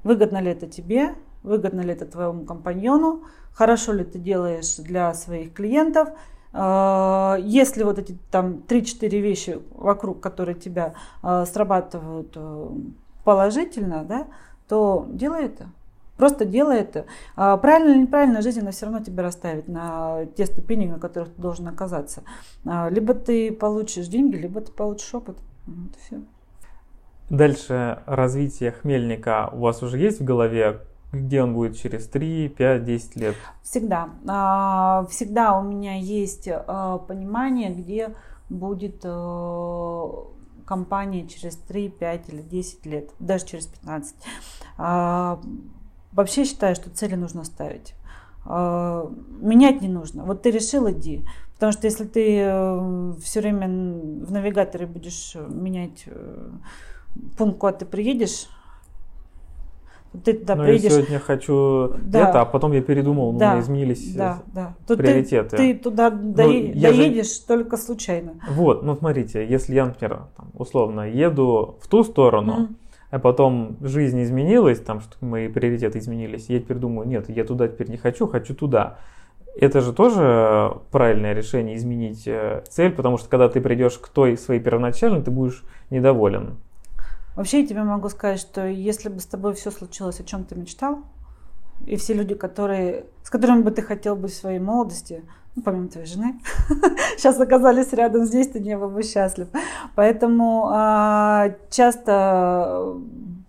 Выгодно 0.05 0.41
ли 0.41 0.51
это 0.51 0.67
тебе, 0.67 1.15
выгодно 1.49 1.81
ли 1.81 1.93
это 1.93 2.07
твоему 2.07 2.45
компаньону, 2.45 3.25
хорошо 3.53 3.93
ли 3.93 4.05
ты 4.05 4.19
делаешь 4.19 4.77
для 4.77 5.13
своих 5.15 5.53
клиентов. 5.53 6.11
А, 6.53 7.37
если 7.41 7.83
вот 7.83 7.99
эти 7.99 8.17
там 8.31 8.63
3-4 8.69 9.09
вещи 9.21 9.61
вокруг, 9.75 10.21
которые 10.21 10.55
тебя 10.55 10.95
а, 11.23 11.45
срабатывают 11.45 12.33
э, 12.37 12.69
положительно, 13.25 14.05
да, 14.05 14.29
то 14.69 15.07
делай 15.09 15.47
это. 15.47 15.71
Просто 16.17 16.45
делай 16.45 16.81
это. 16.81 17.07
А, 17.37 17.57
правильно 17.57 17.93
или 17.93 18.03
неправильно, 18.03 18.43
жизнь 18.43 18.61
она 18.61 18.71
все 18.71 18.87
равно 18.87 19.01
тебя 19.01 19.23
расставит 19.23 19.69
на 19.69 20.27
те 20.37 20.47
ступени, 20.47 20.87
на 20.87 20.99
которых 20.99 21.35
ты 21.35 21.41
должен 21.41 21.69
оказаться. 21.69 22.23
Либо 22.65 23.15
ты 23.15 23.53
получишь 23.53 24.07
деньги, 24.09 24.37
либо 24.37 24.61
ты 24.61 24.73
получишь 24.73 25.15
опыт. 25.15 25.37
Вот 25.67 25.95
все. 26.05 26.21
Дальше 27.31 28.03
развитие 28.07 28.73
хмельника 28.73 29.51
у 29.53 29.59
вас 29.59 29.83
уже 29.83 29.99
есть 29.99 30.21
в 30.21 30.25
голове, 30.25 30.81
где 31.13 31.43
он 31.43 31.55
будет 31.55 31.77
через 31.79 32.07
3, 32.09 32.49
5, 32.51 32.85
10 32.85 33.17
лет? 33.17 33.37
Всегда. 33.63 34.11
А, 34.27 35.07
всегда 35.11 35.59
у 35.59 35.63
меня 35.63 35.97
есть 35.97 36.49
а, 36.51 36.99
понимание, 36.99 37.71
где 37.71 38.15
будет 38.49 39.01
э, 39.05 40.09
компания 40.65 41.29
через 41.29 41.57
3, 41.57 41.91
5 41.91 42.29
или 42.31 42.41
10 42.43 42.87
лет, 42.87 43.11
даже 43.19 43.45
через 43.45 43.67
15. 43.67 44.15
А, 44.79 45.41
вообще 46.13 46.45
считаю, 46.45 46.75
что 46.75 46.91
цели 46.91 47.15
нужно 47.15 47.45
ставить. 47.45 47.95
Менять 48.47 49.83
не 49.83 49.89
нужно. 49.89 50.25
Вот 50.25 50.41
ты 50.41 50.51
решил, 50.51 50.91
иди. 50.91 51.23
Потому 51.59 51.73
что 51.73 51.87
если 51.87 52.05
ты 52.05 52.39
э, 52.39 53.13
все 53.21 53.41
время 53.41 53.67
в 53.67 54.31
навигаторе 54.31 54.87
будешь 54.87 55.35
менять 55.35 56.05
э, 56.07 56.51
пункт, 57.37 57.59
куда 57.59 57.73
ты 57.73 57.85
приедешь, 57.85 58.47
ты 60.25 60.33
туда 60.35 60.57
ну, 60.57 60.65
приедешь. 60.65 60.85
Я 60.85 60.91
сегодня 60.91 61.19
хочу 61.19 61.93
да. 62.03 62.29
это, 62.29 62.41
а 62.41 62.45
потом 62.45 62.73
я 62.73 62.81
передумал, 62.81 63.33
да. 63.33 63.51
у 63.51 63.53
меня 63.53 63.61
изменились 63.61 64.15
да, 64.15 64.43
да. 64.55 64.75
Тут 64.87 64.99
приоритеты. 64.99 65.57
Ты, 65.57 65.75
ты 65.75 65.79
туда 65.79 66.11
ну, 66.11 66.33
доедешь 66.33 67.41
же... 67.41 67.47
только 67.47 67.77
случайно. 67.77 68.35
Вот, 68.51 68.83
ну 68.83 68.97
смотрите, 68.97 69.47
если 69.47 69.75
я, 69.75 69.87
например, 69.87 70.23
там, 70.37 70.51
условно 70.55 71.09
еду 71.09 71.77
в 71.81 71.89
ту 71.89 72.05
сторону, 72.05 72.53
mm. 72.53 72.75
а 73.11 73.19
потом 73.19 73.77
жизнь 73.81 74.23
изменилась, 74.23 74.81
там, 74.81 75.01
что 75.01 75.17
мои 75.25 75.49
приоритеты 75.49 75.99
изменились, 75.99 76.49
я 76.49 76.59
теперь 76.59 76.79
думаю, 76.79 77.07
нет, 77.07 77.29
я 77.29 77.45
туда 77.45 77.69
теперь 77.69 77.91
не 77.91 77.99
хочу, 77.99 78.27
хочу 78.27 78.55
туда. 78.55 78.99
Это 79.61 79.81
же 79.81 79.93
тоже 79.93 80.77
правильное 80.93 81.35
решение 81.35 81.77
изменить 81.77 82.29
э, 82.29 82.63
цель, 82.69 82.93
потому 82.93 83.19
что 83.19 83.29
когда 83.29 83.49
ты 83.49 83.61
придешь 83.61 83.99
к 83.99 84.09
той 84.09 84.39
своей 84.39 84.61
первоначальной, 84.61 85.21
ты 85.21 85.33
будешь 85.33 85.65
недоволен. 85.91 86.59
Вообще 87.39 87.61
я 87.61 87.67
тебе 87.69 87.85
могу 87.85 88.09
сказать, 88.09 88.41
что 88.41 88.67
если 88.67 89.09
бы 89.09 89.21
с 89.21 89.27
тобой 89.27 89.55
все 89.55 89.71
случилось, 89.71 90.19
о 90.19 90.25
чем 90.25 90.45
ты 90.45 90.57
мечтал, 90.57 91.05
и 91.87 91.95
все 91.95 92.13
люди, 92.13 92.35
которые, 92.35 93.07
с 93.23 93.31
которыми 93.31 93.63
бы 93.63 93.71
ты 93.71 93.81
хотел 93.81 94.17
быть 94.17 94.33
в 94.33 94.37
своей 94.37 94.59
молодости, 94.59 95.23
ну, 95.55 95.63
помимо 95.63 95.87
твоей 95.87 96.09
жены, 96.09 96.41
сейчас 97.17 97.39
оказались 97.39 97.93
рядом 97.93 98.25
здесь, 98.25 98.49
ты 98.49 98.59
не 98.59 98.77
был 98.77 98.89
бы 98.89 99.05
счастлив. 99.05 99.47
Поэтому 99.95 100.69
а, 100.73 101.55
часто 101.71 102.97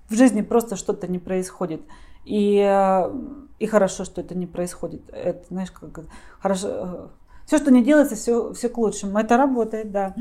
в 0.07 0.13
жизни 0.13 0.41
просто 0.41 0.75
что-то 0.75 1.07
не 1.07 1.17
происходит. 1.17 1.81
И, 2.25 2.59
а, 2.61 3.11
и 3.57 3.65
хорошо, 3.65 4.05
что 4.05 4.21
это 4.21 4.35
не 4.35 4.45
происходит. 4.45 5.01
Это, 5.11 5.43
знаешь, 5.49 5.71
как 5.71 6.01
хорошо, 6.39 7.09
все, 7.49 7.57
что 7.57 7.71
не 7.71 7.83
делается, 7.83 8.15
все, 8.15 8.53
все 8.53 8.69
к 8.69 8.77
лучшему. 8.77 9.17
Это 9.17 9.35
работает, 9.35 9.91
да. 9.91 10.13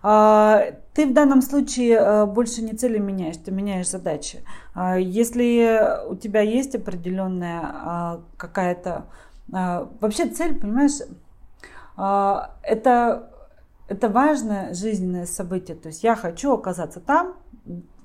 А, 0.00 0.62
ты 0.94 1.08
в 1.08 1.12
данном 1.12 1.42
случае 1.42 1.98
а, 1.98 2.24
больше 2.24 2.62
не 2.62 2.74
цели 2.74 2.98
меняешь, 2.98 3.36
ты 3.36 3.50
меняешь 3.50 3.90
задачи. 3.90 4.44
А, 4.76 4.96
если 4.96 6.06
у 6.08 6.14
тебя 6.14 6.40
есть 6.40 6.76
определенная 6.76 8.20
какая-то... 8.36 9.06
Вообще 9.48 10.26
цель, 10.26 10.54
понимаешь, 10.54 11.00
это, 11.96 13.30
это 13.88 14.08
важное 14.08 14.72
жизненное 14.72 15.26
событие. 15.26 15.76
То 15.76 15.88
есть 15.88 16.04
я 16.04 16.14
хочу 16.14 16.52
оказаться 16.52 17.00
там, 17.00 17.34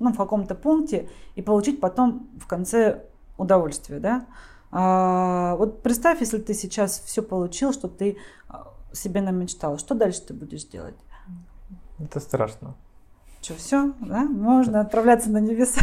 ну, 0.00 0.12
в 0.12 0.16
каком-то 0.16 0.56
пункте, 0.56 1.08
и 1.36 1.42
получить 1.42 1.80
потом 1.80 2.28
в 2.40 2.48
конце 2.48 3.04
удовольствие, 3.38 4.00
да. 4.00 4.26
А, 4.76 5.54
вот 5.54 5.82
представь, 5.82 6.20
если 6.20 6.38
ты 6.38 6.52
сейчас 6.52 7.00
все 7.06 7.22
получил, 7.22 7.72
что 7.72 7.86
ты 7.86 8.16
а, 8.48 8.72
себе 8.92 9.20
намечтал, 9.20 9.78
что 9.78 9.94
дальше 9.94 10.22
ты 10.22 10.34
будешь 10.34 10.64
делать? 10.64 10.96
Это 12.00 12.18
страшно. 12.18 12.74
Что, 13.40 13.54
все, 13.54 13.92
да? 14.00 14.24
Можно 14.24 14.80
отправляться 14.80 15.30
на 15.30 15.38
небеса. 15.38 15.80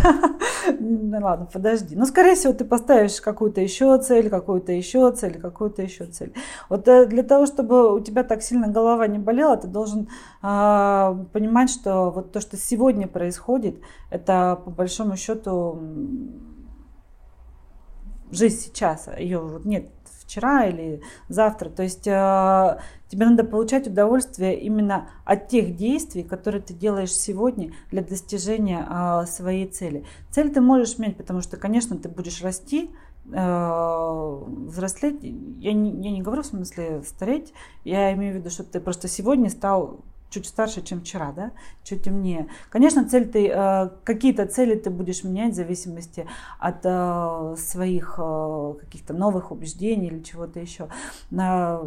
Ну 0.80 1.20
ладно, 1.20 1.48
подожди. 1.52 1.96
Ну, 1.96 2.06
скорее 2.06 2.36
всего, 2.36 2.54
ты 2.54 2.66
поставишь 2.66 3.20
какую-то 3.20 3.62
еще 3.62 3.98
цель, 4.00 4.30
какую-то 4.30 4.72
еще 4.72 5.12
цель, 5.12 5.40
какую-то 5.40 5.82
еще 5.82 6.06
цель. 6.06 6.34
Вот 6.70 6.88
э, 6.88 7.08
для 7.08 7.24
того, 7.24 7.48
чтобы 7.48 7.96
у 7.96 8.00
тебя 8.00 8.24
так 8.24 8.44
сильно 8.44 8.68
голова 8.68 9.08
не 9.08 9.18
болела, 9.18 9.58
ты 9.58 9.68
должен 9.68 10.08
э, 10.44 11.26
понимать, 11.34 11.72
что 11.72 12.12
вот 12.12 12.32
то, 12.32 12.42
что 12.42 12.58
сегодня 12.58 13.08
происходит, 13.08 13.78
это 14.12 14.62
по 14.64 14.70
большому 14.70 15.16
счету 15.18 15.80
жизнь 18.32 18.60
сейчас. 18.60 19.08
Ее 19.18 19.40
вот 19.40 19.66
нет 19.66 19.90
вчера 20.32 20.66
или 20.66 21.02
завтра. 21.28 21.70
То 21.70 21.84
есть 21.84 22.08
э, 22.08 22.78
тебе 23.10 23.26
надо 23.26 23.44
получать 23.44 23.88
удовольствие 23.88 24.60
именно 24.60 25.10
от 25.26 25.50
тех 25.50 25.76
действий, 25.76 26.24
которые 26.24 26.62
ты 26.62 26.74
делаешь 26.74 27.14
сегодня 27.14 27.74
для 27.92 28.02
достижения 28.02 28.86
э, 28.90 29.26
своей 29.28 29.68
цели. 29.68 30.06
Цель 30.30 30.52
ты 30.52 30.62
можешь 30.62 30.98
менять, 30.98 31.18
потому 31.18 31.42
что, 31.42 31.58
конечно, 31.58 31.98
ты 31.98 32.08
будешь 32.08 32.42
расти, 32.42 32.92
э, 33.32 34.42
взрослеть. 34.48 35.22
Я 35.22 35.74
не, 35.74 35.92
я 36.02 36.12
не 36.12 36.22
говорю 36.22 36.44
в 36.44 36.48
смысле 36.48 37.04
стареть, 37.04 37.54
я 37.84 38.14
имею 38.14 38.34
в 38.34 38.38
виду, 38.38 38.50
что 38.50 38.64
ты 38.64 38.80
просто 38.80 39.08
сегодня 39.08 39.50
стал 39.50 40.00
чуть 40.32 40.48
старше, 40.48 40.82
чем 40.82 41.02
вчера, 41.02 41.32
да, 41.34 41.52
чуть 41.84 42.04
темнее. 42.04 42.48
Конечно, 42.72 43.08
цель 43.08 43.30
ты, 43.30 43.48
э, 43.48 43.90
какие-то 44.04 44.48
цели 44.48 44.76
ты 44.76 44.90
будешь 44.90 45.24
менять 45.24 45.54
в 45.54 45.56
зависимости 45.56 46.26
от 46.58 46.80
э, 46.84 47.56
своих 47.58 48.16
э, 48.18 48.74
каких-то 48.80 49.14
новых 49.14 49.52
убеждений 49.52 50.08
или 50.08 50.24
чего-то 50.24 50.60
еще. 50.60 50.88
Но 51.30 51.84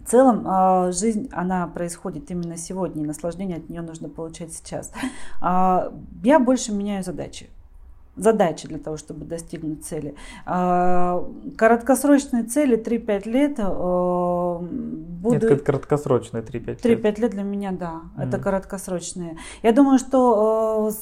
в 0.00 0.04
целом 0.04 0.92
жизнь, 0.92 1.28
она 1.32 1.68
происходит 1.68 2.28
именно 2.30 2.56
сегодня, 2.56 3.04
и 3.04 3.06
наслаждение 3.06 3.58
от 3.58 3.68
нее 3.70 3.82
нужно 3.82 4.08
получать 4.08 4.52
сейчас. 4.52 4.92
Я 5.40 6.40
больше 6.40 6.72
меняю 6.72 7.04
задачи 7.04 7.48
задачи 8.16 8.68
для 8.68 8.78
того, 8.78 8.96
чтобы 8.96 9.24
достигнуть 9.24 9.84
цели. 9.84 10.14
А, 10.44 11.24
короткосрочные 11.56 12.44
цели 12.44 12.76
3-5 12.76 13.28
лет 13.28 13.58
э, 13.58 14.58
буду... 15.22 15.36
Это 15.36 15.56
краткосрочные 15.56 16.42
3-5 16.42 16.66
лет. 16.66 16.84
3-5 16.84 17.20
лет 17.20 17.30
для 17.30 17.42
меня, 17.42 17.72
да, 17.72 18.02
mm-hmm. 18.16 18.28
это 18.28 18.38
краткосрочные. 18.38 19.38
Я 19.62 19.72
думаю, 19.72 19.98
что 19.98 20.90
э, 20.90 20.92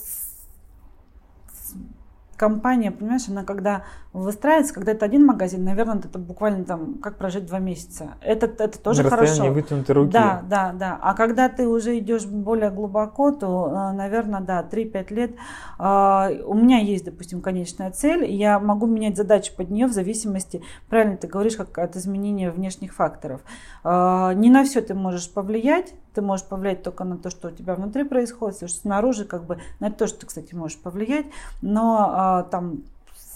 компания, 2.37 2.91
понимаешь, 2.91 3.29
она 3.29 3.45
когда 3.45 3.85
выстраивается, 4.13 4.75
когда 4.75 4.93
это 4.93 5.05
один 5.05 5.25
магазин, 5.25 5.65
наверное, 5.65 5.99
это 5.99 6.19
буквально 6.19 6.65
там, 6.65 6.95
как 6.95 7.17
прожить 7.17 7.47
два 7.47 7.61
месяца. 7.61 8.15
Это, 8.21 8.47
это 8.47 8.79
тоже 8.79 9.05
На 9.05 9.11
хорошо. 9.11 9.53
вытянутой 9.53 9.95
руки. 9.95 10.13
Да, 10.13 10.43
да, 10.49 10.73
да. 10.73 10.99
А 11.01 11.15
когда 11.15 11.49
ты 11.49 11.69
уже 11.69 11.97
идешь 11.99 12.27
более 12.27 12.71
глубоко, 12.71 13.31
то, 13.31 13.69
э, 13.69 13.93
наверное, 13.93 14.41
да, 14.41 14.65
3-5 14.69 15.11
лет. 15.13 15.31
А, 15.79 16.29
у 16.45 16.55
меня 16.55 16.79
есть, 16.79 17.05
допустим, 17.05 17.41
конечная 17.41 17.93
цель, 17.93 18.25
и 18.25 18.35
я 18.35 18.59
могу 18.59 18.87
менять 18.87 19.17
задачи 19.17 19.55
под 19.55 19.71
нее 19.71 19.87
в 19.87 19.93
зависимости, 19.93 20.61
правильно 20.89 21.17
ты 21.17 21.29
говоришь, 21.29 21.57
как 21.57 21.79
от 21.79 21.95
изменения 21.95 22.51
внешних 22.51 22.95
факторов. 22.95 23.43
А, 23.85 24.35
не 24.35 24.51
на 24.51 24.65
все 24.65 24.81
ты 24.81 24.95
можешь 24.95 25.31
повлиять, 25.31 25.95
ты 26.15 26.23
можешь 26.23 26.47
повлиять 26.47 26.83
только 26.83 27.05
на 27.05 27.17
то, 27.17 27.31
что 27.31 27.49
у 27.49 27.51
тебя 27.53 27.77
внутри 27.77 28.03
происходит, 28.03 28.57
что 28.57 28.69
снаружи 28.69 29.25
как 29.25 29.45
бы 29.45 29.59
на 29.79 29.93
то, 29.93 30.09
что 30.09 30.21
ты, 30.21 30.27
кстати, 30.27 30.53
можешь 30.55 30.79
повлиять, 30.79 31.27
но 31.63 32.49
там 32.51 32.83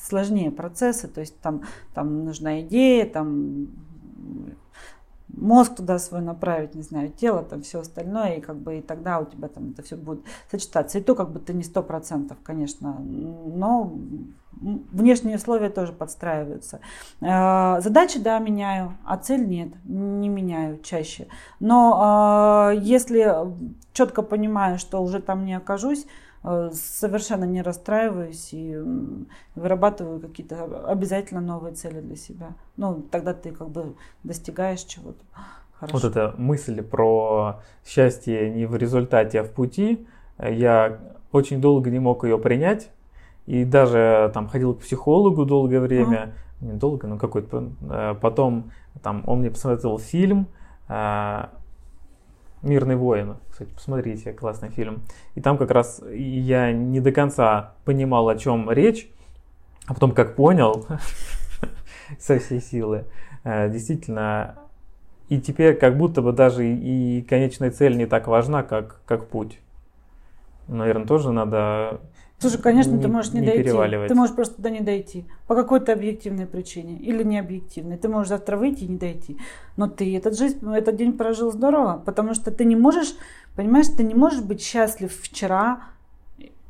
сложнее 0.04 0.50
процессы, 0.50 1.08
то 1.08 1.20
есть 1.20 1.38
там, 1.40 1.62
там 1.94 2.24
нужна 2.24 2.60
идея, 2.60 3.06
там 3.06 3.68
мозг 5.36 5.76
туда 5.76 5.98
свой 5.98 6.20
направить, 6.20 6.74
не 6.74 6.82
знаю, 6.82 7.10
тело, 7.10 7.42
там 7.42 7.62
все 7.62 7.80
остальное, 7.80 8.36
и 8.36 8.40
как 8.40 8.56
бы 8.56 8.78
и 8.78 8.82
тогда 8.82 9.18
у 9.18 9.24
тебя 9.24 9.48
там 9.48 9.70
это 9.70 9.82
все 9.82 9.96
будет 9.96 10.20
сочетаться. 10.50 10.98
И 10.98 11.02
то 11.02 11.14
как 11.14 11.30
бы 11.30 11.40
ты 11.40 11.52
не 11.52 11.62
сто 11.62 11.82
процентов, 11.82 12.38
конечно, 12.42 12.98
но 13.00 13.92
внешние 14.60 15.36
условия 15.36 15.70
тоже 15.70 15.92
подстраиваются. 15.92 16.80
Э, 17.20 17.80
задачи, 17.80 18.18
да, 18.18 18.38
меняю, 18.38 18.96
а 19.04 19.16
цель 19.16 19.46
нет, 19.46 19.68
не 19.84 20.28
меняю 20.28 20.78
чаще. 20.82 21.26
Но 21.60 22.70
э, 22.72 22.78
если 22.78 23.34
четко 23.92 24.22
понимаю, 24.22 24.78
что 24.78 25.02
уже 25.02 25.20
там 25.20 25.44
не 25.44 25.54
окажусь, 25.54 26.06
совершенно 26.72 27.44
не 27.44 27.62
расстраиваюсь 27.62 28.50
и 28.52 28.78
вырабатываю 29.54 30.20
какие-то 30.20 30.86
обязательно 30.86 31.40
новые 31.40 31.74
цели 31.74 32.00
для 32.00 32.16
себя. 32.16 32.54
Ну, 32.76 33.02
тогда 33.10 33.32
ты 33.32 33.50
как 33.50 33.70
бы 33.70 33.94
достигаешь 34.22 34.82
чего-то. 34.82 35.24
Хорошо. 35.72 35.96
Вот 35.96 36.04
эта 36.04 36.34
мысль 36.36 36.82
про 36.82 37.60
счастье 37.84 38.50
не 38.50 38.66
в 38.66 38.76
результате, 38.76 39.40
а 39.40 39.44
в 39.44 39.50
пути, 39.50 40.06
я 40.38 41.00
очень 41.32 41.60
долго 41.60 41.90
не 41.90 41.98
мог 41.98 42.24
ее 42.24 42.38
принять, 42.38 42.90
и 43.46 43.64
даже 43.64 44.30
там 44.32 44.48
ходил 44.48 44.74
к 44.74 44.80
психологу 44.80 45.44
долгое 45.44 45.80
время, 45.80 46.34
mm-hmm. 46.60 46.66
не 46.66 46.72
долго, 46.74 47.06
но 47.06 47.18
какой-то. 47.18 47.72
Э, 47.90 48.14
потом 48.20 48.70
там 49.02 49.22
он 49.26 49.40
мне 49.40 49.50
посмотрел 49.50 49.98
фильм 49.98 50.46
э, 50.88 51.46
«Мирный 52.64 52.96
воин». 52.96 53.36
Кстати, 53.50 53.70
посмотрите, 53.72 54.32
классный 54.32 54.70
фильм. 54.70 55.02
И 55.34 55.40
там 55.40 55.58
как 55.58 55.70
раз 55.70 56.02
я 56.10 56.72
не 56.72 57.00
до 57.00 57.12
конца 57.12 57.74
понимал, 57.84 58.28
о 58.28 58.36
чем 58.36 58.70
речь, 58.70 59.08
а 59.86 59.94
потом 59.94 60.12
как 60.12 60.34
понял 60.34 60.86
со 62.18 62.38
всей 62.38 62.60
силы. 62.60 63.04
Э, 63.44 63.70
действительно, 63.70 64.56
и 65.28 65.40
теперь 65.40 65.76
как 65.76 65.96
будто 65.96 66.22
бы 66.22 66.32
даже 66.32 66.66
и 66.66 67.22
конечная 67.22 67.70
цель 67.70 67.96
не 67.96 68.06
так 68.06 68.26
важна, 68.26 68.62
как, 68.62 69.00
как 69.06 69.28
путь. 69.28 69.58
Наверное, 70.66 71.06
тоже 71.06 71.30
надо 71.30 72.00
Слушай, 72.38 72.60
конечно, 72.60 72.92
не, 72.92 73.02
ты 73.02 73.08
можешь 73.08 73.32
не, 73.32 73.40
не 73.40 73.46
дойти. 73.46 74.08
Ты 74.08 74.14
можешь 74.14 74.34
просто 74.34 74.56
туда 74.56 74.70
не 74.70 74.80
дойти. 74.80 75.24
По 75.46 75.54
какой-то 75.54 75.92
объективной 75.92 76.46
причине. 76.46 76.98
Или 76.98 77.22
не 77.22 77.38
объективной. 77.38 77.96
Ты 77.96 78.08
можешь 78.08 78.28
завтра 78.28 78.56
выйти 78.56 78.84
и 78.84 78.88
не 78.88 78.98
дойти. 78.98 79.38
Но 79.76 79.88
ты 79.88 80.16
этот, 80.16 80.36
жизнь, 80.36 80.58
этот 80.74 80.96
день 80.96 81.14
прожил 81.14 81.52
здорово. 81.52 82.02
Потому 82.04 82.34
что 82.34 82.50
ты 82.50 82.64
не 82.64 82.76
можешь, 82.76 83.14
понимаешь, 83.56 83.86
ты 83.96 84.02
не 84.02 84.14
можешь 84.14 84.42
быть 84.42 84.60
счастлив 84.60 85.14
вчера 85.14 85.84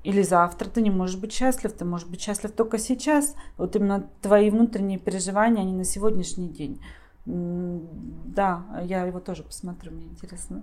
или 0.05 0.23
завтра. 0.23 0.69
Ты 0.69 0.81
не 0.81 0.91
можешь 0.91 1.17
быть 1.17 1.33
счастлив. 1.33 1.73
Ты 1.73 1.85
можешь 1.85 2.07
быть 2.07 2.21
счастлив 2.21 2.53
только 2.53 2.79
сейчас. 2.79 3.35
Вот 3.57 3.75
именно 3.75 4.09
твои 4.23 4.51
внутренние 4.51 4.99
переживания, 4.99 5.63
они 5.63 5.73
на 5.73 5.85
сегодняшний 5.85 6.49
день. 6.49 6.81
Да, 7.27 8.65
я 8.85 9.05
его 9.05 9.19
тоже 9.19 9.43
посмотрю, 9.43 9.93
мне 9.93 10.05
интересно. 10.05 10.63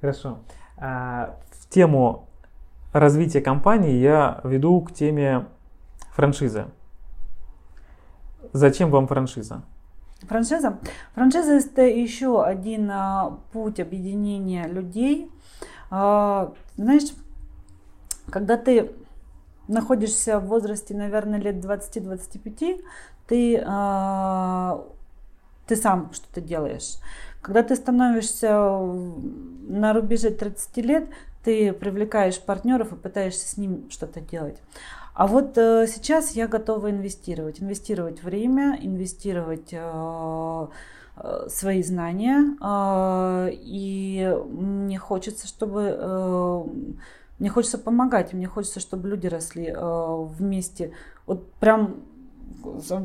Хорошо. 0.00 0.40
А, 0.76 1.40
в 1.50 1.68
тему 1.70 2.28
развития 2.94 3.40
компании 3.40 3.98
я 3.98 4.40
веду 4.44 4.80
к 4.80 4.92
теме 4.92 5.46
франшизы. 6.12 6.66
Зачем 8.52 8.90
вам 8.90 9.08
франшиза? 9.08 9.62
Франшиза? 10.22 10.78
Франшиза 11.14 11.54
это 11.54 11.82
еще 11.82 12.42
один 12.42 12.88
а, 12.90 13.40
путь 13.52 13.80
объединения 13.80 14.66
людей. 14.68 15.30
А, 15.90 16.52
знаешь, 16.76 17.12
когда 18.30 18.56
ты 18.56 18.92
находишься 19.66 20.38
в 20.38 20.46
возрасте, 20.46 20.94
наверное, 20.94 21.40
лет 21.40 21.56
20-25, 21.56 22.84
ты, 23.26 23.62
а, 23.66 24.84
ты 25.66 25.74
сам 25.74 26.12
что-то 26.12 26.40
делаешь. 26.40 26.98
Когда 27.42 27.64
ты 27.64 27.74
становишься 27.74 28.56
на 29.68 29.92
рубеже 29.92 30.30
30 30.30 30.76
лет, 30.78 31.08
ты 31.44 31.72
привлекаешь 31.72 32.40
партнеров 32.40 32.92
и 32.92 32.96
пытаешься 32.96 33.46
с 33.46 33.56
ним 33.56 33.88
что-то 33.90 34.20
делать. 34.20 34.60
А 35.14 35.28
вот 35.28 35.56
э, 35.58 35.86
сейчас 35.86 36.32
я 36.32 36.48
готова 36.48 36.90
инвестировать. 36.90 37.62
Инвестировать 37.62 38.22
время, 38.22 38.78
инвестировать 38.82 39.68
э, 39.72 40.66
э, 41.16 41.46
свои 41.48 41.82
знания. 41.82 42.56
Э, 42.60 43.50
и 43.52 44.36
мне 44.48 44.98
хочется, 44.98 45.46
чтобы... 45.46 45.96
Э, 45.96 46.64
мне 47.38 47.50
хочется 47.50 47.78
помогать, 47.78 48.32
мне 48.32 48.46
хочется, 48.46 48.80
чтобы 48.80 49.08
люди 49.08 49.26
росли 49.26 49.66
э, 49.66 49.76
вместе. 49.76 50.92
Вот 51.26 51.52
прям 51.54 51.96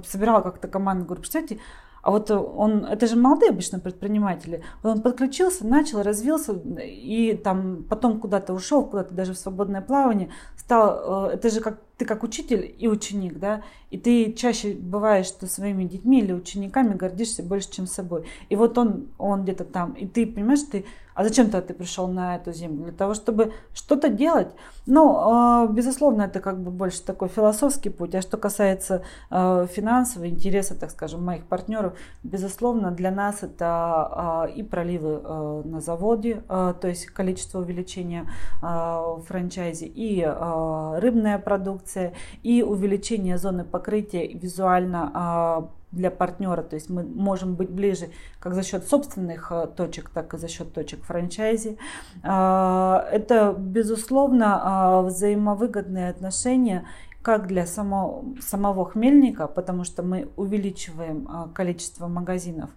собирала 0.06 0.42
как-то 0.42 0.68
команду, 0.68 1.06
говорю, 1.06 1.22
представьте, 1.22 1.60
а 2.02 2.12
вот 2.12 2.32
он, 2.32 2.86
это 2.86 3.08
же 3.08 3.16
молодые 3.16 3.50
обычно 3.50 3.80
предприниматели, 3.80 4.64
он 4.84 5.02
подключился, 5.02 5.66
начал, 5.66 6.02
развился 6.02 6.54
и 6.54 7.36
там 7.36 7.84
потом 7.90 8.20
куда-то 8.20 8.54
ушел, 8.54 8.86
куда-то 8.86 9.14
даже 9.14 9.34
в 9.34 9.38
свободное 9.38 9.82
плавание, 9.82 10.30
стал, 10.58 11.30
э, 11.30 11.34
это 11.34 11.50
же 11.50 11.62
как 11.62 11.80
ты 11.98 12.06
как 12.06 12.24
учитель 12.24 12.74
и 12.78 12.88
ученик, 12.88 13.40
да, 13.40 13.62
и 13.90 13.98
ты 13.98 14.32
чаще 14.32 14.74
бываешь, 14.74 15.26
что 15.26 15.48
своими 15.48 15.84
детьми 15.84 16.22
или 16.22 16.32
учениками 16.32 16.94
гордишься 16.94 17.44
больше, 17.44 17.72
чем 17.72 17.88
собой. 17.88 18.26
И 18.48 18.56
вот 18.56 18.78
он, 18.78 19.10
он 19.18 19.44
где-то 19.44 19.66
там, 19.66 19.94
и 19.94 20.08
ты 20.08 20.26
понимаешь, 20.26 20.62
ты 20.62 20.86
а 21.20 21.24
зачем-то 21.26 21.62
ты 21.62 21.74
пришел 21.74 22.08
на 22.08 22.38
эту 22.38 22.54
землю? 22.54 22.86
Для 22.86 22.94
того, 22.94 23.14
чтобы 23.14 23.52
что-то 23.74 24.08
делать? 24.08 24.48
Ну, 24.86 25.18
а, 25.18 25.68
безусловно, 25.68 26.22
это 26.22 26.40
как 26.40 26.64
бы 26.64 26.72
больше 26.72 27.04
такой 27.04 27.28
философский 27.28 27.90
путь. 27.90 28.16
А 28.16 28.22
что 28.22 28.38
касается 28.38 29.04
а, 29.30 29.66
финансового 29.66 30.30
интереса, 30.30 30.80
так 30.80 30.92
скажем, 30.92 31.26
моих 31.26 31.44
партнеров, 31.44 31.98
безусловно, 32.24 32.92
для 32.92 33.12
нас 33.12 33.44
это 33.44 33.66
а, 33.66 34.46
и 34.46 34.64
проливы 34.64 35.20
на 35.66 35.82
заводе, 35.82 36.42
то 36.48 36.80
есть 36.84 37.08
количество 37.08 37.60
увеличения 37.60 38.26
франчайзи, 38.62 39.92
и 39.94 40.24
рыбная 40.24 41.38
продукция, 41.38 42.14
и 42.44 42.64
увеличение 42.64 43.38
зоны 43.38 43.66
покрытия 43.66 44.26
визуально 44.26 45.70
для 45.92 46.12
партнера, 46.12 46.62
то 46.62 46.76
есть 46.76 46.90
мы 46.90 47.04
можем 47.04 47.56
быть 47.56 47.70
ближе 47.70 48.10
как 48.40 48.54
за 48.54 48.64
счет 48.64 48.88
собственных 48.88 49.52
э, 49.52 49.68
точек, 49.76 50.10
так 50.10 50.34
и 50.34 50.38
за 50.38 50.48
счет 50.48 50.74
точек 50.74 51.04
франчайзи. 51.04 51.78
А, 52.24 53.08
это, 53.12 53.54
безусловно, 53.58 54.60
а, 54.62 55.02
взаимовыгодные 55.02 56.10
отношения 56.10 56.86
как 57.22 57.48
для 57.48 57.66
само, 57.66 58.24
самого 58.40 58.86
хмельника, 58.86 59.48
потому 59.48 59.84
что 59.84 60.04
мы 60.04 60.30
увеличиваем 60.38 61.28
а, 61.28 61.50
количество 61.50 62.08
магазинов, 62.08 62.70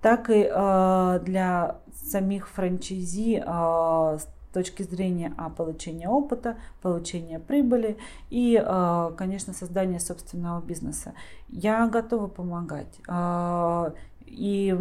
так 0.00 0.30
и 0.30 0.44
для 0.44 1.76
самих 1.92 2.48
франчайзи 2.48 3.42
точки 4.52 4.82
зрения 4.82 5.32
а, 5.36 5.50
получения 5.50 6.08
опыта, 6.08 6.56
получения 6.82 7.38
прибыли 7.38 7.96
и, 8.30 8.60
а, 8.62 9.12
конечно, 9.12 9.52
создания 9.52 10.00
собственного 10.00 10.60
бизнеса. 10.60 11.14
Я 11.48 11.86
готова 11.86 12.26
помогать. 12.26 13.00
А, 13.08 13.92
и 14.26 14.76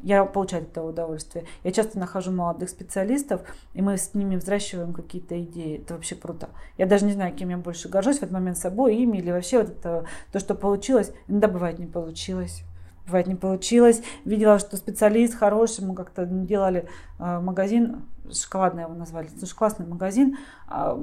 я 0.00 0.24
получаю 0.24 0.62
от 0.62 0.70
этого 0.70 0.90
удовольствие. 0.90 1.46
Я 1.64 1.72
часто 1.72 1.98
нахожу 1.98 2.30
молодых 2.30 2.68
специалистов, 2.68 3.40
и 3.74 3.82
мы 3.82 3.96
с 3.96 4.14
ними 4.14 4.36
взращиваем 4.36 4.92
какие-то 4.92 5.40
идеи. 5.42 5.78
Это 5.78 5.94
вообще 5.94 6.14
круто. 6.14 6.48
Я 6.78 6.86
даже 6.86 7.04
не 7.06 7.12
знаю, 7.12 7.34
кем 7.34 7.48
я 7.48 7.56
больше 7.56 7.88
горжусь 7.88 8.18
в 8.18 8.22
этот 8.22 8.32
момент 8.32 8.58
собой, 8.58 8.96
ими 8.96 9.18
или 9.18 9.30
вообще 9.30 9.58
вот 9.58 9.70
это, 9.70 10.04
то, 10.32 10.38
что 10.38 10.54
получилось. 10.54 11.12
Иногда 11.28 11.48
бывает 11.48 11.78
не 11.78 11.86
получилось 11.86 12.62
бывает 13.06 13.26
не 13.26 13.34
получилось. 13.34 14.02
Видела, 14.24 14.58
что 14.58 14.76
специалист 14.76 15.34
хороший, 15.34 15.84
мы 15.84 15.94
как-то 15.94 16.26
делали 16.26 16.88
э, 17.18 17.40
магазин, 17.40 18.02
шоколадный 18.32 18.82
его 18.82 18.94
назвали, 18.94 19.28
слушай, 19.38 19.54
классный 19.54 19.86
магазин, 19.86 20.36
э, 20.70 20.98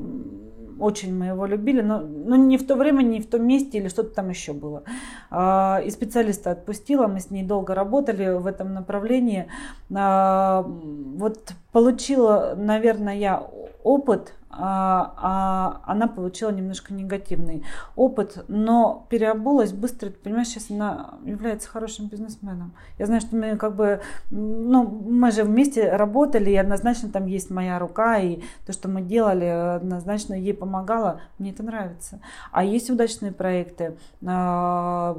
очень 0.80 1.16
мы 1.16 1.28
его 1.28 1.46
любили, 1.46 1.82
но, 1.82 2.00
но 2.00 2.36
не 2.36 2.58
в 2.58 2.68
то 2.68 2.76
время, 2.76 3.04
не 3.04 3.22
в 3.22 3.28
том 3.28 3.46
месте 3.46 3.78
или 3.78 3.88
что-то 3.88 4.16
там 4.16 4.30
еще 4.30 4.54
было. 4.54 4.84
Э, 5.32 5.84
и 5.84 5.90
специалиста 5.90 6.52
отпустила, 6.52 7.08
мы 7.08 7.20
с 7.20 7.30
ней 7.30 7.44
долго 7.44 7.74
работали 7.76 8.38
в 8.38 8.48
этом 8.48 8.74
направлении. 8.74 9.48
Э, 9.90 10.64
вот 10.66 11.54
получила, 11.72 12.56
наверное, 12.58 13.16
я 13.16 13.48
опыт 13.84 14.34
а, 14.56 15.14
а 15.18 15.82
она 15.86 16.08
получила 16.08 16.52
немножко 16.52 16.94
негативный 16.94 17.64
опыт, 17.96 18.46
но 18.48 19.08
переобулась 19.10 19.72
быстро. 19.72 20.10
Ты 20.10 20.18
понимаешь, 20.18 20.48
сейчас 20.48 20.70
она 20.70 21.16
является 21.24 21.70
хорошим 21.70 22.08
бизнесменом. 22.08 22.74
Я 23.00 23.08
знаю, 23.08 23.22
что 23.22 23.36
мы 23.36 23.58
как 23.58 23.76
бы, 23.76 24.02
ну, 24.30 24.84
мы 24.88 25.32
же 25.32 25.44
вместе 25.44 25.96
работали, 25.96 26.52
и 26.52 26.56
однозначно 26.56 27.10
там 27.10 27.26
есть 27.26 27.50
моя 27.50 27.80
рука, 27.80 28.18
и 28.20 28.42
то, 28.66 28.74
что 28.74 28.88
мы 28.90 29.02
делали, 29.02 29.46
однозначно 29.46 30.34
ей 30.34 30.54
помогало. 30.54 31.22
Мне 31.40 31.52
это 31.52 31.64
нравится. 31.64 32.20
А 32.52 32.64
есть 32.64 32.90
удачные 32.90 33.32
проекты, 33.32 33.98
а, 34.26 35.18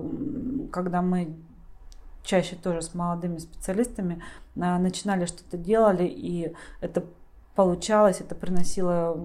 когда 0.73 1.03
мы 1.03 1.35
чаще 2.23 2.57
тоже 2.57 2.83
с 2.83 2.95
молодыми 2.95 3.39
специалистами 3.39 4.23
а, 4.59 4.79
начинали 4.79 5.27
что-то 5.27 5.57
делали, 5.57 6.05
и 6.05 6.55
это 6.81 7.05
получалось, 7.55 8.21
это 8.21 8.35
приносило 8.35 9.19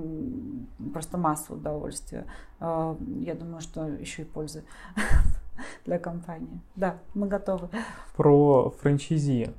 просто 0.94 1.18
массу 1.18 1.54
удовольствия. 1.54 2.26
А, 2.60 2.98
я 3.20 3.36
думаю, 3.36 3.62
что 3.62 3.88
еще 3.88 4.24
и 4.24 4.26
пользы 4.26 4.64
для 5.86 6.00
компании. 6.00 6.62
Да, 6.76 6.98
мы 7.14 7.28
готовы. 7.28 7.70
Про 8.16 8.72
франчайзи. 8.82 9.54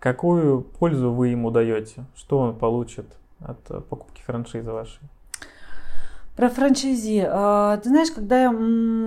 Какую 0.00 0.62
пользу 0.62 1.12
вы 1.12 1.28
ему 1.28 1.50
даете? 1.50 2.04
Что 2.16 2.38
он 2.38 2.58
получит 2.58 3.06
от 3.38 3.62
покупки 3.88 4.22
франшизы 4.22 4.72
вашей? 4.72 5.02
Про 6.40 6.48
франчайзи. 6.48 7.26
А, 7.28 7.76
ты 7.76 7.90
знаешь, 7.90 8.10
когда 8.10 8.50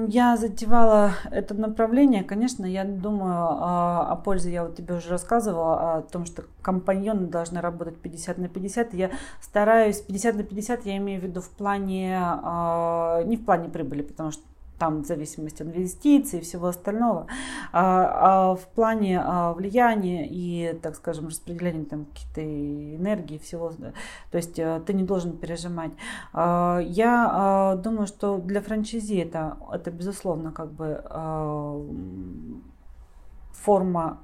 я 0.07 0.37
затевала 0.37 1.13
это 1.31 1.55
направление, 1.55 2.23
конечно, 2.23 2.63
я 2.63 2.83
думаю 2.83 3.33
а, 3.33 4.07
о 4.11 4.15
пользе. 4.17 4.51
Я 4.51 4.65
вот 4.65 4.75
тебе 4.75 4.93
уже 4.93 5.09
рассказывала 5.09 5.95
о 5.95 6.01
том, 6.03 6.27
что 6.27 6.43
компаньоны 6.61 7.25
должны 7.25 7.59
работать 7.59 7.97
50 7.97 8.37
на 8.37 8.49
50. 8.49 8.93
Я 8.93 9.09
стараюсь 9.41 9.99
50 10.01 10.35
на 10.35 10.43
50, 10.43 10.85
я 10.85 10.97
имею 10.97 11.21
в 11.21 11.23
виду 11.23 11.41
в 11.41 11.49
плане, 11.49 12.19
а, 12.21 13.23
не 13.23 13.37
в 13.37 13.45
плане 13.45 13.67
прибыли, 13.69 14.03
потому 14.03 14.29
что 14.29 14.43
там 14.83 15.03
в 15.03 15.05
зависимости 15.05 15.61
от 15.61 15.69
инвестиций 15.69 16.39
и 16.39 16.41
всего 16.41 16.67
остального, 16.67 17.27
а, 17.71 18.51
а 18.51 18.55
в 18.55 18.67
плане 18.67 19.21
а, 19.23 19.53
влияния 19.53 20.27
и, 20.29 20.77
так 20.81 20.95
скажем, 20.95 21.27
распределения 21.27 21.85
там 21.85 22.03
каких-то 22.03 22.41
энергии, 22.41 23.37
всего, 23.37 23.71
да, 23.77 23.93
то 24.29 24.37
есть 24.37 24.59
а, 24.59 24.81
ты 24.81 24.91
не 24.93 25.03
должен 25.03 25.37
пережимать. 25.37 25.91
А, 26.33 26.79
я 26.79 27.29
а, 27.31 27.75
думаю, 27.77 28.07
что 28.07 28.39
для 28.39 28.61
франчайзи 28.61 29.19
это, 29.19 29.55
это 29.71 29.89
безусловно 29.89 30.51
как 30.51 30.69
бы 30.73 31.01
а, 31.05 31.81
форма 33.53 34.17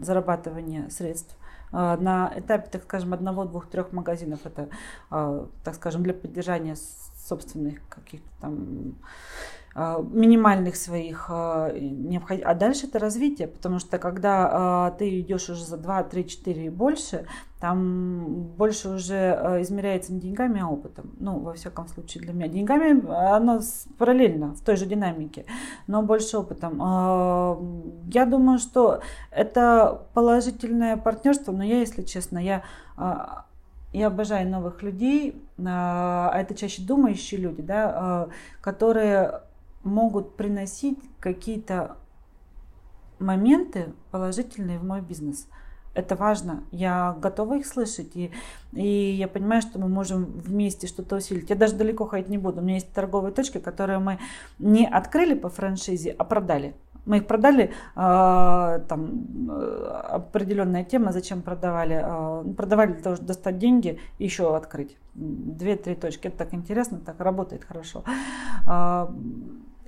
зарабатывания 0.00 0.88
средств 0.90 1.36
на 1.72 2.32
этапе, 2.36 2.68
так 2.70 2.84
скажем, 2.84 3.12
одного, 3.12 3.44
двух, 3.44 3.66
трех 3.66 3.92
магазинов. 3.92 4.40
Это, 4.44 4.68
так 5.10 5.74
скажем, 5.74 6.02
для 6.02 6.14
поддержания 6.14 6.76
собственных 7.28 7.80
каких-то 7.88 8.28
там 8.40 8.94
а, 9.02 9.06
минимальных 10.00 10.74
своих 10.74 11.26
а, 11.28 11.70
необходимых. 11.70 12.50
А 12.50 12.54
дальше 12.54 12.86
это 12.86 12.98
развитие, 12.98 13.46
потому 13.46 13.78
что 13.78 13.98
когда 13.98 14.48
а, 14.50 14.90
ты 14.92 15.20
идешь 15.20 15.48
уже 15.48 15.64
за 15.64 15.76
2, 15.76 16.02
3, 16.02 16.26
4 16.26 16.64
и 16.64 16.68
больше, 16.68 17.26
там 17.60 18.42
больше 18.56 18.88
уже 18.88 19.58
измеряется 19.60 20.12
не 20.12 20.20
деньгами, 20.20 20.60
а 20.60 20.66
опытом. 20.66 21.12
Ну, 21.20 21.38
во 21.38 21.52
всяком 21.52 21.86
случае, 21.86 22.24
для 22.24 22.32
меня. 22.32 22.48
Деньгами 22.48 23.08
оно 23.08 23.60
параллельно, 23.98 24.54
в 24.54 24.60
той 24.62 24.76
же 24.76 24.86
динамике, 24.86 25.44
но 25.86 26.02
больше 26.02 26.38
опытом. 26.38 26.78
Я 28.12 28.26
думаю, 28.26 28.58
что 28.58 29.00
это 29.30 30.06
положительное 30.14 30.96
партнерство, 30.96 31.52
но 31.52 31.64
я, 31.64 31.80
если 31.80 32.02
честно, 32.02 32.38
я 32.38 32.62
я 33.92 34.08
обожаю 34.08 34.48
новых 34.48 34.82
людей, 34.82 35.42
а 35.64 36.32
это 36.36 36.54
чаще 36.54 36.82
думающие 36.82 37.40
люди, 37.40 37.62
да, 37.62 38.28
которые 38.60 39.40
могут 39.84 40.36
приносить 40.36 40.98
какие-то 41.20 41.96
моменты 43.18 43.92
положительные 44.10 44.78
в 44.78 44.84
мой 44.84 45.00
бизнес. 45.00 45.48
Это 45.94 46.14
важно. 46.14 46.62
Я 46.70 47.16
готова 47.20 47.58
их 47.58 47.66
слышать. 47.66 48.14
И, 48.14 48.30
и 48.72 48.86
я 48.86 49.26
понимаю, 49.26 49.62
что 49.62 49.80
мы 49.80 49.88
можем 49.88 50.26
вместе 50.26 50.86
что-то 50.86 51.16
усилить. 51.16 51.50
Я 51.50 51.56
даже 51.56 51.74
далеко 51.74 52.06
ходить 52.06 52.28
не 52.28 52.38
буду. 52.38 52.60
У 52.60 52.64
меня 52.64 52.74
есть 52.74 52.92
торговые 52.92 53.32
точки, 53.32 53.58
которые 53.58 53.98
мы 53.98 54.18
не 54.60 54.86
открыли 54.86 55.34
по 55.34 55.48
франшизе, 55.48 56.14
а 56.16 56.22
продали. 56.24 56.74
Мы 57.04 57.16
их 57.16 57.26
продали, 57.26 57.72
э, 57.96 58.80
там 58.86 59.50
определенная 60.10 60.84
тема, 60.84 61.10
зачем 61.10 61.40
продавали. 61.40 62.00
Э, 62.04 62.44
продавали 62.54 62.92
для 62.92 63.02
того, 63.02 63.16
чтобы 63.16 63.28
достать 63.28 63.58
деньги 63.58 63.98
и 64.18 64.24
еще 64.24 64.54
открыть. 64.54 64.96
Две-три 65.14 65.96
точки. 65.96 66.28
Это 66.28 66.38
так 66.38 66.54
интересно, 66.54 67.00
так 67.00 67.18
работает 67.18 67.64
хорошо. 67.64 68.04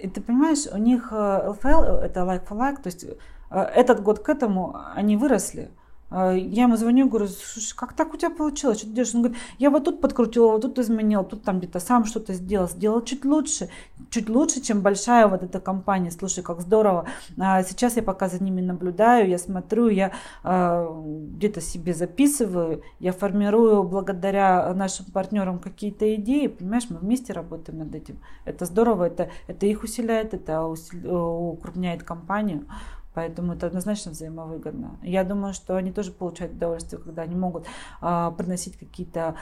Э, 0.01 0.05
и 0.05 0.09
ты 0.09 0.21
понимаешь, 0.21 0.67
у 0.73 0.79
них 0.79 1.13
LFL, 1.13 2.01
это 2.01 2.21
like 2.21 2.47
for 2.49 2.57
like, 2.57 2.83
то 2.83 2.87
есть 2.87 3.07
этот 3.51 4.03
год 4.03 4.21
к 4.21 4.29
этому 4.29 4.77
они 4.95 5.17
выросли. 5.17 5.71
А, 6.11 6.33
я 6.33 6.65
ему 6.65 6.77
звоню, 6.77 7.09
говорю, 7.09 7.29
слушай, 7.29 7.75
как 7.77 7.93
так 7.93 8.13
у 8.13 8.17
тебя 8.17 8.31
получилось? 8.31 8.79
Что 8.79 8.89
ты 8.89 8.95
делаешь? 8.95 9.15
Он 9.15 9.23
говорит, 9.23 9.41
я 9.59 9.71
вот 9.71 9.85
тут 9.85 10.01
подкрутила, 10.01 10.53
вот 10.53 10.63
тут 10.63 10.79
изменил, 10.79 11.25
тут 11.25 11.45
там 11.45 11.59
где-то 11.59 11.79
сам 11.79 12.05
что-то 12.05 12.35
сделал, 12.35 12.69
сделал 12.69 13.03
чуть 13.03 13.25
лучше, 13.25 13.69
чуть 14.11 14.29
лучше, 14.29 14.61
чем 14.61 14.81
большая 14.81 15.29
вот 15.29 15.43
эта 15.43 15.61
компания. 15.61 16.11
Слушай, 16.11 16.43
как 16.43 16.61
здорово. 16.61 17.07
А 17.39 17.63
сейчас 17.63 17.97
я 17.97 18.03
пока 18.03 18.29
за 18.29 18.43
ними 18.43 18.61
наблюдаю, 18.61 19.29
я 19.29 19.39
смотрю, 19.39 19.89
я 19.89 20.13
а, 20.43 20.89
где-то 21.37 21.61
себе 21.61 21.95
записываю, 21.95 22.83
я 22.99 23.13
формирую 23.13 23.85
благодаря 23.85 24.75
нашим 24.75 25.07
партнерам 25.07 25.59
какие-то 25.61 26.13
идеи, 26.17 26.49
понимаешь, 26.49 26.87
мы 26.91 26.99
вместе 26.99 27.33
работаем 27.33 27.79
над 27.79 27.95
этим. 27.95 28.19
Это 28.45 28.65
здорово, 28.65 29.05
это, 29.05 29.31
это 29.47 29.67
их 29.67 29.85
усиляет, 29.85 30.35
это 30.35 30.65
укрупняет 30.65 32.03
компанию. 32.03 32.67
Поэтому 33.13 33.55
это 33.55 33.67
однозначно 33.67 34.13
взаимовыгодно. 34.13 34.99
Я 35.03 35.25
думаю, 35.25 35.53
что 35.53 35.77
они 35.77 35.91
тоже 35.91 36.13
получают 36.13 36.55
удовольствие, 36.55 37.03
когда 37.03 37.23
они 37.23 37.35
могут 37.35 37.67
а, 38.01 38.31
приносить 38.31 38.79
какие-то 38.79 39.35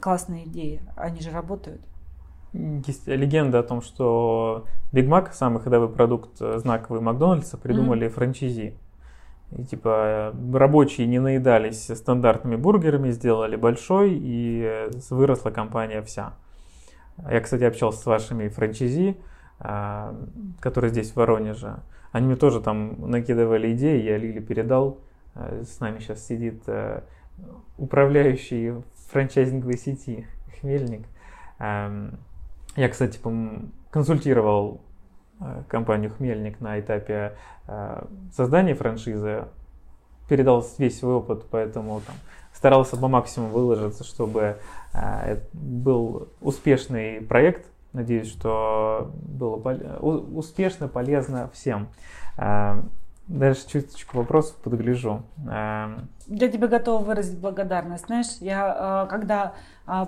классные 0.00 0.44
идеи. 0.44 0.82
Они 0.96 1.20
же 1.20 1.30
работают. 1.30 1.80
Есть 2.52 3.06
легенда 3.06 3.58
о 3.58 3.62
том, 3.62 3.82
что 3.82 4.66
Биг 4.92 5.06
Мак, 5.08 5.34
самый 5.34 5.60
ходовой 5.60 5.88
продукт 5.88 6.40
э, 6.40 6.58
знаковый 6.58 7.02
Макдональдса, 7.02 7.58
придумали 7.58 8.06
mm-hmm. 8.06 8.10
франчайзи. 8.10 8.78
И 9.50 9.64
типа 9.64 10.34
рабочие 10.52 11.06
не 11.06 11.18
наедались 11.18 11.86
стандартными 11.86 12.56
бургерами, 12.56 13.10
сделали 13.10 13.56
большой, 13.56 14.12
и 14.14 14.88
выросла 15.10 15.50
компания 15.50 16.02
вся. 16.02 16.34
Я, 17.28 17.40
кстати, 17.40 17.64
общался 17.64 18.00
с 18.00 18.06
вашими 18.06 18.48
франчайзи, 18.48 19.16
а, 19.58 20.14
которые 20.60 20.90
здесь 20.90 21.12
в 21.12 21.16
Воронеже. 21.16 21.80
Они 22.12 22.26
мне 22.26 22.36
тоже 22.36 22.60
там 22.60 23.10
накидывали 23.10 23.72
идеи, 23.74 24.02
я 24.02 24.16
Лиле 24.16 24.40
передал. 24.40 25.00
А, 25.34 25.62
с 25.62 25.80
нами 25.80 25.98
сейчас 25.98 26.26
сидит 26.26 26.62
э, 26.66 27.02
управляющий 27.76 28.74
франчайзинговой 29.10 29.78
сети 29.78 30.26
Хмельник. 30.60 31.06
Я, 32.78 32.88
кстати, 32.88 33.18
консультировал 33.90 34.82
э, 35.40 35.62
компанию 35.68 36.12
Хмельник 36.12 36.60
на 36.60 36.78
этапе 36.78 37.36
э, 37.66 38.04
создания 38.32 38.74
франшизы, 38.74 39.46
передал 40.28 40.64
весь 40.78 40.98
свой 40.98 41.14
опыт, 41.14 41.46
поэтому 41.50 42.00
там, 42.06 42.14
старался 42.52 42.96
по 42.96 43.08
максимуму 43.08 43.52
выложиться, 43.52 44.04
чтобы 44.04 44.58
э, 44.94 45.40
был 45.52 46.28
успешный 46.40 47.20
проект. 47.20 47.66
Надеюсь, 47.98 48.28
что 48.28 49.10
было 49.12 49.56
успешно, 49.96 50.86
полезно 50.86 51.50
всем. 51.52 51.88
Даже 53.26 53.66
чуточку 53.66 54.18
вопросов 54.18 54.54
подгляжу. 54.58 55.24
Я 55.44 55.98
тебе 56.28 56.68
готова 56.68 57.02
выразить 57.02 57.40
благодарность. 57.40 58.06
Знаешь, 58.06 58.36
я 58.38 59.08
когда 59.10 59.54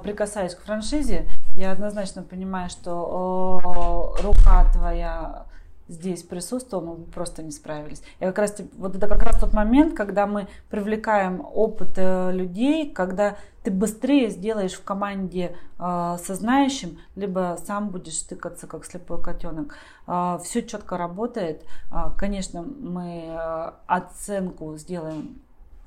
прикасаюсь 0.05 0.55
к 0.55 0.63
франшизе, 0.63 1.27
я 1.57 1.73
однозначно 1.73 2.23
понимаю, 2.23 2.71
что 2.71 4.15
рука 4.23 4.73
твоя 4.73 5.47
здесь 5.89 6.23
присутствовала, 6.23 6.95
мы 6.95 7.05
просто 7.07 7.43
не 7.43 7.51
справились. 7.51 8.03
И 8.21 8.25
как 8.25 8.39
раз 8.39 8.57
вот 8.79 8.95
это 8.95 9.09
как 9.09 9.25
раз 9.25 9.41
тот 9.41 9.53
момент, 9.53 9.97
когда 9.97 10.29
мы 10.29 10.47
привлекаем 10.71 11.45
опыт 11.53 11.95
э, 11.97 12.31
людей, 12.31 12.93
когда 12.93 13.37
ты 13.63 13.71
быстрее 13.71 14.31
сделаешь 14.31 14.73
в 14.73 14.83
команде 14.83 15.57
э, 15.79 16.17
со 16.23 16.35
знающим, 16.35 16.99
либо 17.15 17.59
сам 17.65 17.91
будешь 17.91 18.21
тыкаться 18.23 18.67
как 18.67 18.85
слепой 18.85 19.23
котенок. 19.23 19.77
Э, 20.07 20.39
все 20.43 20.63
четко 20.63 20.97
работает. 20.97 21.65
Э, 21.91 22.11
конечно, 22.17 22.63
мы 22.63 23.27
э, 23.29 23.73
оценку 23.87 24.77
сделаем 24.77 25.41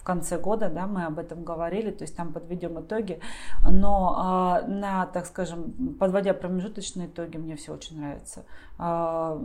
в 0.03 0.05
конце 0.05 0.37
года, 0.37 0.69
да, 0.69 0.85
мы 0.85 1.05
об 1.05 1.17
этом 1.17 1.45
говорили, 1.45 1.89
то 1.89 2.03
есть 2.03 2.13
там 2.17 2.33
подведем 2.33 2.77
итоги, 2.77 3.21
но 3.63 4.59
э, 4.61 4.67
на, 4.67 5.05
так 5.05 5.25
скажем, 5.25 5.95
подводя 5.97 6.33
промежуточные 6.33 7.07
итоги, 7.07 7.37
мне 7.37 7.55
все 7.55 7.73
очень 7.73 8.01
нравится. 8.01 8.43
Э, 8.77 9.39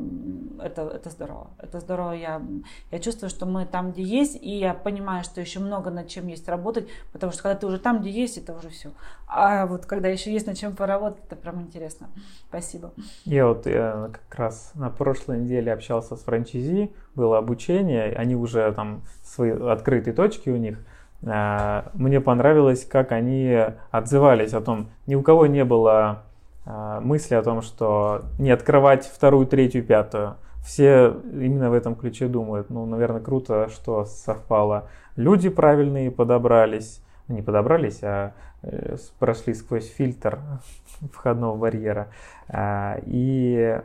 это, 0.61 0.83
это 0.83 1.11
здорово, 1.11 1.51
это 1.59 1.79
здорово, 1.79 2.11
я, 2.11 2.43
я 2.91 2.99
чувствую, 2.99 3.31
что 3.31 3.47
мы 3.47 3.67
там, 3.67 3.93
где 3.93 4.03
есть, 4.03 4.37
и 4.43 4.59
я 4.59 4.75
понимаю, 4.75 5.23
что 5.23 5.41
еще 5.41 5.61
много 5.61 5.91
над 5.91 6.09
чем 6.09 6.27
есть 6.27 6.49
работать, 6.49 6.89
потому 7.13 7.31
что 7.31 7.43
когда 7.45 7.55
ты 7.57 7.65
уже 7.69 7.79
там, 7.79 8.01
где 8.01 8.11
есть, 8.11 8.37
это 8.37 8.53
уже 8.53 8.69
все. 8.71 8.91
А 9.29 9.65
вот 9.67 9.87
когда 9.87 10.09
еще 10.09 10.33
есть 10.33 10.49
над 10.49 10.59
чем 10.59 10.75
поработать, 10.75 11.23
это 11.25 11.37
прям 11.37 11.61
интересно. 11.61 12.09
Спасибо. 12.49 12.91
Я 13.25 13.47
вот 13.47 13.67
я 13.67 14.11
как 14.13 14.39
раз 14.39 14.73
на 14.75 14.91
прошлой 14.91 15.39
неделе 15.39 15.73
общался 15.73 16.17
с 16.17 16.23
франчайзи, 16.23 16.91
было 17.19 17.39
обучение, 17.39 18.15
они 18.17 18.37
уже 18.37 18.73
там 18.73 19.03
свои 19.23 19.51
открытые 19.51 20.15
точки 20.15 20.49
у 20.49 20.57
них. 20.57 20.79
А, 21.27 21.91
мне 21.95 22.21
понравилось, 22.21 22.85
как 22.85 23.13
они 23.13 23.59
отзывались 23.91 24.55
о 24.55 24.61
том, 24.61 24.89
ни 25.07 25.15
у 25.17 25.23
кого 25.23 25.47
не 25.47 25.65
было 25.65 26.23
а, 26.65 27.01
мысли 27.01 27.35
о 27.35 27.43
том, 27.43 27.61
что 27.63 28.23
не 28.39 28.51
открывать 28.51 29.05
вторую, 29.07 29.47
третью, 29.47 29.85
пятую. 29.85 30.37
Все 30.65 31.17
именно 31.33 31.71
в 31.71 31.73
этом 31.73 31.95
ключе 31.95 32.29
думают. 32.29 32.71
Ну, 32.71 32.87
наверное, 32.87 33.21
круто, 33.21 33.69
что 33.71 34.05
совпало. 34.05 34.89
Люди 35.17 35.49
правильные 35.49 36.11
подобрались. 36.11 37.03
Не 37.27 37.43
подобрались, 37.43 38.03
а 38.03 38.33
э, 38.63 38.97
прошли 39.19 39.55
сквозь 39.55 39.89
фильтр 39.89 40.39
входного 41.13 41.57
барьера. 41.57 42.09
А, 42.49 43.01
и 43.07 43.81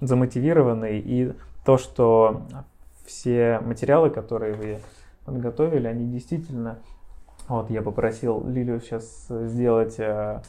замотивированные. 0.00 1.00
И 1.00 1.32
то, 1.64 1.78
что 1.78 2.42
все 3.04 3.60
материалы, 3.64 4.10
которые 4.10 4.54
вы 4.54 4.78
подготовили, 5.24 5.86
они 5.86 6.06
действительно 6.06 6.78
вот 7.48 7.68
я 7.70 7.82
попросил 7.82 8.42
Лилию 8.46 8.80
сейчас 8.80 9.26
сделать, 9.28 9.96
э, 9.98 10.40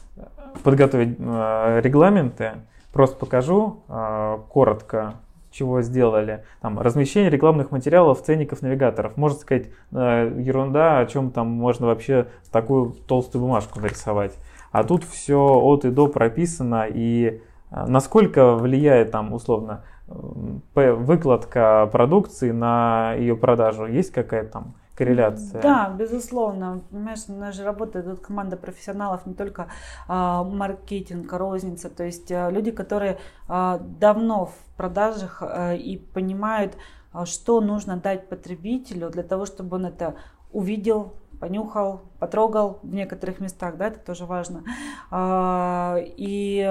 подготовить 0.64 1.18
э, 1.20 1.82
регламенты. 1.82 2.54
Просто 2.94 3.18
покажу 3.18 3.82
э, 3.90 4.38
коротко, 4.50 5.16
чего 5.52 5.82
сделали. 5.82 6.46
Там 6.62 6.80
размещение 6.80 7.30
рекламных 7.30 7.72
материалов, 7.72 8.22
ценников, 8.22 8.62
навигаторов. 8.62 9.18
Можно 9.18 9.40
сказать, 9.40 9.68
ерунда, 9.92 11.00
о 11.00 11.06
чем 11.06 11.32
там 11.32 11.48
можно 11.48 11.88
вообще 11.88 12.28
такую 12.52 12.92
толстую 12.92 13.42
бумажку 13.42 13.80
нарисовать. 13.82 14.34
А 14.72 14.84
тут 14.84 15.04
все 15.04 15.38
от 15.38 15.84
и 15.86 15.90
до 15.92 16.08
прописано 16.08 16.88
и 16.90 17.42
насколько 17.72 18.56
влияет 18.56 19.12
там 19.12 19.34
условно 19.34 19.84
выкладка 20.08 21.90
продукции 21.92 22.52
на 22.52 23.14
ее 23.14 23.36
продажу? 23.36 23.86
Есть 23.86 24.12
какая-то 24.12 24.52
там 24.52 24.76
корреляция? 24.96 25.62
Да, 25.62 25.90
безусловно. 25.90 26.82
Понимаешь, 26.90 27.20
у 27.28 27.34
нас 27.34 27.56
же 27.56 27.64
работает 27.64 28.06
тут 28.06 28.20
команда 28.20 28.58
профессионалов, 28.58 29.26
не 29.26 29.34
только 29.34 29.68
а, 30.08 30.44
маркетинг, 30.44 31.32
розница, 31.34 31.90
то 31.90 32.04
есть 32.04 32.32
а, 32.32 32.50
люди, 32.50 32.72
которые 32.72 33.18
а, 33.48 33.80
давно 33.80 34.46
в 34.46 34.56
продажах 34.78 35.42
а, 35.42 35.74
и 35.74 35.98
понимают, 35.98 36.78
а, 37.12 37.26
что 37.26 37.62
нужно 37.62 37.98
дать 37.98 38.30
потребителю 38.30 39.10
для 39.10 39.24
того, 39.24 39.46
чтобы 39.46 39.76
он 39.78 39.86
это 39.86 40.16
увидел, 40.52 41.14
понюхал, 41.40 42.02
потрогал 42.20 42.80
в 42.82 42.94
некоторых 42.94 43.40
местах, 43.40 43.78
да, 43.78 43.88
это 43.88 44.00
тоже 44.00 44.26
важно. 44.26 44.64
А, 45.12 45.98
и 46.00 46.64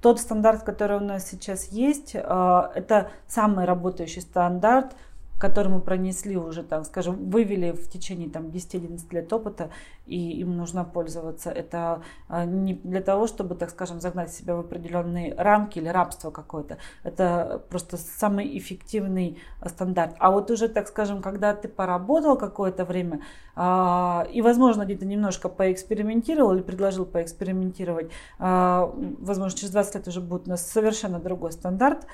тот 0.00 0.20
стандарт, 0.20 0.62
который 0.62 0.98
у 0.98 1.04
нас 1.04 1.28
сейчас 1.28 1.68
есть, 1.72 2.14
а, 2.14 2.70
это 2.74 3.10
самый 3.26 3.64
работающий 3.64 4.22
стандарт– 4.22 4.94
который 5.38 5.68
мы 5.68 5.80
пронесли 5.80 6.36
уже, 6.36 6.62
так 6.62 6.84
скажем, 6.84 7.30
вывели 7.30 7.72
в 7.72 7.88
течение 7.88 8.28
там, 8.28 8.46
10-11 8.46 8.98
лет 9.12 9.32
опыта, 9.32 9.70
и 10.06 10.40
им 10.40 10.56
нужно 10.56 10.84
пользоваться. 10.84 11.50
Это 11.50 12.02
а, 12.28 12.44
не 12.44 12.74
для 12.74 13.00
того, 13.00 13.26
чтобы, 13.26 13.54
так 13.54 13.70
скажем, 13.70 14.00
загнать 14.00 14.32
себя 14.32 14.56
в 14.56 14.60
определенные 14.60 15.34
рамки 15.34 15.78
или 15.78 15.88
рабство 15.88 16.30
какое-то. 16.30 16.78
Это 17.02 17.62
просто 17.68 17.96
самый 17.96 18.58
эффективный 18.58 19.38
стандарт. 19.64 20.16
А 20.18 20.30
вот 20.30 20.50
уже, 20.50 20.68
так 20.68 20.88
скажем, 20.88 21.22
когда 21.22 21.54
ты 21.54 21.68
поработал 21.68 22.36
какое-то 22.36 22.84
время, 22.84 23.20
а, 23.54 24.26
и, 24.32 24.42
возможно, 24.42 24.84
где-то 24.84 25.06
немножко 25.06 25.48
поэкспериментировал 25.48 26.54
или 26.54 26.62
предложил 26.62 27.04
поэкспериментировать, 27.04 28.10
а, 28.38 28.92
возможно, 29.20 29.56
через 29.56 29.72
20 29.72 29.94
лет 29.96 30.08
уже 30.08 30.20
будет 30.20 30.46
у 30.46 30.50
нас 30.50 30.68
совершенно 30.68 31.18
другой 31.18 31.52
стандарт, 31.52 32.06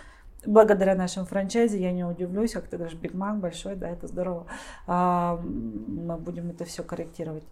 благодаря 0.46 0.94
нашим 0.94 1.24
франчайзе, 1.24 1.80
я 1.80 1.92
не 1.92 2.04
удивлюсь, 2.04 2.52
как 2.52 2.64
ты 2.64 2.76
говоришь, 2.76 2.96
Биг 2.98 3.14
Мак 3.14 3.38
большой, 3.38 3.76
да, 3.76 3.88
это 3.88 4.06
здорово. 4.06 4.46
А, 4.86 5.40
мы 5.42 6.16
будем 6.16 6.50
это 6.50 6.64
все 6.64 6.82
корректировать. 6.82 7.44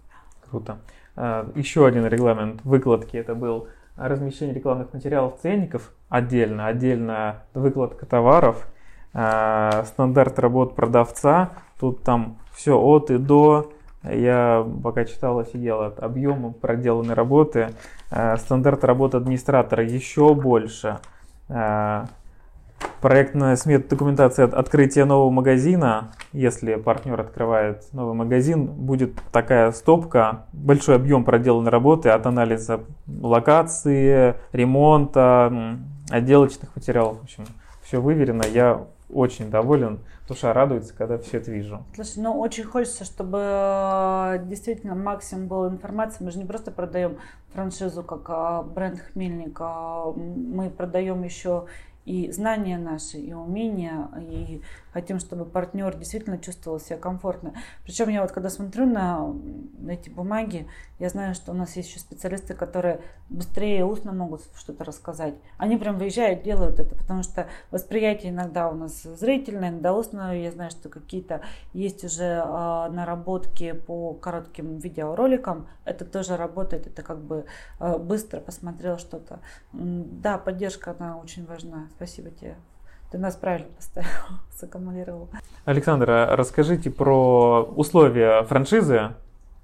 Круто. 0.48 0.78
А, 1.16 1.50
еще 1.54 1.86
один 1.86 2.06
регламент 2.06 2.64
выкладки, 2.64 3.16
это 3.16 3.34
был 3.34 3.68
размещение 3.96 4.54
рекламных 4.54 4.92
материалов 4.92 5.38
ценников 5.40 5.92
отдельно, 6.08 6.66
отдельно 6.66 7.42
выкладка 7.54 8.06
товаров, 8.06 8.66
а, 9.12 9.84
стандарт 9.84 10.38
работ 10.38 10.74
продавца, 10.74 11.50
тут 11.78 12.02
там 12.02 12.38
все 12.52 12.78
от 12.78 13.10
и 13.10 13.18
до, 13.18 13.72
я 14.02 14.66
пока 14.82 15.04
читал, 15.04 15.38
офигел 15.38 15.82
от 15.82 16.00
объема 16.00 16.52
проделанной 16.52 17.14
работы. 17.14 17.70
Стандарт 18.36 18.82
работы 18.82 19.18
администратора 19.18 19.84
еще 19.84 20.34
больше 20.34 20.98
проектная 23.02 23.56
смета 23.56 23.90
документация 23.90 24.46
от 24.46 24.54
открытия 24.54 25.04
нового 25.04 25.30
магазина. 25.30 26.12
Если 26.32 26.76
партнер 26.76 27.20
открывает 27.20 27.92
новый 27.92 28.14
магазин, 28.14 28.66
будет 28.66 29.20
такая 29.32 29.72
стопка, 29.72 30.46
большой 30.52 30.96
объем 30.96 31.24
проделанной 31.24 31.70
работы 31.70 32.08
от 32.10 32.24
анализа 32.26 32.80
локации, 33.06 34.36
ремонта, 34.52 35.52
отделочных 36.10 36.74
материалов. 36.76 37.18
В 37.18 37.24
общем, 37.24 37.44
все 37.82 38.00
выверено. 38.00 38.44
Я 38.44 38.86
очень 39.12 39.50
доволен. 39.50 39.98
Душа 40.28 40.52
радуется, 40.52 40.94
когда 40.96 41.18
все 41.18 41.38
это 41.38 41.50
вижу. 41.50 41.84
Слушай, 41.94 42.22
ну 42.22 42.38
очень 42.38 42.64
хочется, 42.64 43.04
чтобы 43.04 43.38
э, 43.42 44.44
действительно 44.44 44.94
максимум 44.94 45.48
было 45.48 45.68
информации. 45.68 46.24
Мы 46.24 46.30
же 46.30 46.38
не 46.38 46.44
просто 46.44 46.70
продаем 46.70 47.18
франшизу 47.52 48.02
как 48.02 48.22
а, 48.28 48.62
бренд 48.62 49.00
Хмельник, 49.00 49.56
а 49.60 50.12
мы 50.12 50.70
продаем 50.70 51.22
еще 51.22 51.66
и 52.04 52.30
знания 52.30 52.78
наши, 52.78 53.18
и 53.18 53.32
умения, 53.32 54.08
и 54.20 54.62
хотим, 54.92 55.18
чтобы 55.18 55.44
партнер 55.44 55.96
действительно 55.96 56.38
чувствовал 56.38 56.80
себя 56.80 56.98
комфортно. 56.98 57.54
Причем 57.84 58.08
я 58.08 58.22
вот 58.22 58.32
когда 58.32 58.50
смотрю 58.50 58.86
на 58.86 59.34
эти 59.88 60.10
бумаги, 60.10 60.68
я 60.98 61.08
знаю, 61.08 61.34
что 61.34 61.52
у 61.52 61.54
нас 61.54 61.76
есть 61.76 61.88
еще 61.88 62.00
специалисты, 62.00 62.54
которые 62.54 63.00
быстрее 63.28 63.84
устно 63.84 64.12
могут 64.12 64.42
что-то 64.54 64.84
рассказать. 64.84 65.34
Они 65.58 65.76
прям 65.76 65.98
выезжают, 65.98 66.42
делают 66.42 66.78
это, 66.78 66.94
потому 66.94 67.22
что 67.22 67.48
восприятие 67.70 68.32
иногда 68.32 68.68
у 68.68 68.74
нас 68.74 69.02
зрительное, 69.02 69.70
иногда 69.70 69.94
устное. 69.94 70.36
Я 70.36 70.50
знаю, 70.50 70.70
что 70.70 70.88
какие-то 70.88 71.42
есть 71.72 72.04
уже 72.04 72.24
э, 72.24 72.88
наработки 72.90 73.72
по 73.72 74.12
коротким 74.14 74.78
видеороликам. 74.78 75.66
Это 75.84 76.04
тоже 76.04 76.36
работает, 76.36 76.86
это 76.86 77.02
как 77.02 77.20
бы 77.20 77.46
э, 77.80 77.98
быстро 77.98 78.40
посмотрел 78.40 78.98
что-то. 78.98 79.40
Да, 79.72 80.38
поддержка, 80.38 80.94
она 80.98 81.18
очень 81.18 81.46
важна. 81.46 81.88
Спасибо 81.96 82.30
тебе. 82.30 82.56
Ты 83.10 83.18
нас 83.18 83.36
правильно 83.36 83.68
поставил, 83.76 84.08
саккумулировал. 84.50 85.28
Александр, 85.64 86.10
а 86.10 86.36
расскажите 86.36 86.90
про 86.90 87.62
условия 87.62 88.42
франшизы, 88.44 89.14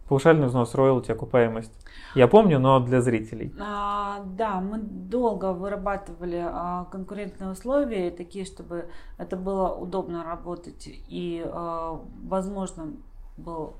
паушальный 0.08 0.46
взнос, 0.46 0.74
роялти, 0.74 1.12
окупаемость. 1.12 1.72
Я 2.14 2.28
помню, 2.28 2.58
но 2.58 2.80
для 2.80 3.00
зрителей. 3.00 3.54
А, 3.60 4.20
да, 4.36 4.60
мы 4.60 4.78
долго 4.78 5.52
вырабатывали 5.52 6.42
а, 6.44 6.86
конкурентные 6.90 7.50
условия, 7.50 8.10
такие, 8.10 8.44
чтобы 8.44 8.88
это 9.18 9.36
было 9.36 9.74
удобно 9.74 10.24
работать 10.24 10.84
и 10.86 11.42
а, 11.44 12.00
возможно 12.22 12.94
был 13.36 13.76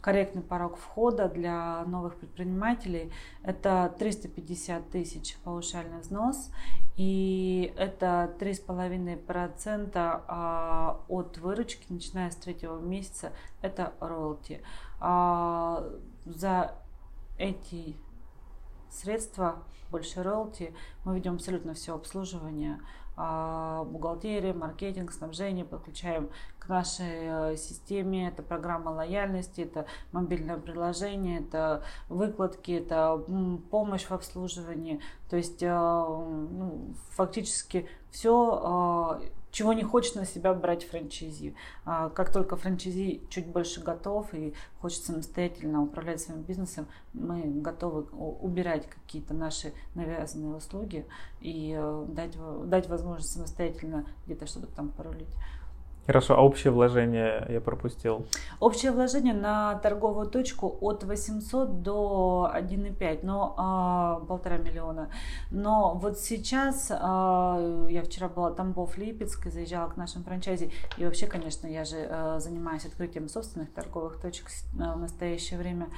корректный 0.00 0.42
порог 0.42 0.76
входа 0.76 1.28
для 1.28 1.84
новых 1.84 2.16
предпринимателей. 2.16 3.12
Это 3.42 3.94
350 3.98 4.90
тысяч 4.90 5.36
паушальный 5.44 6.00
взнос 6.00 6.50
и 6.96 7.72
это 7.76 8.34
3,5% 8.38 9.90
а, 9.94 11.00
от 11.08 11.38
выручки, 11.38 11.86
начиная 11.88 12.30
с 12.30 12.36
третьего 12.36 12.78
месяца, 12.78 13.32
это 13.62 13.92
роялти. 14.00 14.62
А, 15.00 15.84
за 16.24 16.74
эти 17.38 17.96
средства, 18.90 19.62
больше 19.90 20.22
роялти, 20.22 20.74
мы 21.04 21.16
ведем 21.16 21.34
абсолютно 21.34 21.74
все 21.74 21.94
обслуживание– 21.94 22.80
бухгалтерия, 23.84 24.54
маркетинг, 24.54 25.12
снабжение, 25.12 25.64
подключаем 25.64 26.30
к 26.58 26.68
нашей 26.68 27.52
э, 27.52 27.56
системе. 27.56 28.28
Это 28.28 28.42
программа 28.42 28.90
лояльности, 28.90 29.62
это 29.62 29.86
мобильное 30.12 30.56
приложение, 30.56 31.40
это 31.40 31.82
выкладки, 32.08 32.72
это 32.72 33.22
помощь 33.70 34.04
в 34.04 34.12
обслуживании. 34.12 35.00
То 35.28 35.36
есть 35.36 35.62
э, 35.62 35.68
ну, 35.68 36.94
фактически 37.10 37.88
все 38.10 39.20
э, 39.22 39.28
чего 39.50 39.72
не 39.72 39.82
хочет 39.82 40.14
на 40.14 40.24
себя 40.24 40.54
брать 40.54 40.84
франчайзи. 40.84 41.54
А, 41.84 42.08
как 42.10 42.32
только 42.32 42.56
франчайзи 42.56 43.22
чуть 43.28 43.46
больше 43.46 43.80
готов 43.82 44.32
и 44.32 44.54
хочет 44.80 45.04
самостоятельно 45.04 45.82
управлять 45.82 46.20
своим 46.20 46.42
бизнесом, 46.42 46.86
мы 47.12 47.42
готовы 47.42 48.02
убирать 48.12 48.88
какие-то 48.88 49.34
наши 49.34 49.72
навязанные 49.94 50.54
услуги 50.54 51.06
и 51.40 51.74
э, 51.76 52.06
дать, 52.08 52.36
дать 52.68 52.88
возможность 52.88 53.32
самостоятельно 53.32 54.06
где-то 54.26 54.46
что-то 54.46 54.68
там 54.68 54.90
порулить. 54.90 55.28
Хорошо, 56.10 56.34
а 56.36 56.40
общее 56.40 56.72
вложение 56.72 57.46
я 57.48 57.60
пропустил? 57.60 58.26
Общее 58.58 58.90
вложение 58.90 59.32
на 59.32 59.76
торговую 59.76 60.26
точку 60.26 60.76
от 60.80 61.04
800 61.04 61.82
до 61.82 62.50
1,5, 62.52 63.20
но 63.22 63.54
а, 63.56 64.20
полтора 64.26 64.56
миллиона. 64.56 65.08
Но 65.52 65.94
вот 65.94 66.18
сейчас, 66.18 66.90
а, 66.90 67.86
я 67.88 68.02
вчера 68.02 68.28
была 68.28 68.50
Тамбов, 68.50 68.98
Липецк, 68.98 69.46
заезжала 69.52 69.88
к 69.88 69.96
нашим 69.96 70.24
франчайзи, 70.24 70.72
и 70.96 71.04
вообще, 71.04 71.28
конечно, 71.28 71.68
я 71.68 71.84
же 71.84 72.08
а, 72.10 72.40
занимаюсь 72.40 72.86
открытием 72.86 73.28
собственных 73.28 73.72
торговых 73.72 74.20
точек 74.20 74.48
в 74.72 74.98
настоящее 74.98 75.60
время. 75.60 75.90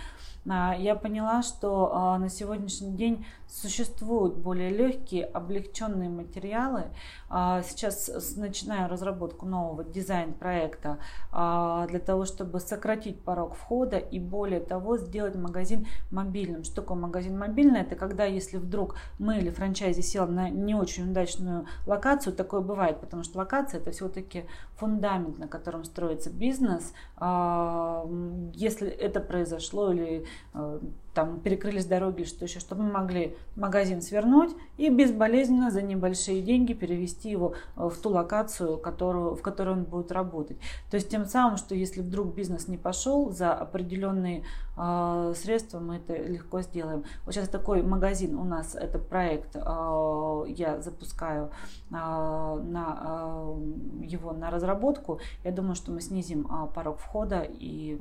Я 0.45 0.97
поняла, 0.97 1.45
что 1.45 2.17
на 2.19 2.29
сегодняшний 2.29 2.97
день 2.97 3.25
существуют 3.47 4.35
более 4.35 4.71
легкие, 4.71 5.25
облегченные 5.25 6.09
материалы. 6.09 6.87
Сейчас 7.29 8.11
начинаю 8.37 8.91
разработку 8.91 9.47
нового 9.47 9.85
дизайн-проекта 10.03 10.99
для 11.33 12.01
того, 12.01 12.25
чтобы 12.25 12.61
сократить 12.61 13.21
порог 13.21 13.55
входа 13.55 13.97
и 13.97 14.19
более 14.19 14.61
того 14.61 14.99
сделать 14.99 15.35
магазин 15.35 15.87
мобильным. 16.11 16.65
Что 16.65 16.83
такое 16.83 16.99
магазин 16.99 17.39
мобильный? 17.39 17.81
Это 17.81 17.97
когда, 17.97 18.25
если 18.25 18.59
вдруг 18.59 18.97
мы 19.19 19.39
или 19.39 19.51
франчайзи 19.51 20.01
сел 20.01 20.27
на 20.27 20.51
не 20.51 20.75
очень 20.75 21.11
удачную 21.11 21.67
локацию, 21.87 22.35
такое 22.35 22.61
бывает, 22.61 23.01
потому 23.01 23.23
что 23.23 23.39
локация 23.39 23.81
это 23.81 23.91
все-таки 23.91 24.45
фундамент, 24.77 25.39
на 25.39 25.49
котором 25.49 25.85
строится 25.85 26.31
бизнес. 26.31 26.93
Если 27.19 28.89
это 28.89 29.21
произошло 29.21 29.93
или 29.93 30.27
Э, 30.55 30.81
там 31.15 31.41
перекрылись 31.41 31.85
дороги, 31.85 32.25
что 32.25 32.45
еще, 32.45 32.59
чтобы 32.59 32.83
мы 32.83 32.93
могли 32.93 33.37
магазин 33.57 34.01
свернуть 34.01 34.51
и 34.79 34.89
безболезненно 34.89 35.71
за 35.71 35.83
небольшие 35.83 36.41
деньги 36.43 36.73
перевести 36.73 37.31
его 37.31 37.55
э, 37.77 37.89
в 37.89 37.97
ту 37.99 38.11
локацию, 38.11 38.79
которую, 38.79 39.35
в 39.35 39.43
которой 39.43 39.71
он 39.71 39.85
будет 39.85 40.11
работать. 40.11 40.59
То 40.91 40.97
есть 40.97 41.11
тем 41.11 41.27
самым, 41.27 41.57
что 41.59 41.75
если 41.75 42.01
вдруг 42.01 42.35
бизнес 42.35 42.69
не 42.69 42.79
пошел 42.79 43.31
за 43.31 43.53
определенные 43.53 44.45
э, 44.77 45.35
средства, 45.37 45.81
мы 45.81 45.97
это 45.97 46.17
легко 46.17 46.63
сделаем. 46.63 47.05
Вот 47.25 47.35
сейчас 47.35 47.49
такой 47.49 47.83
магазин 47.83 48.39
у 48.39 48.45
нас, 48.45 48.75
это 48.75 48.99
проект, 48.99 49.55
э, 49.55 50.45
я 50.49 50.81
запускаю 50.81 51.51
э, 51.91 51.93
на, 51.93 52.99
э, 53.05 54.05
его 54.05 54.33
на 54.33 54.51
разработку. 54.51 55.21
Я 55.45 55.53
думаю, 55.53 55.75
что 55.75 55.93
мы 55.93 56.01
снизим 56.01 56.47
э, 56.47 56.73
порог 56.75 56.99
входа 56.99 57.43
и 57.43 57.99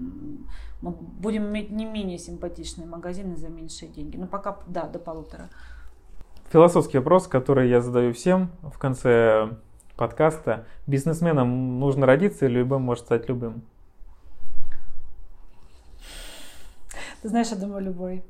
мы 0.82 0.92
будем 0.92 1.48
иметь 1.48 1.70
не 1.70 1.86
менее 1.86 2.18
симпатичные 2.18 2.88
магазины 3.02 3.36
за 3.36 3.50
меньшие 3.50 3.90
деньги. 3.90 4.16
Но 4.18 4.28
пока, 4.28 4.58
да, 4.68 4.84
до 4.84 5.00
полутора. 5.00 5.50
Философский 6.52 7.00
вопрос, 7.00 7.28
который 7.28 7.68
я 7.70 7.82
задаю 7.82 8.14
всем 8.14 8.52
в 8.62 8.78
конце 8.78 9.50
подкаста. 9.96 10.66
Бизнесменом 10.86 11.80
нужно 11.80 12.06
родиться 12.06 12.46
или 12.46 12.60
любым 12.60 12.84
может 12.84 13.06
стать 13.06 13.28
любым? 13.28 13.64
Ты 17.22 17.30
знаешь, 17.30 17.50
я 17.50 17.58
думаю, 17.58 17.84
любой. 17.84 18.24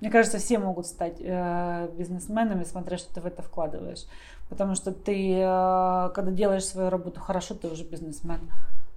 Мне 0.00 0.10
кажется, 0.10 0.38
все 0.38 0.58
могут 0.58 0.86
стать 0.86 1.16
э, 1.20 1.88
бизнесменами, 1.98 2.64
смотря 2.64 2.98
что 2.98 3.14
ты 3.14 3.20
в 3.20 3.26
это 3.26 3.42
вкладываешь. 3.42 4.06
Потому 4.48 4.74
что 4.74 4.92
ты, 4.92 5.38
э, 5.38 6.10
когда 6.14 6.30
делаешь 6.30 6.64
свою 6.64 6.90
работу 6.90 7.20
хорошо, 7.20 7.54
ты 7.54 7.68
уже 7.68 7.84
бизнесмен. 7.84 8.40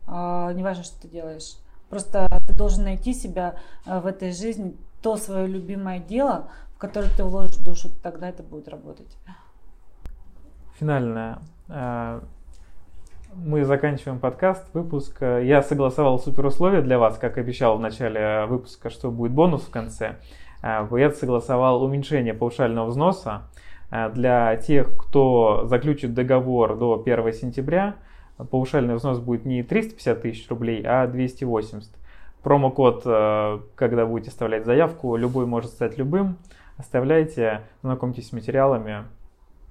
Э, 0.07 0.51
неважно, 0.53 0.83
что 0.83 1.01
ты 1.01 1.07
делаешь. 1.07 1.57
Просто 1.89 2.29
ты 2.47 2.53
должен 2.53 2.83
найти 2.83 3.13
себя 3.13 3.55
э, 3.85 3.99
в 3.99 4.05
этой 4.05 4.31
жизни, 4.31 4.77
то 5.01 5.17
свое 5.17 5.47
любимое 5.47 5.99
дело, 5.99 6.49
в 6.75 6.77
которое 6.77 7.09
ты 7.15 7.23
вложишь 7.23 7.57
душу, 7.57 7.89
тогда 8.01 8.29
это 8.29 8.43
будет 8.43 8.67
работать. 8.67 9.17
Финальное. 10.79 11.39
Э, 11.67 12.21
мы 13.33 13.63
заканчиваем 13.65 14.19
подкаст, 14.19 14.73
выпуск. 14.73 15.21
Я 15.21 15.61
согласовал 15.61 16.19
супер 16.19 16.45
условия 16.45 16.81
для 16.81 16.97
вас, 16.97 17.17
как 17.17 17.37
обещал 17.37 17.77
в 17.77 17.81
начале 17.81 18.45
выпуска, 18.45 18.89
что 18.89 19.11
будет 19.11 19.31
бонус 19.31 19.63
в 19.63 19.69
конце. 19.69 20.15
Э, 20.61 20.87
я 20.91 21.11
согласовал 21.11 21.83
уменьшение 21.83 22.33
паушального 22.33 22.87
взноса 22.87 23.43
для 24.13 24.55
тех, 24.57 24.95
кто 24.95 25.65
заключит 25.65 26.13
договор 26.13 26.77
до 26.77 27.01
1 27.03 27.33
сентября– 27.33 27.95
паушальный 28.45 28.95
взнос 28.95 29.19
будет 29.19 29.45
не 29.45 29.63
350 29.63 30.21
тысяч 30.21 30.49
рублей, 30.49 30.83
а 30.85 31.07
280. 31.07 31.91
Промокод, 32.49 33.03
э, 33.05 33.59
когда 33.75 34.07
будете 34.07 34.31
оставлять 34.31 34.65
заявку, 34.65 35.15
любой 35.15 35.45
может 35.45 35.69
стать 35.69 35.99
любым. 35.99 36.37
Оставляйте, 36.77 37.61
знакомьтесь 37.83 38.29
с 38.29 38.33
материалами. 38.33 39.03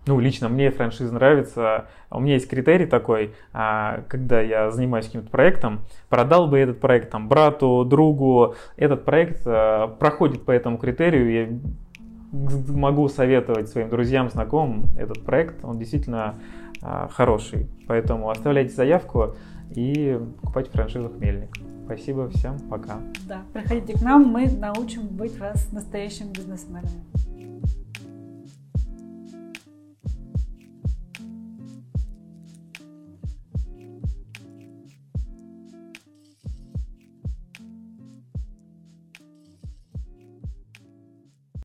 Ну, 0.07 0.21
лично 0.21 0.49
мне 0.49 0.71
франшиза 0.71 1.13
нравится. 1.13 1.87
У 2.09 2.21
меня 2.21 2.35
есть 2.35 2.49
критерий 2.49 2.87
такой, 2.87 3.35
а, 3.53 4.03
когда 4.07 4.41
я 4.41 4.71
занимаюсь 4.71 5.07
каким-то 5.07 5.29
проектом, 5.29 5.81
продал 6.09 6.47
бы 6.47 6.61
этот 6.61 6.79
проект 6.79 7.11
там 7.11 7.27
брату, 7.27 7.85
другу. 7.85 8.55
Этот 8.77 9.05
проект 9.05 9.45
э, 9.45 9.89
проходит 9.99 10.45
по 10.45 10.53
этому 10.53 10.79
критерию. 10.79 11.33
Я 11.33 11.59
могу 12.73 13.09
советовать 13.09 13.69
своим 13.71 13.89
друзьям, 13.89 14.31
знакомым 14.31 14.85
этот 14.97 15.25
проект. 15.25 15.65
Он 15.65 15.81
действительно 15.81 16.37
а, 16.81 17.09
хороший. 17.09 17.67
Поэтому 17.89 18.31
оставляйте 18.31 18.73
заявку 18.73 19.35
и 19.75 20.17
покупайте 20.43 20.71
франшизу 20.71 21.09
Хмельник. 21.09 21.51
Спасибо 21.89 22.29
всем, 22.29 22.59
пока. 22.69 23.01
Да, 23.27 23.45
приходите 23.55 23.95
к 23.95 24.03
нам, 24.03 24.25
мы 24.25 24.47
научим 24.47 25.07
быть 25.07 25.39
вас 25.39 25.73
настоящим 25.73 26.31
бизнесменом. 26.33 26.91